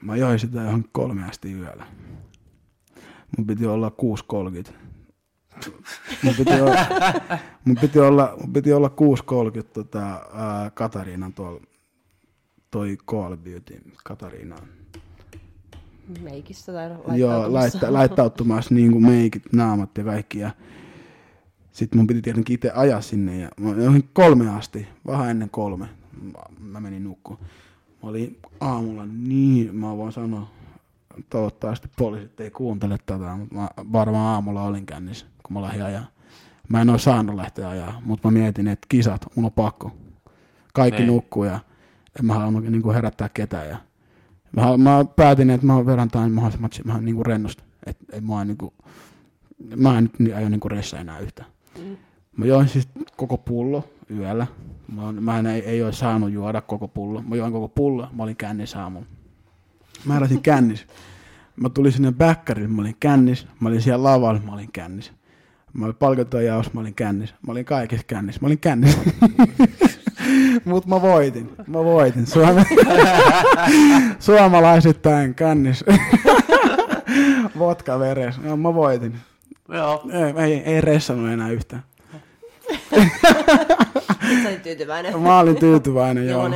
[0.00, 1.86] Mä join sitä johon kolme asti yöllä.
[3.36, 3.92] Mun piti olla
[4.68, 4.72] 6.30.
[6.22, 6.76] Mun piti olla,
[7.64, 8.88] mun piti olla, mun piti olla
[9.56, 10.00] 6.30 tota,
[10.34, 11.60] ää, Katariinan tuolla,
[12.70, 14.56] toi Call of Duty Katariina.
[16.22, 16.90] Meikissä tai
[17.20, 17.52] Joo, laittautumassa.
[17.52, 20.38] laittaa, laittautumassa niin kuin meikit, naamat ja kaikki.
[20.38, 20.50] Ja
[21.72, 23.38] sitten mun piti tietenkin itse ajaa sinne.
[23.38, 23.48] Ja
[23.82, 25.88] join kolme asti, vähän ennen kolme.
[26.22, 27.38] Mä- Mä menin nukkuun.
[28.02, 30.50] Mä olin aamulla niin, mä voin sanoa,
[31.30, 36.04] toivottavasti poliisit ei kuuntele tätä, mutta mä varmaan aamulla olin kännissä, kun mä lähdin ajaa.
[36.68, 39.92] Mä en oo saanut lähteä ajaa, mutta mä mietin, että kisat, mun on pakko.
[40.72, 41.06] Kaikki Niin.
[41.06, 41.60] nukkuu ja
[42.18, 43.68] en mä halunnut niinku herättää ketään.
[43.68, 43.76] Ja
[44.56, 47.62] mä, mä päätin, että mä vedän tämän mahdollisimman mä niinku rennosti.
[47.86, 48.74] Et, et mä, en niinku,
[49.76, 51.48] mä en nyt aio niinku ressa enää yhtään.
[51.78, 51.96] Mm.
[52.36, 54.46] Mä join siis koko pullo yöllä.
[54.92, 57.22] Mä, mä en, ei, ei ole saanut juoda koko pullo.
[57.22, 59.06] Mä join koko pullo, mä olin kännis aamulla.
[60.04, 60.86] Mä heräsin kännis.
[61.56, 63.46] Mä tulin sinne bäkkärille, mä olin kännis.
[63.60, 65.12] Mä olin siellä lavalla, mä olin kännis.
[65.74, 67.34] Mä olin palkintojaos, mä olin kännis.
[67.46, 68.98] Mä olin kaikessa kännis, mä olin kännis.
[70.64, 72.26] Mut mä voitin, mä voitin.
[72.26, 72.66] Suome...
[74.18, 75.84] Suomalaisittain kännis.
[77.58, 78.40] Vodka veres.
[78.40, 79.16] No, mä voitin.
[79.68, 80.02] Joo.
[80.12, 81.82] Ei, ei, ei ressannut enää yhtään.
[84.42, 85.20] Sä olit tyytyväinen.
[85.20, 86.48] Mä olin tyytyväinen, joo.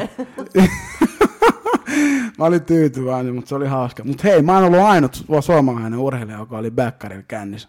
[2.38, 4.04] Mä olin tyytyväinen, mutta se oli hauska.
[4.04, 7.68] Mutta hei, mä oon ollut ainut su- suomalainen urheilija, joka oli backarilla kännissä.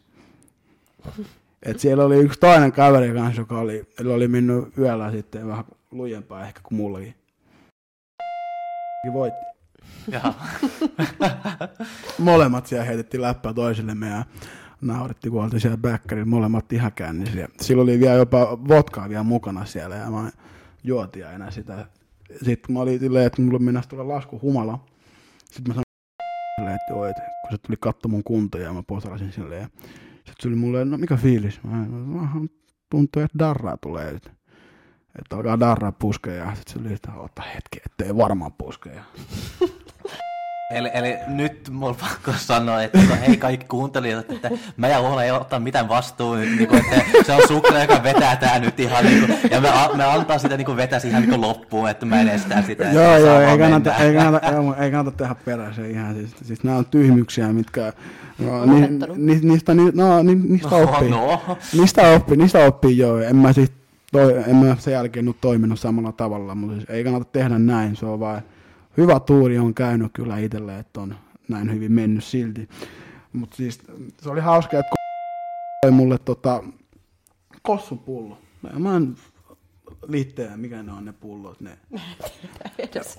[1.64, 6.48] Et siellä oli yksi toinen kaveri kanssa, joka oli, oli mennyt yöllä sitten vähän lujempaa
[6.48, 7.16] ehkä kuin mullakin.
[9.14, 9.50] Voitti.
[12.18, 14.26] Molemmat siellä heitettiin läppää toisillemme ja
[14.82, 17.48] naurettiin, kun oltiin siellä bäkkärillä molemmat ihan kännisiä.
[17.62, 20.32] Silloin oli vielä jopa vodkaa vielä mukana siellä ja mä
[20.84, 21.86] juotin aina sitä.
[22.46, 24.86] Sitten mä olin silleen, että mulle mennäisi tulla lasku humala.
[25.46, 29.32] Sitten mä sanoin että joo, että kun se tuli katto mun kuntoja ja mä potarasin
[29.32, 29.70] silleen.
[30.30, 31.64] Sitten oli mulle, no mikä fiilis?
[31.64, 32.30] Mä, mä
[32.90, 34.10] tuntuu, että darraa tulee.
[34.10, 34.32] Että,
[35.20, 39.04] että alkaa darraa puskea ja sitten se oli, että ota hetki, ettei varmaan puskea.
[40.70, 45.24] Eli, eli nyt mulla on pakko sanoa, että hei kaikki kuuntelijat, että mä ja Uola
[45.24, 48.80] ei ottaa mitään vastuun nyt, niin kuin, että se on Sukre, joka vetää tää nyt
[48.80, 51.90] ihan niin kuin, ja me, me antaa sitä niin kuin vetäisi ihan niin kuin loppuun,
[51.90, 52.84] että mä en estä sitä.
[52.92, 56.78] joo, joo, ei kannata, ei, kannata, ei, ei kannata tehdä perässä ihan, siis, siis nämä
[56.78, 57.94] on tyhmyksiä, mitkä,
[58.40, 61.58] no, ni, ni, niistä, ni, no, ni, niistä no, oppii, no.
[61.78, 63.72] niistä oppii, niistä oppii joo, en mä siis,
[64.12, 67.96] toi, en mä sen jälkeen nyt toiminut samalla tavalla, mutta siis ei kannata tehdä näin,
[67.96, 68.42] se on vaan,
[69.00, 71.16] hyvä tuuri on käynyt kyllä itselle, että on
[71.48, 72.70] näin hyvin mennyt silti.
[73.34, 73.80] Mutta siis
[74.22, 74.96] se oli hauska, että
[75.82, 76.64] toi mulle tota,
[77.62, 78.38] kossupullo.
[78.80, 79.16] Mä en
[80.08, 81.62] liitteen, mikä ne on ne pullot.
[81.62, 81.78] Ne.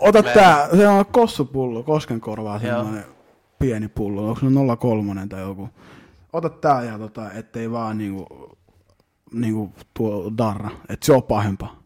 [0.01, 3.05] Ota tää, se on kossupullo, koskenkorvaa semmoinen
[3.59, 4.29] pieni pullo.
[4.29, 4.47] Onko se
[4.79, 5.69] 03 tai joku?
[6.33, 8.27] Ota tää ja tota, ettei vaan niinku,
[9.33, 11.80] niinku tuo darra, että se on pahempaa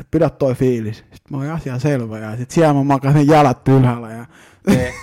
[0.00, 0.96] että pidä toi fiilis.
[0.96, 4.26] Sitten mä oon asia selvä ja sitten siellä mä makasin jalat ylhäällä ja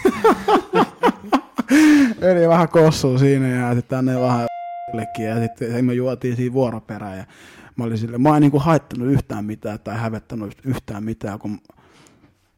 [2.21, 4.45] Eli vähän kossu siinä ja sitten tänne vähän
[5.19, 7.23] ja sitten me juotiin siinä vuoroperään ja
[7.75, 11.59] mä olin sille, mä en niinku haittanut yhtään mitään tai hävettänyt yhtään mitään, kun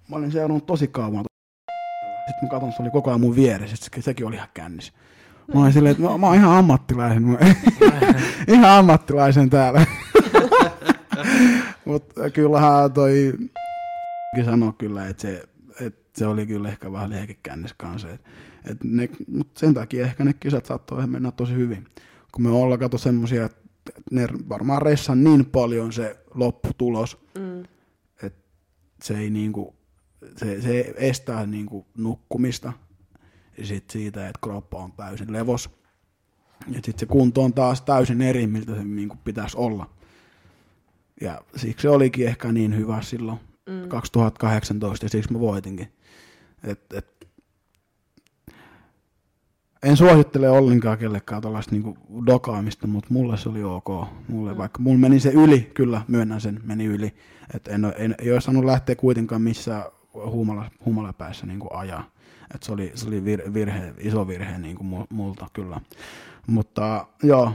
[0.09, 1.25] mä olin seurannut tosi kauan.
[2.27, 4.93] Sitten mä katson, se oli koko ajan mun vieressä, se, sekin oli ihan kännis.
[5.53, 7.37] Mä olin silleen, että mä, mä oon ihan ammattilaisen,
[8.55, 9.85] ihan ammattilaisen täällä.
[11.85, 13.33] Mutta kyllähän toi
[14.45, 15.43] sanoi kyllä, että se,
[15.81, 18.09] et se oli kyllä ehkä vähän liekekännis kanssa.
[18.09, 18.21] Et,
[18.65, 21.87] et ne, mut sen takia ehkä ne kisat saattoi mennä tosi hyvin.
[22.31, 23.61] Kun me ollaan kato semmosia, että
[24.11, 27.63] ne varmaan ressan niin paljon se lopputulos, mm.
[28.23, 28.43] että
[29.03, 29.75] se ei niinku,
[30.37, 32.73] se, se estää niinku nukkumista
[33.57, 35.69] ja sit siitä, että kroppa on täysin levos.
[36.67, 39.89] Ja sitten se kunto on taas täysin eri, miltä se niinku pitäisi olla.
[41.21, 43.87] Ja siksi se olikin ehkä niin hyvä silloin mm.
[43.87, 45.87] 2018 ja siksi mä voitinkin.
[46.63, 47.27] Et, et,
[49.83, 54.07] en suosittele ollenkaan kellekään tuollaista niinku dokaamista, mutta mulle se oli ok.
[54.27, 54.57] Mulle, mm.
[54.57, 57.13] Vaikka mulla meni se yli, kyllä myönnän sen, meni yli.
[57.55, 59.83] Et en, en, ei olisi saanut lähteä kuitenkaan missään
[60.13, 62.11] huumala, huumalapäissä niinku ajaa.
[62.55, 65.81] Et se oli, se oli vir, virhe, iso virhe niinku multa kyllä.
[66.47, 67.53] Mutta joo,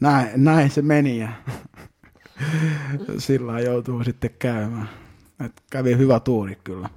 [0.00, 1.18] näin, näin se meni.
[1.18, 1.28] Ja
[3.18, 4.88] sillä joutuu sitten käymään.
[5.44, 6.88] Et kävi hyvä tuuri kyllä.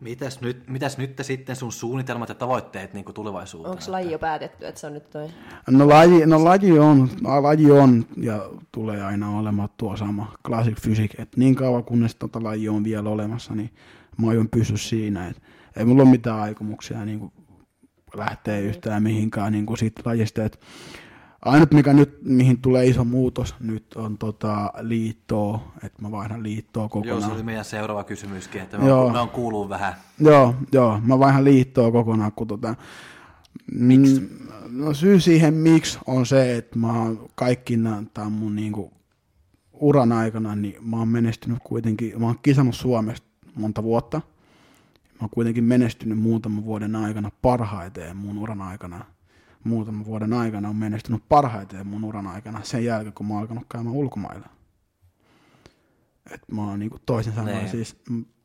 [0.00, 3.70] Mitäs nyt, mitäs nyt sitten sun suunnitelmat ja tavoitteet niin tulevaisuuteen?
[3.70, 5.28] Onko laji jo päätetty, että se on nyt toi?
[5.70, 7.10] No laji, no laji, on,
[7.40, 11.14] laji on ja tulee aina olemaan tuo sama Classic Physics.
[11.18, 13.70] Et niin kauan kunnes tota laji on vielä olemassa, niin
[14.18, 15.28] mä aion pysyä siinä.
[15.28, 15.42] Et
[15.76, 17.32] ei mulla ole mitään aikomuksia niin
[18.14, 20.44] lähteä yhtään mihinkään niin siitä lajista.
[20.44, 20.60] Et
[21.44, 26.88] Ainut mikä nyt, mihin tulee iso muutos nyt on tota liittoa, että mä vaihdan liittoa
[26.88, 27.20] kokonaan.
[27.20, 29.06] Joo, se oli meidän seuraava kysymyskin, että me joo.
[29.06, 29.94] on, on kuuluu vähän.
[30.18, 32.74] Joo, joo, mä vaihdan liittoa kokonaan, kun tota,
[33.72, 34.40] Miksi?
[34.70, 38.92] No syy siihen miksi on se, että mä oon kaikkina tämän mun niinku
[39.72, 44.20] uran aikana, niin mä oon menestynyt kuitenkin, mä oon kisannut Suomesta monta vuotta.
[45.04, 49.04] Mä oon kuitenkin menestynyt muutaman vuoden aikana parhaiten mun uran aikana–
[49.64, 53.66] muutaman vuoden aikana on menestynyt parhaiten mun uran aikana sen jälkeen, kun mä oon alkanut
[53.72, 54.48] käymään ulkomailla.
[56.30, 57.68] Et mä oon niin toisin sanoen nee.
[57.68, 57.96] siis,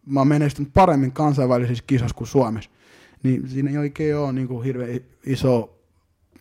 [0.06, 2.70] mä oon menestynyt paremmin kansainvälisissä kisoissa kuin Suomessa.
[3.24, 5.80] Niin siinä ei oikein ole niin hirveän iso,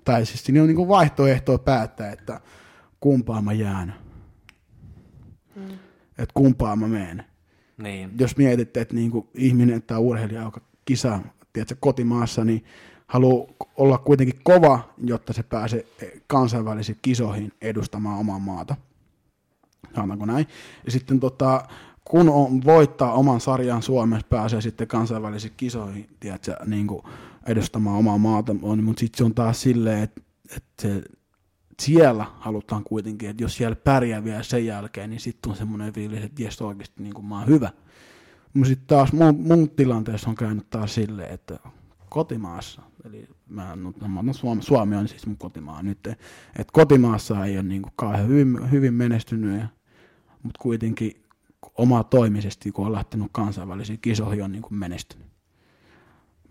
[0.04, 2.40] tai siis siinä on niin vaihtoehtoa päättää, että
[3.00, 3.94] kumpaan mä jään.
[5.56, 5.70] Mm.
[6.18, 7.24] Että kumpaan mä menen.
[7.78, 8.10] Niin.
[8.18, 11.22] Jos mietitte, että niin ihminen tai urheilija, joka kisaa
[11.52, 12.64] tiedätkö, kotimaassa, niin
[13.06, 15.86] haluaa olla kuitenkin kova, jotta se pääsee
[16.26, 18.76] kansainvälisiin kisoihin edustamaan omaa maata.
[19.94, 20.46] Sanotaanko näin?
[20.84, 21.68] Ja sitten tota,
[22.04, 27.02] kun on, voittaa oman sarjan Suomessa, pääsee sitten kansainvälisiin kisoihin, tiedätkö, niin kuin
[27.46, 30.20] edustamaan omaa maata, mutta sitten se on taas silleen, että,
[30.56, 31.02] että se,
[31.82, 36.24] siellä halutaan kuitenkin, että jos siellä pärjää vielä sen jälkeen, niin sitten on semmoinen fiilis,
[36.24, 37.70] että jes oikeasti niin kuin mä oon hyvä.
[38.54, 41.58] Mutta sitten taas mun, mun tilanteessa on käynyt taas silleen, että
[42.10, 43.76] kotimaassa, eli mä,
[44.22, 48.28] no Suomi, Suomi on siis mun kotimaa nyt, että kotimaassa ei ole niin kuin kauhean
[48.28, 49.66] hyvin, hyvin menestynyt ja
[50.42, 51.24] mutta kuitenkin
[51.78, 55.26] oma toimisesti, kun on lähtenyt kansainvälisiin kisoihin, on niin kuin menestynyt.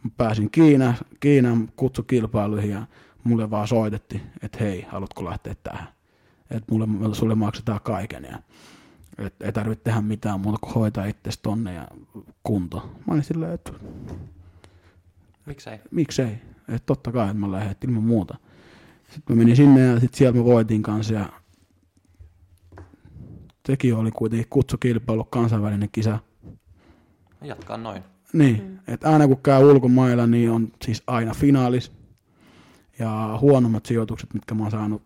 [0.04, 2.88] Mä pääsin Kiina, Kiinan kutsukilpailuihin ja
[3.24, 5.88] mulle vaan soitettiin, että hei, haluatko lähteä tähän?
[6.52, 8.40] Että mulle, sulle maksetaan kaiken ja
[9.18, 11.88] et ei tarvitse tehdä mitään muuta kuin hoitaa itsesi tonne ja
[12.44, 12.92] kunto.
[13.08, 13.72] Mä olin silleen, että
[15.46, 15.80] Miksei?
[15.92, 16.32] miksei.
[16.68, 18.38] Että totta kai, että mä lähden ilman muuta.
[19.10, 21.30] Sitten mä menin sinne ja sitten siellä mä voitin kanssa ja
[23.68, 26.20] sekin oli kuitenkin kutsukilpailu, kansainvälinen kisa.
[27.42, 28.04] Jatkaa noin.
[28.34, 28.94] Niin, mm.
[28.94, 31.92] että aina kun käy ulkomailla, niin on siis aina finaalis.
[33.00, 35.04] Ja huonommat sijoitukset, mitkä mä oon saanut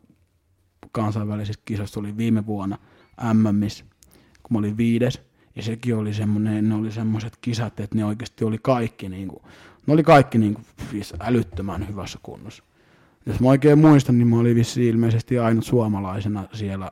[0.91, 2.77] kansainvälisistä kisoista, oli viime vuonna
[3.33, 3.85] MMissä,
[4.43, 5.21] kun mä olin viides.
[5.55, 9.43] Ja sekin oli semmoinen, ne oli semmoiset kisat, että ne oikeasti oli kaikki, niin kuin,
[9.87, 12.63] ne oli kaikki niin kuin, siis älyttömän hyvässä kunnossa.
[13.25, 16.91] Jos mä oikein muistan, niin mä olin vissi ilmeisesti ainut suomalaisena siellä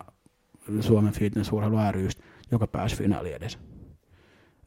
[0.80, 3.60] Suomen fitness urheilu rystä, joka pääsi finaali edes.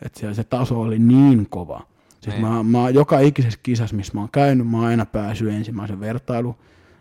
[0.02, 1.86] Et siellä se taso oli niin kova.
[2.20, 2.46] Siis Niin.
[2.46, 6.56] mä, mä, joka ikisessä kisassa, missä mä oon käynyt, mä oon aina päässyt ensimmäisen vertailu.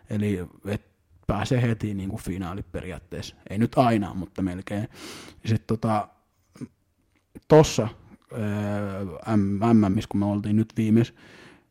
[0.10, 0.82] Eli et
[1.28, 3.36] pääsee heti niin kuin finaali periaatteessa.
[3.50, 4.88] Ei nyt aina, mutta melkein.
[5.46, 6.08] Sitten tota,
[7.48, 7.88] tossa
[9.74, 11.14] MMissä, kun me oltiin nyt viimeis,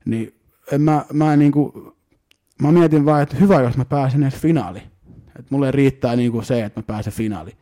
[0.04, 0.34] niin
[0.72, 1.72] en mä, mä, niin kuin,
[2.62, 4.84] mä mietin vaan, että hyvä, jos mä pääsen edes finaaliin.
[5.38, 7.56] Et mulle riittää niin kuin se, että mä pääsen finaaliin.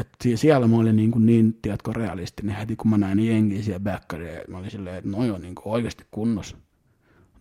[0.00, 3.62] Et si- siellä mä olin niin, kuin niin tiedätkö, realistinen heti, kun mä näin jengiä
[3.62, 4.40] siellä backeria.
[4.48, 6.56] Mä olin silleen, että noi on niin kuin oikeasti kunnossa.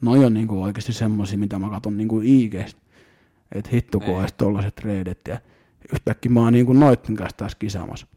[0.02, 2.82] Noi on niin kuin oikeasti semmosia, mitä mä katson niin kuin IGstä.
[3.52, 4.20] Että hitto, kun Niin.
[4.20, 5.20] olisi tollaset reidet.
[5.28, 5.40] Ja
[5.94, 8.08] yhtäkkiä mä oon niin kuin noitten kanssa taas kisaamassa.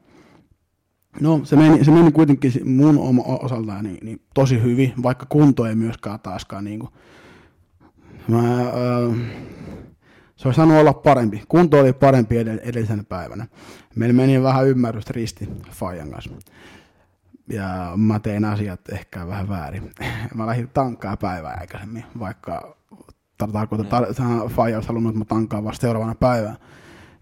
[1.20, 5.66] No, se meni, se meni kuitenkin mun oma osaltaan niin, niin tosi hyvin, vaikka kunto
[5.66, 6.92] ei myöskään taaskaan niin kuin,
[8.28, 9.16] mä, äh,
[10.36, 11.42] se olisi saanut olla parempi.
[11.48, 13.46] Kunto oli parempi edell- edellisenä päivänä.
[13.94, 16.30] Meillä meni vähän ymmärrystä risti Fajan kanssa.
[17.48, 19.90] Ja mä tein asiat ehkä vähän väärin.
[20.34, 22.76] Mä lähdin tankkaa päivää aikaisemmin, vaikka
[23.42, 26.56] tar- tarkoitan, tar- Faija olisi halunnut, että mä tankkaan vasta seuraavana päivänä.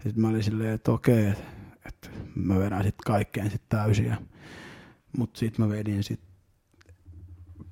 [0.03, 1.43] Sitten mä olin silleen, että okei, että,
[1.85, 4.13] että mä vedän sitten kaikkeen sitten täysin.
[5.17, 6.31] Mutta sitten mä vedin sitten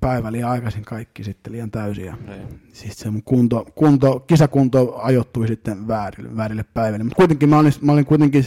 [0.00, 2.04] päivä liian aikaisin kaikki sitten liian täysin.
[2.04, 2.60] Ja Niin.
[2.72, 7.04] siis se mun kunto, kunto, kisakunto ajoittui sitten väärille, väärille päiville.
[7.04, 8.44] Mutta kuitenkin mä olin, mä olin kuitenkin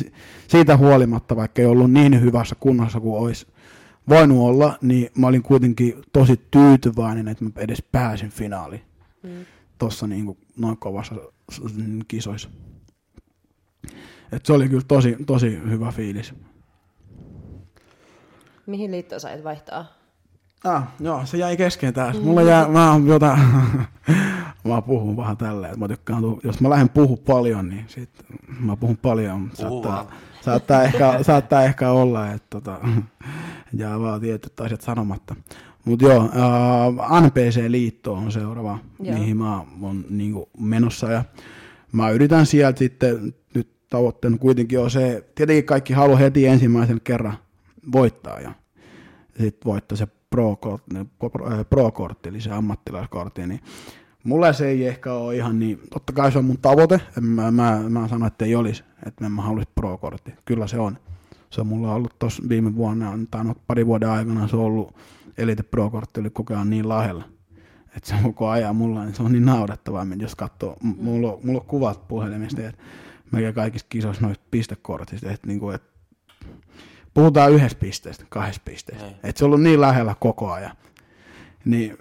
[0.48, 3.48] siitä huolimatta, vaikka ei ollut niin hyvässä kunnossa kuin olisi
[4.10, 8.82] voinut olla, niin mä olin kuitenkin tosi tyytyväinen, että mä edes pääsin finaaliin
[9.24, 9.30] Mm.
[9.78, 11.16] tuossa niin noin kovassa
[12.08, 12.50] kisoissa.
[14.36, 16.34] Et se oli kyllä tosi, tosi hyvä fiilis.
[18.66, 19.86] Mihin liittoon sait vaihtaa?
[20.64, 22.22] Ah, joo, se jäi kesken taas.
[22.22, 23.38] Mulla jää, mä jota,
[24.68, 28.10] mä puhun vähän tälleen, että mä tykkään, jos mä lähden puhu paljon, niin sit
[28.60, 29.52] mä puhun paljon.
[29.58, 30.12] Puhu Saattaa,
[30.42, 32.80] saattaa, ehkä, saattaa ehkä olla, että tota,
[33.80, 35.36] jää vaan tietyt asiat sanomatta.
[35.86, 39.18] Mutta joo, äh, NPC-liitto on seuraava, Joo.
[39.18, 41.12] mihin mä oon niinku menossa.
[41.12, 41.24] Ja
[41.92, 43.34] mä yritän sieltä sitten,
[43.94, 47.38] tavoitteena kuitenkin on se, tietenkin kaikki haluaa heti ensimmäisen kerran
[47.92, 48.40] voittaa.
[48.40, 48.52] Ja
[49.40, 53.60] sitten voittaa se pro-kortti, pro- pro-kortti, eli se ammattilaiskortti, niin
[54.24, 57.82] mulla se ei ehkä ole ihan niin, totta kai se on mun tavoite, mä, mä,
[57.90, 60.98] mä sano, että ei olisi, että mä haluaisin pro-kortti, kyllä se on.
[61.50, 64.96] Se on mulla ollut tuossa viime vuonna, tai no, pari vuoden aikana se on ollut
[65.38, 67.24] Elite Pro-kortti, oli koko ajan niin lähellä.
[67.98, 71.40] Että se on koko ajan mulla, niin se on niin naurettavaa, jos katsoo, mulla, on,
[71.44, 72.84] mulla on kuvat puhelimista, että
[73.34, 75.84] melkein kaikissa kisoissa noista pistekortista, että niinku, et
[77.14, 79.06] puhutaan yhdestä pisteestä, kahdesta pisteestä.
[79.06, 79.18] Niin.
[79.24, 80.76] Että se on ollut niin lähellä koko ajan.
[81.66, 81.98] Niin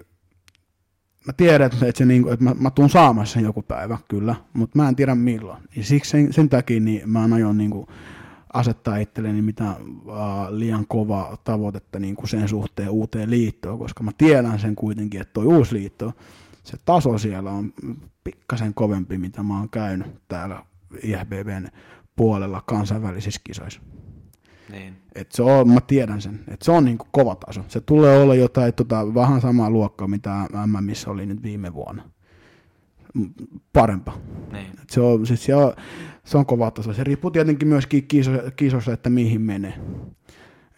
[1.27, 4.79] mä tiedän, että, se niinku, että mä, mä tuun saamaan sen joku päivä, kyllä, mutta
[4.79, 5.63] mä en tiedä milloin.
[5.77, 7.89] Ja siksi sen, sen takia niin mä en aion niinku
[8.53, 10.13] asettaa itselleni mitään uh,
[10.51, 15.47] liian kovaa tavoitetta niinku sen suhteen uuteen liittoon, koska mä tiedän sen kuitenkin, että toi
[15.47, 16.13] uusi liitto,
[16.65, 17.73] se taso siellä on
[18.25, 20.65] pikkasen kovempi, mitä mä oon käynyt täällä
[21.03, 21.67] IFBBn
[22.17, 23.81] puolella kansainvälisissä kisoissa.
[24.73, 24.95] Niin.
[25.15, 27.65] Et se on, mä tiedän sen, että se on niinku kova taso.
[27.69, 32.03] Se tulee olla jotain tota, vähän samaa luokkaa, mitä MMissä oli nyt viime vuonna.
[33.73, 34.17] Parempaa.
[34.53, 34.67] Niin.
[34.83, 35.73] Et se, on, siis se, on,
[36.25, 36.93] se on kova taso.
[36.93, 39.75] Se riippuu tietenkin myöskin kiso, kisossa, että mihin menee.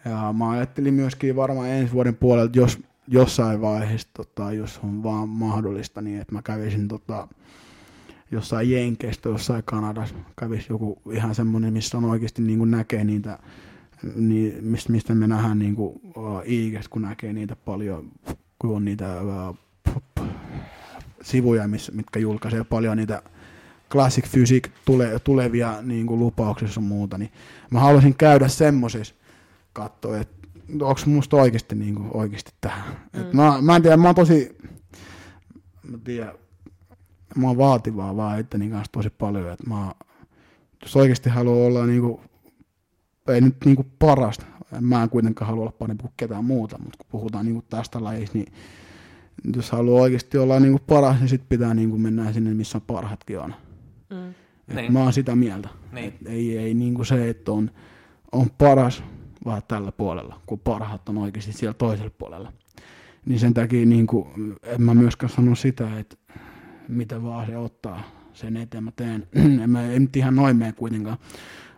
[0.05, 5.29] Ja mä ajattelin myöskin varmaan ensi vuoden puolelta, jos jossain vaiheessa, tota, jos on vaan
[5.29, 7.27] mahdollista, niin että mä kävisin tota,
[8.35, 13.39] jossain Jenkeistä, jossain Kanadassa, kävisi joku ihan semmoinen, missä on oikeasti niin kuin näkee niitä,
[14.15, 18.11] niin, mistä, mistä me nähdään niin kuin, uh, IGstä, kun näkee niitä paljon,
[18.59, 19.57] kun on niitä uh,
[21.21, 23.21] sivuja, missä, mitkä julkaisee paljon niitä
[23.89, 27.31] Classic Physique tule, tulevia niin kuin lupauksissa ja muuta, niin
[27.71, 29.15] mä haluaisin käydä semmoisissa
[29.73, 30.47] katsoa, että
[30.81, 32.95] onko musta oikeasti, niin kuin, oikeasti tähän.
[33.13, 33.21] Mm.
[33.21, 34.57] Et mä, mä en tiedä, mä oon tosi,
[35.83, 36.33] mä tiedän,
[37.35, 39.91] mä oon vaativaa vaan itteni kanssa tosi paljon, että mä,
[40.81, 42.19] jos oikeasti haluaa olla niin kuin,
[43.27, 44.45] ei nyt niin kuin parasta,
[44.81, 48.03] mä en kuitenkaan halua olla parempi kuin ketään muuta, mutta kun puhutaan niin kuin tästä
[48.03, 48.53] lajista, niin
[49.55, 52.81] jos haluaa oikeasti olla niin kuin paras, niin sitten pitää niin kuin mennä sinne, missä
[52.87, 53.55] parhaatkin on.
[54.09, 54.29] Mm.
[54.67, 54.93] Et niin.
[54.93, 55.69] Mä oon sitä mieltä.
[55.91, 56.05] Niin.
[56.05, 57.71] Et ei, ei niin kuin se, että on,
[58.31, 59.03] on paras
[59.45, 62.53] vaan tällä puolella, kun parhaat on oikeasti siellä toisella puolella.
[63.25, 66.15] Niin sen takia niin kuin, en mä myöskään sano sitä, että
[66.87, 68.03] mitä vaan se ottaa
[68.33, 69.27] sen eteen mä teen.
[69.63, 71.17] en mä en nyt ihan noin mene kuitenkaan,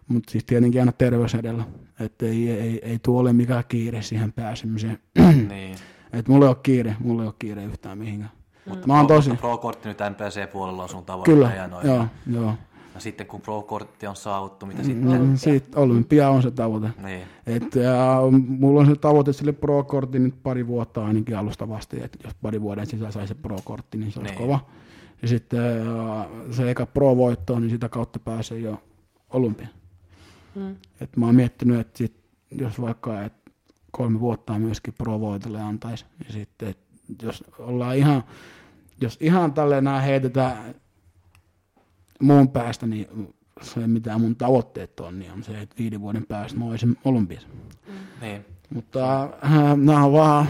[0.08, 1.64] mutta siis tietenkin aina terveys edellä.
[2.00, 5.00] Että ei, ei, ei, tuo ole mikään kiire siihen pääsemiseen.
[5.50, 5.76] niin.
[6.14, 8.32] Että mulla ei ole kiire, mulla ei ole kiire yhtään mihinkään.
[8.66, 8.70] Mm.
[8.70, 9.34] Mutta mä oon tosi...
[9.34, 11.32] Pro-kortti nyt NPC-puolella on sun tavoite.
[11.32, 11.88] Kyllä, ja noin.
[11.88, 12.54] joo, joo.
[12.94, 15.30] Ja sitten kun Pro-kortti on saavuttu, mitä mm, sitten?
[15.32, 16.90] No, sitten Olympia on se tavoite.
[17.04, 17.22] Niin.
[17.46, 22.34] Et, ja, mulla on se tavoite sille Pro-kortti nyt pari vuotta ainakin alustavasti, että jos
[22.42, 24.42] pari vuoden sisällä saisi se Pro-kortti, niin se olisi niin.
[24.42, 24.60] kova.
[25.22, 25.60] Ja sitten
[26.52, 28.84] se eka Pro-voitto, niin sitä kautta pääsee jo
[29.30, 29.68] Olympia.
[30.56, 30.76] Mm.
[31.02, 32.16] Et mä oon miettinyt, että sit,
[32.52, 33.34] jos vaikka et
[33.92, 36.76] kolme vuotta myöskin Pro-voitolle antaisi, niin sitten,
[37.22, 38.24] jos ollaan ihan,
[39.02, 40.76] jos ihan tälleen nämä heitetään
[42.22, 43.08] muun päästä, niin
[43.62, 47.48] se mitä mun tavoitteet on, niin on se, että viiden vuoden päästä mä olisin olympiassa.
[47.88, 47.94] Mm.
[48.22, 48.46] Niin.
[48.74, 50.48] Mutta äh, nämä on vaan,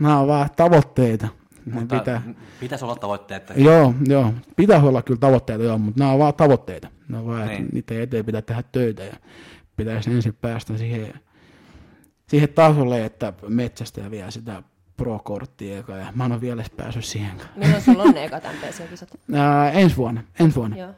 [0.00, 1.28] nämä on vaan tavoitteita.
[1.72, 2.22] Mutta pitää,
[2.60, 3.52] pitäisi olla tavoitteita.
[3.56, 6.88] Joo, joo, pitäisi olla kyllä tavoitteita, joo, mutta nämä on vaan tavoitteita.
[7.08, 7.62] Ne on vaan, niin.
[7.62, 9.16] että niiden eteen pitää tehdä töitä ja
[9.76, 11.14] pitäisi ensin päästä siihen,
[12.28, 14.62] siihen tasolle, että metsästä vie sitä
[14.96, 17.40] pro-korttia eka, ja mä en ole vielä päässyt siihen.
[17.56, 19.18] Milloin sulla on ne ekat MPC-kisat?
[19.82, 20.76] ensi vuonna, ensi vuonna.
[20.76, 20.90] Joo.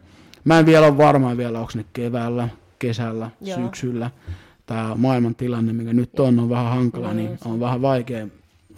[0.45, 3.59] Mä en vielä ole varma vielä, onko ne keväällä, kesällä, Joo.
[3.59, 4.11] syksyllä.
[4.67, 8.27] Tämä maailman tilanne, mikä nyt on, on vähän hankala, no, niin on vähän vaikea.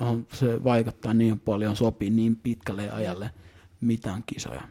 [0.01, 3.31] On, se vaikuttaa niin paljon, sopii niin pitkälle ajalle
[3.81, 4.63] mitään kisoja.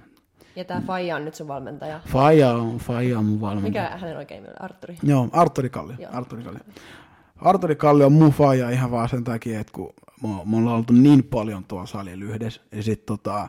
[0.56, 1.99] Ja tämä Faija on nyt sun valmentaja?
[2.07, 3.84] Faija on, Faija on mun valmentaja.
[3.84, 4.97] Mikä hänen oikein nimi Arturi?
[5.03, 5.93] Joo, Arturi Kalli.
[5.99, 6.11] Joo.
[6.14, 6.60] Arturi Kalli.
[7.35, 9.93] Arturi Kalli on mun faija ihan vaan sen takia, että kun
[10.23, 13.47] me ollaan oltu niin paljon tuolla salilla yhdessä, ja sitten tota,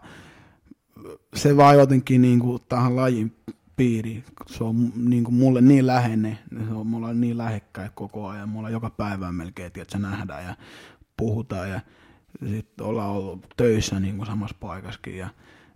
[1.35, 3.36] se vaan jotenkin niin kuin tähän lajin
[3.77, 6.39] piiri, se on niin kuin mulle niin läheinen,
[6.69, 10.55] se on mulla niin lähekkäin koko ajan, mulla joka päivä melkein, että se nähdään ja
[11.17, 11.81] puhutaan ja
[12.47, 15.29] sitten ollaan ollut töissä niin kuin samassa paikassakin ja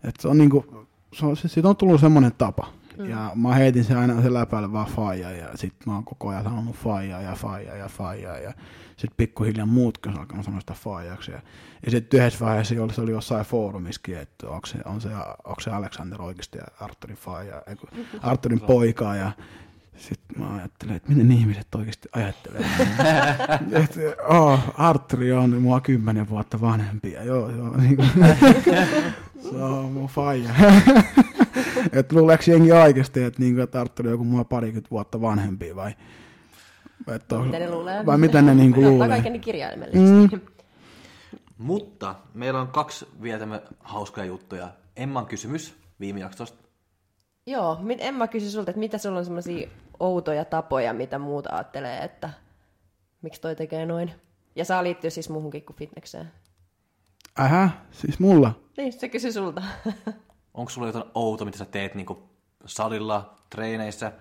[0.05, 0.67] että se on niin kuin,
[1.13, 3.11] se on, siitä on tullut semmoinen tapa, Mm.
[3.11, 6.45] Ja mä heitin sen aina sen läpälle vaan faija ja sit mä oon koko ajan
[6.45, 8.53] sanonut faija ja faija ja faija ja
[8.97, 11.31] sit pikkuhiljaa muutkin on alkanut sanoa sitä faijaksi.
[11.31, 11.41] Ja,
[11.85, 15.09] ja sitten yhdessä vaiheessa oli, se oli jossain foorumiskin, että onko se, on se,
[15.45, 17.63] onko se Alexander oikeasti ja Arturin faija,
[18.23, 19.33] Arturin poika ja
[20.01, 22.61] sitten mä ajattelin, että miten ihmiset oikeasti ajattelee.
[23.83, 27.13] että oh, Arturi on mua kymmenen vuotta vanhempi.
[27.13, 27.77] Ja joo, joo.
[27.77, 28.09] Niin kuin,
[29.51, 30.51] se on mun faija.
[31.93, 35.77] että luuleeko jengi oikeasti, että, niin kuin, että Arturi on joku mua parikymmentä vuotta vanhempi
[35.77, 35.95] vai?
[37.15, 38.07] Että, mitä ne luulee?
[38.07, 39.09] Vai mitä ne niin kuin luulee?
[39.09, 40.37] kaiken kirjaimellisesti.
[40.37, 40.41] Mm.
[41.59, 44.69] Mutta meillä on kaksi vielä hauskoja juttuja.
[44.97, 46.59] Emman kysymys viime jaksosta.
[47.47, 49.69] Joo, Emma kysyi sulta, että mitä sulla on semmoisia
[50.01, 52.31] outoja tapoja, mitä muut ajattelee, että
[53.23, 54.13] miksi toi tekee noin.
[54.57, 56.33] Ja saa liittyä siis muuhunkin kuin fitnekseen.
[57.41, 58.53] Ähä, siis mulla?
[58.77, 59.63] Niin, se kysyi sulta.
[60.55, 62.07] Onko sulla jotain outoa, mitä sä teet niin
[62.65, 64.13] salilla, treeneissä,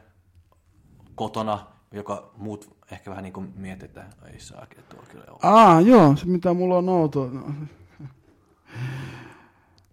[1.15, 5.47] kotona, joka muut ehkä vähän niin kuin miettii, että ei saa, että tuo kyllä outo.
[5.47, 7.30] Aa, joo, se mitä mulla on outo.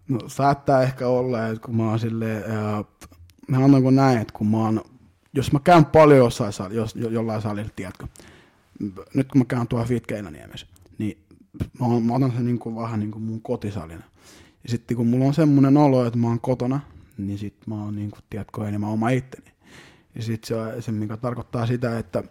[0.07, 2.85] No, saattaa ehkä olla, että kun mä oon silleen, äh,
[3.47, 4.81] mä annanko näin, että kun mä oon,
[5.33, 8.07] jos mä käyn paljon jossain sali, jos, jollain salilla, tiedätkö,
[9.13, 10.67] nyt kun mä käyn tuolla Fitkeinäniemessä,
[10.97, 11.17] niin
[11.79, 14.03] mä, mä otan sen niin kuin, vähän niin kuin mun kotisalina.
[14.63, 16.79] Ja sitten kun mulla on semmoinen olo, että mä oon kotona,
[17.17, 19.51] niin sit mä oon, niin kuin, tiedätkö, enemmän oma itteni.
[20.15, 22.23] Ja sitten se, se, mikä tarkoittaa sitä, että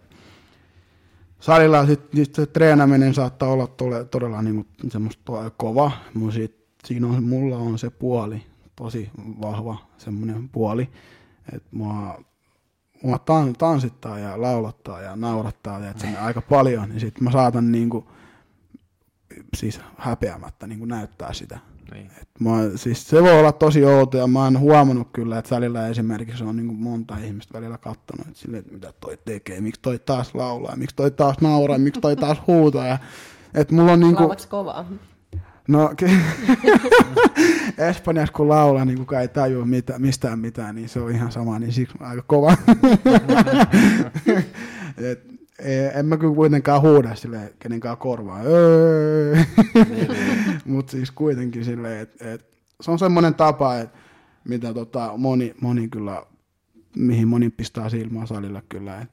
[1.40, 6.56] salilla sit, sit se treenäminen saattaa olla tole, todella niin kuin, semmoista kova, mutta sit,
[6.84, 8.42] siinä on, mulla on se puoli,
[8.76, 9.10] tosi
[9.40, 10.88] vahva semmoinen puoli,
[11.52, 12.24] että mua,
[13.06, 13.18] mua
[13.58, 18.04] tanssittaa ja laulattaa ja naurattaa ja että aika paljon, niin sitten mä saatan niin kuin,
[19.56, 21.58] siis häpeämättä niin kuin näyttää sitä.
[21.94, 22.10] Niin.
[22.22, 25.88] Et mä, siis se voi olla tosi outo ja mä oon huomannut kyllä, että välillä
[25.88, 29.80] esimerkiksi on niin kuin monta ihmistä välillä katsonut, että, sille, että mitä toi tekee, miksi
[29.82, 32.86] toi taas laulaa, miksi toi taas nauraa, miksi toi taas huutaa.
[32.86, 32.98] Ja,
[33.54, 34.84] että mulla on niin kuin, kovaa?
[35.68, 35.90] No,
[37.88, 41.58] Espanjassa kun laulaa, niin kukaan ei tajua mitä, mistään mitään, niin se on ihan sama,
[41.58, 42.56] niin siksi aika kova.
[44.98, 45.24] Et,
[45.58, 48.40] e- en mä kyllä kuitenkaan huuda sille kenenkään korvaa.
[48.46, 49.36] Öö.
[50.64, 52.46] Mutta siis kuitenkin silleen, että et,
[52.80, 53.98] se on semmoinen tapa, että
[54.44, 56.22] mitä tota, moni, moni kyllä,
[56.96, 59.00] mihin moni pistää silmää salilla kyllä.
[59.00, 59.10] Et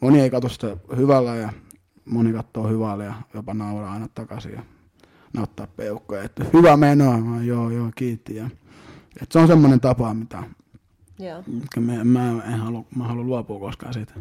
[0.00, 1.52] moni ei katso sitä hyvällä ja
[2.04, 4.62] moni katsoo hyvällä ja jopa nauraa aina takaisin ja
[5.32, 6.22] nauttaa peukkoja.
[6.22, 8.36] Että hyvä menoa, mä, joo, joo, kiitti.
[8.36, 8.50] Ja,
[9.22, 10.42] et se on semmoinen tapa, mitä
[11.18, 11.42] Joo.
[11.46, 14.12] mitkä mä, mä en halua, mä haluan luopua koskaan siitä.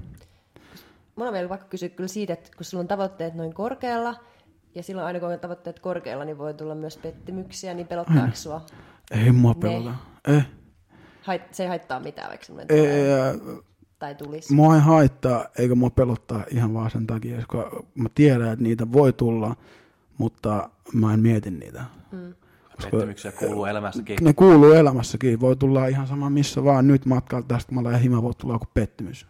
[1.16, 4.16] Mun on vielä vaikka kysyä kyllä siitä, että kun sulla on tavoitteet noin korkealla,
[4.76, 8.66] ja silloin aina kun on tavoitteet korkealla, niin voi tulla myös pettymyksiä, niin pelottaako sua?
[9.12, 9.96] Ei mua pelota.
[10.28, 10.46] Eh,
[11.22, 13.36] Hait, se ei haittaa mitään, vaikka semmoinen ei, tulee, äh,
[14.00, 14.54] tai tulisi.
[14.54, 18.92] mua ei haittaa, eikä mua pelottaa ihan vaan sen takia, koska mä tiedän, että niitä
[18.92, 19.56] voi tulla,
[20.22, 21.86] mutta mä en mieti niitä.
[22.82, 24.18] Pettymyksiä kuuluu elämässäkin.
[24.22, 25.40] Ne kuuluu elämässäkin.
[25.40, 28.56] Voi tulla ihan sama missä vaan nyt matkalla tästä, kun mä lähden himaan, voi tulla
[28.56, 29.28] joku pettymys.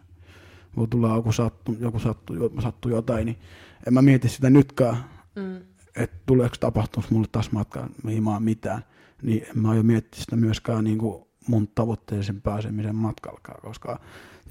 [0.76, 3.38] Voi tulla joku sattu, joku sattu, sattu jotain, niin
[3.86, 4.96] en mä mieti sitä nytkään,
[5.36, 5.56] Mm.
[5.96, 8.84] että tuleeko tapahtuisi mulle taas matkalla himaan mitään.
[9.22, 14.00] Niin en mä aio miettiä sitä myöskään niin kuin mun tavoitteeseen pääsemisen matkalkaan, koska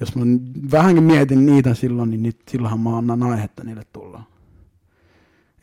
[0.00, 0.22] jos mä
[0.72, 4.22] vähänkin mietin niitä silloin, niin niit, silloinhan mä annan aihetta niille tulla.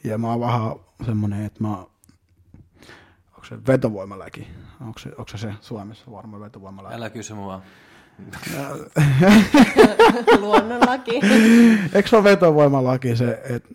[0.03, 0.71] Ja mä oon vähän
[1.05, 4.47] semmonen, että mä onko se vetovoimaläki?
[4.81, 6.95] Onko se, onko se, se Suomessa varmaan vetovoimaläki?
[6.95, 7.61] Älä kysy mua.
[10.39, 11.19] Luonnonlaki.
[11.93, 13.69] Eikö se ole vetovoimalaki se, että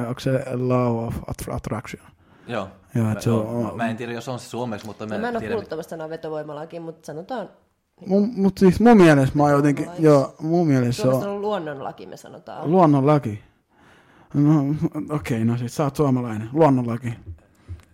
[0.00, 2.02] äh, onko se law of Attra- attraction?
[2.46, 2.68] Joo.
[2.94, 5.28] Joo, mä, se on- mä, mä en tiedä, jos on se suomeksi, mutta mä, mä
[5.28, 7.48] en ole kuullut tämmöistä sanaa vetovoimalaki, mutta sanotaan,
[8.06, 11.42] Mun, mut siis mun mielestä mä oon jotenkin, joo, mun mielestä se Suomessa on on
[11.42, 12.70] luonnonlaki, me sanotaan.
[12.70, 13.42] luonnonlaki.
[14.34, 14.60] No,
[15.10, 16.48] okei, okay, no sit sä oot suomalainen.
[16.52, 17.14] Luonnonlaki.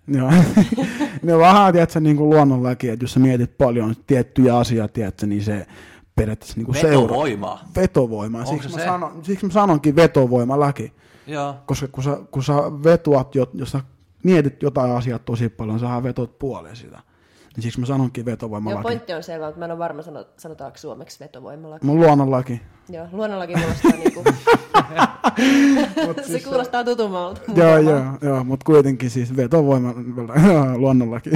[0.07, 0.33] Joo.
[1.23, 5.43] ne vähän, tiedätkö, niin kuin luonnonlaki, että jos sä mietit paljon tiettyjä asioita, tiedätkö, niin
[5.43, 5.67] se
[6.17, 6.77] periaatteessa niin kuin.
[6.83, 7.65] Vetovoimaa.
[7.77, 8.39] Vetovoima.
[8.39, 8.87] Onko Siksi se mä, se?
[8.87, 10.93] sanon, siksi mä sanonkin vetovoimalaki.
[11.27, 11.55] Joo.
[11.67, 12.55] Koska kun sä, kun sä
[12.85, 13.81] vetuat, jo- jos sä
[14.25, 17.03] mietit jotain asiaa tosi paljon, sä vetot puoleen sitä.
[17.61, 18.83] Niin siksi mä sanonkin Joo, vetovoimalaki.
[18.83, 21.87] pointti on selvä, mutta mä en ole varma, sano, sanotaanko suomeksi vetovoimalaki.
[21.87, 22.63] Mun luonnonlaki.
[22.89, 24.25] Joo, luonnonlaki kuulostaa niinku...
[26.33, 27.41] se kuulostaa tutummalta.
[27.55, 29.95] Joo, joo, joo, mutta kuitenkin siis vetovoima,
[30.83, 31.31] luonnonlaki.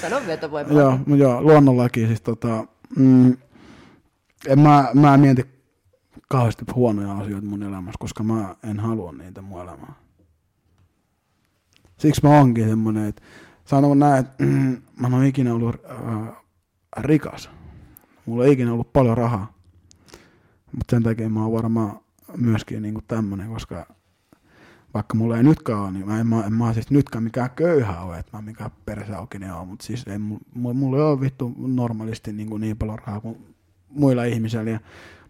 [0.00, 1.02] Sano vetovoimalaki.
[1.06, 2.64] joo, joo, luonnonlaki siis tota,
[2.96, 3.36] mm,
[4.46, 5.44] en mä, mä en mieti
[6.28, 9.94] kauheasti huonoja asioita mun elämässä, koska mä en halua niitä mun elämään.
[11.98, 13.22] Siksi mä oonkin semmonen, että
[13.70, 16.36] sanon näin, että mm, mä en ole ikinä ollut äh,
[16.96, 17.50] rikas.
[18.26, 19.52] Mulla ei ikinä ollut paljon rahaa.
[20.72, 22.00] Mutta sen takia mä oon varmaan
[22.36, 23.86] myöskin niinku tämmönen, koska
[24.94, 28.00] vaikka mulla ei nytkään ole, niin mä en, mä, en mä siis nytkään mikään köyhä
[28.00, 32.32] ole, että mä mikään perseaukinen ole, mutta siis ei, mulla, mulla ei ole vittu normaalisti
[32.32, 33.54] niin, kuin niin paljon rahaa kuin
[33.88, 34.80] muilla ihmisillä,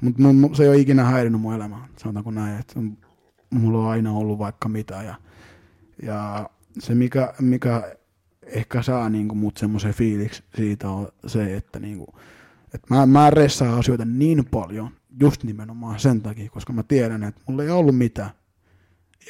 [0.01, 0.23] mutta
[0.57, 2.81] se ei ole ikinä häirinyt mun elämää, sanotaanko näin, että
[3.51, 5.15] mulla on aina ollut vaikka mitä, ja,
[6.03, 7.99] ja se mikä, mikä
[8.51, 12.09] ehkä saa niin kuin mut semmoisen fiiliksi siitä on se, että niin kuin,
[12.74, 14.90] että mä, mä ressaan asioita niin paljon,
[15.20, 18.31] just nimenomaan sen takia, koska mä tiedän, että mulla ei ollut mitään,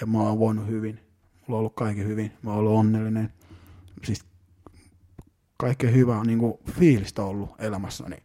[0.00, 1.00] ja mä oon voinut hyvin.
[1.50, 2.32] Mulla on ollut kaikki hyvin.
[2.42, 3.32] Mä oon ollut onnellinen.
[4.04, 4.24] Siis
[5.56, 8.08] kaikkea hyvää niin kuin fiilistä ollut elämässä.
[8.08, 8.22] Niin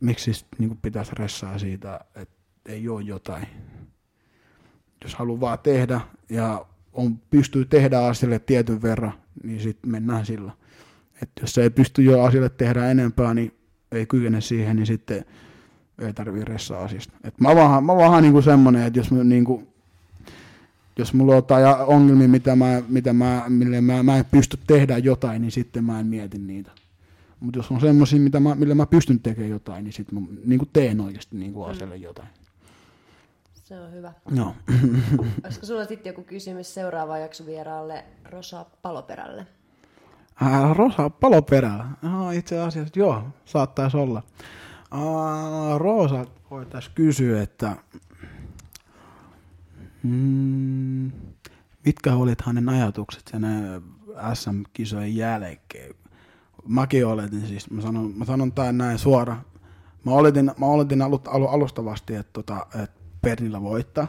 [0.00, 2.34] miksi siis niin kuin pitäisi ressaa siitä, että
[2.66, 3.46] ei ole jotain.
[5.02, 6.00] Jos haluaa vaan tehdä
[6.30, 10.52] ja on, pystyy tehdä asialle tietyn verran, niin sitten mennään sillä.
[11.22, 13.52] Et jos ei pysty jo asialle tehdä enempää, niin
[13.92, 15.24] ei kykene siihen, niin sitten
[15.98, 17.12] ei tarvii ressaa asiasta.
[17.24, 19.68] Et mä vaan, mä vaan niinku semmonen, että jos niinku,
[20.98, 24.98] jos mulla on jotain ongelmia, mitä mä, mitä mä, mille mä, mä en pysty tehdä
[24.98, 26.70] jotain, niin sitten mä en mieti niitä.
[27.40, 30.58] Mutta jos on semmoisia, mitä mä, millä mä pystyn tekemään jotain, niin sitten mä niin
[30.58, 32.28] kuin teen oikeasti niin kuin asialle jotain.
[33.68, 34.12] Se on hyvä.
[34.34, 34.54] Joo.
[35.44, 39.46] Olisiko sulla sitten joku kysymys seuraavaan jaksovieraalle Rosa Paloperälle?
[40.42, 41.84] Äh, Rosa paloperä.
[42.02, 44.22] No, itse asiassa joo, saattaisi olla.
[44.94, 47.76] Äh, Rosa voitaisiin kysyä, että
[50.02, 51.12] mm,
[51.84, 55.94] mitkä olit hänen ajatukset sen äh, SM-kisojen jälkeen?
[56.66, 59.42] Mäkin oletin siis, mä sanon, mä sanon tämän näin suoraan.
[60.04, 61.02] Mä oletin, mä oletin
[61.48, 64.08] alustavasti, että, tota, että Pernillä voittaa.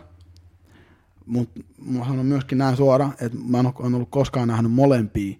[1.26, 5.38] Mutta mä sanon myöskin näin suoraan, että mä en ole ollut koskaan nähnyt molempia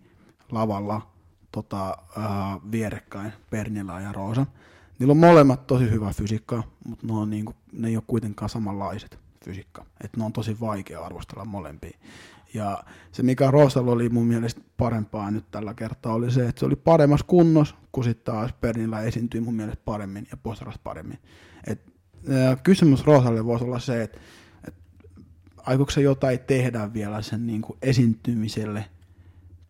[0.52, 1.12] lavalla
[1.52, 4.46] tota, ää, vierekkäin, Pernilla ja Roosa.
[5.00, 9.20] Niillä on molemmat tosi hyvä fysiikkaa, mutta ne, on niinku, ne ei ole kuitenkaan samanlaiset.
[9.46, 9.86] fysiikka.
[10.04, 11.98] Että ne on tosi vaikea arvostella molempia.
[12.54, 16.66] Ja se, mikä Rosalla oli mun mielestä parempaa nyt tällä kertaa, oli se, että se
[16.66, 21.20] oli paremmassa kunnossa, kun sitten taas Pernillä esiintyi mun mielestä paremmin ja Posteras paremmin.
[21.68, 21.94] Et,
[22.64, 24.20] kysymys Rosalle voisi olla se, että
[24.68, 24.76] et,
[25.58, 28.86] aikooko se jotain tehdä vielä sen niin kuin esiintymiselle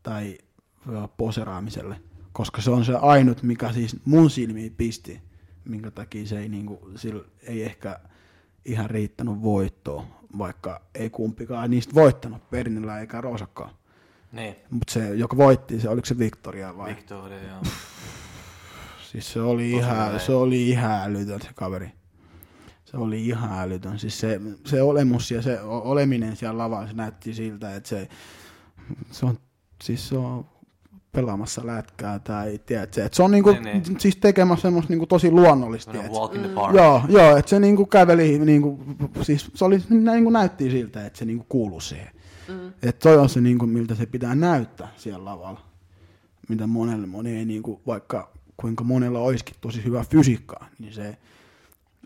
[0.04, 0.38] tai
[1.18, 2.02] poseraamiselle,
[2.32, 5.22] koska se on se ainut, mikä siis mun silmiin pisti,
[5.66, 8.00] minkä takia se ei, niin kuin, sillä ei ehkä
[8.66, 10.06] ihan riittänyt voittoa,
[10.38, 13.72] vaikka ei kumpikaan niistä voittanut, Pernillä eikä Rosakaan.
[14.32, 16.96] Niin, Mutta se, joka voitti, se oliko se Victoria vai?
[16.96, 17.62] Victoria, joo.
[19.12, 21.92] Siis se oli, ihan, se oli ihan älytön se kaveri.
[22.92, 24.00] Se oli ihan älytön.
[24.00, 28.10] Siis se, se olemus ja se oleminen siellä lavalla, se näytti siltä, että se,
[29.12, 29.38] se on,
[29.84, 30.46] siis se on
[31.12, 34.00] pelaamassa lätkää tai tiedätkö, että se on niinku, Niin, niin.
[34.00, 35.94] siis tekemässä semmoista niinku tosi luonnollista.
[36.12, 36.76] Walk in the park.
[36.76, 38.80] Joo, joo, että se niinku käveli, niinku,
[39.22, 42.10] siis se oli, niinku näytti siltä, että se niinku kuului siihen.
[42.48, 42.68] Mm.
[42.68, 45.62] Että toi on se, niinku, miltä se pitää näyttää siellä lavalla.
[46.50, 51.18] Mitä monelle, moni ei niinku, vaikka kuinka monella olisikin tosi hyvä fysiikka, niin se,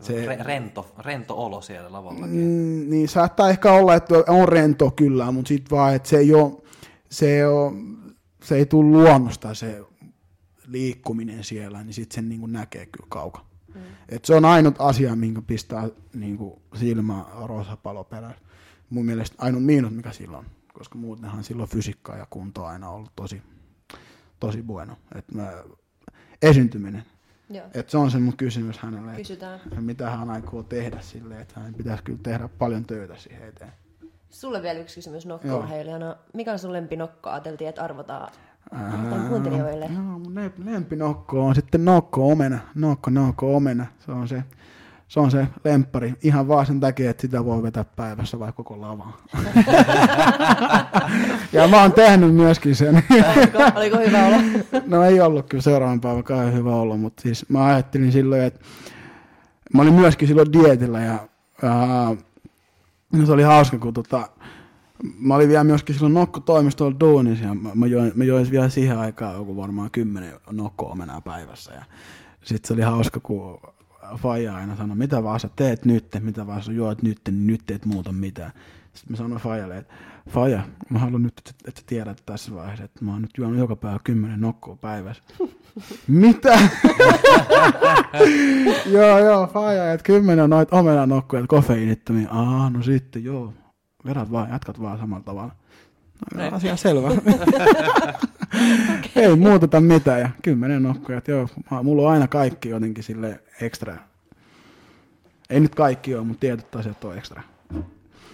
[0.04, 2.28] se Re- rento, rento olo siellä lavalla.
[2.28, 6.34] mm, niin saattaa ehkä olla, että on rento kyllä, mutta sitten vaan, että se ei
[6.34, 6.54] ole,
[7.10, 7.74] se ei, ole,
[8.44, 9.82] se ei tule luonnosta se
[10.68, 13.50] liikkuminen siellä, niin sitten sen niinku näkee kyllä kaukaa.
[13.76, 13.82] Mm.
[14.10, 18.34] Et se on ainut asia, minkä pistää niinku silmä Rosa paloperä.
[18.90, 22.90] Mun mielestä ainut miinus, mikä sillä on, koska muutenhan silloin fysiikkaa ja kunto on aina
[22.90, 23.42] ollut tosi,
[24.40, 24.98] tosi bueno.
[25.16, 25.52] Et mä,
[26.42, 27.04] esiintyminen.
[27.56, 27.66] Joo.
[27.74, 31.74] Et se on se mun kysymys hänelle, että mitä hän aikoo tehdä sille, että hän
[31.74, 33.72] pitäisi kyllä tehdä paljon töitä siihen eteen.
[34.30, 35.34] Sulle vielä yksi kysymys Joo.
[35.34, 36.16] nokko-urheilijana.
[36.34, 37.30] Mikä on sun lempinokko?
[37.30, 38.32] Ajateltiin, että arvotaan,
[39.30, 39.86] kuuntelijoille.
[39.86, 43.86] Joo, mun lem- lempinokko on sitten nokko omena, nokko nokko omena.
[44.06, 44.44] Se on se,
[45.14, 46.14] se on se lemppari.
[46.22, 49.18] Ihan vaan sen takia, että sitä voi vetää päivässä vai koko lavaa.
[51.54, 53.04] ja mä oon tehnyt myöskin sen.
[53.36, 54.38] Oliko, oliko hyvä olo?
[54.88, 58.60] no ei ollut kyllä seuraavan päivän kauhean hyvä olla, mutta siis mä ajattelin silloin, että
[59.74, 61.28] mä olin myöskin silloin dietillä ja
[61.64, 62.16] ää,
[63.26, 64.30] se oli hauska, kun tota,
[65.20, 68.98] mä olin vielä myöskin silloin nokkotoimistolla duunissa ja mä, mä, join, mä join vielä siihen
[68.98, 71.84] aikaan joku varmaan kymmenen nokko menää päivässä ja
[72.44, 73.60] sitten se oli hauska, kun
[74.18, 77.62] Faija aina sanoi, mitä vaan sä teet nyt, mitä vaan sä juot nyt, niin nyt
[77.66, 78.52] teet muuta mitään.
[78.94, 79.94] Sitten mä sanoin Fajalle, että
[80.30, 83.76] Faja, mä haluan nyt, että, että tiedät tässä vaiheessa, että mä oon nyt juonut joka
[83.76, 85.24] päivä kymmenen nokkoa päivässä.
[86.08, 86.60] mitä?
[88.98, 92.30] joo, joo, Faja, että kymmenen noita omenanokkoja, että kofeiinittomia.
[92.32, 93.54] Aa, no sitten joo,
[94.06, 95.56] vedät vaan, jatkat vaan samalla tavalla.
[96.36, 96.54] Niin.
[96.54, 97.10] asia selvä.
[99.16, 101.48] Ei muuteta mitään ja kymmenen nokkoja, joo,
[101.84, 103.98] mulla on aina kaikki jotenkin sille ekstra.
[105.50, 107.44] Ei nyt kaikki ole, mutta tietyt asiat on ekstra.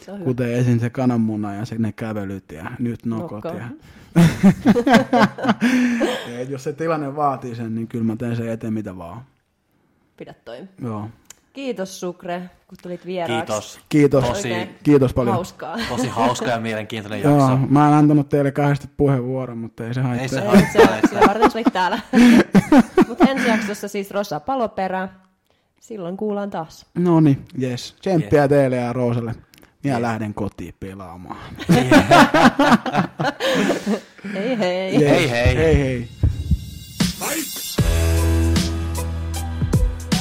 [0.02, 0.26] Se on hyvä.
[0.26, 0.80] Kuten esim.
[0.80, 3.44] se kananmuna ja se ne kävelyt ja nyt nokot.
[3.44, 3.60] Nokko.
[3.60, 3.70] Ja...
[6.34, 9.22] ja jos se tilanne vaatii sen, niin kyllä mä teen sen eteen mitä vaan.
[10.18, 10.57] Pidä toi.
[10.82, 11.10] Joo.
[11.54, 13.46] Kiitos Sukre, kun tulit vieraaksi.
[13.46, 13.80] Kiitos.
[13.90, 14.26] Kiitos.
[14.26, 14.76] Tosi, Oikein.
[14.84, 15.36] Kiitos paljon.
[15.36, 15.78] Hauskaa.
[15.90, 17.58] tosi hauska ja mielenkiintoinen Joo, jakso.
[17.58, 20.22] mä en antanut teille kahdesti puheenvuoron, mutta ei se haittaa.
[20.24, 21.02] Ei se haittaa.
[21.02, 22.00] se, sillä varten olit täällä.
[23.08, 25.10] Mutta ensi jaksossa siis Rosa Paloperä.
[25.80, 26.86] Silloin kuullaan taas.
[26.96, 27.96] No niin, jes.
[28.02, 29.36] Tsemppiä teille ja Rooselle.
[29.84, 31.38] Minä lähden kotiin pelaamaan.
[34.34, 34.94] Hei hei.
[35.02, 35.10] Jes.
[35.12, 35.56] Hei, hei.
[35.56, 36.08] Hei hei.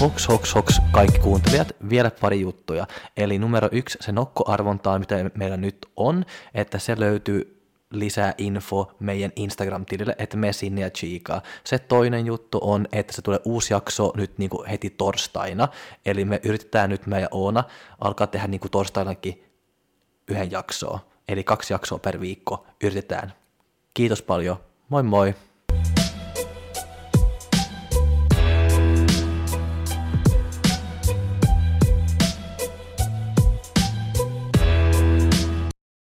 [0.01, 2.87] Hoks, hoks, hoks, kaikki kuuntelijat, vielä pari juttuja.
[3.16, 9.33] Eli numero yksi, se nokkoarvontaa, mitä meillä nyt on, että se löytyy lisää info meidän
[9.37, 11.43] Instagram-tilille, että me sinne ja chiikaa.
[11.65, 15.69] Se toinen juttu on, että se tulee uusi jakso nyt niin kuin heti torstaina,
[16.07, 17.65] eli me yritetään nyt mä ja Oona
[18.01, 19.45] alkaa tehdä niin kuin torstainakin
[20.29, 20.99] yhden jaksoa,
[21.29, 23.33] eli kaksi jaksoa per viikko yritetään.
[23.95, 24.57] Kiitos paljon,
[24.89, 25.35] moi moi!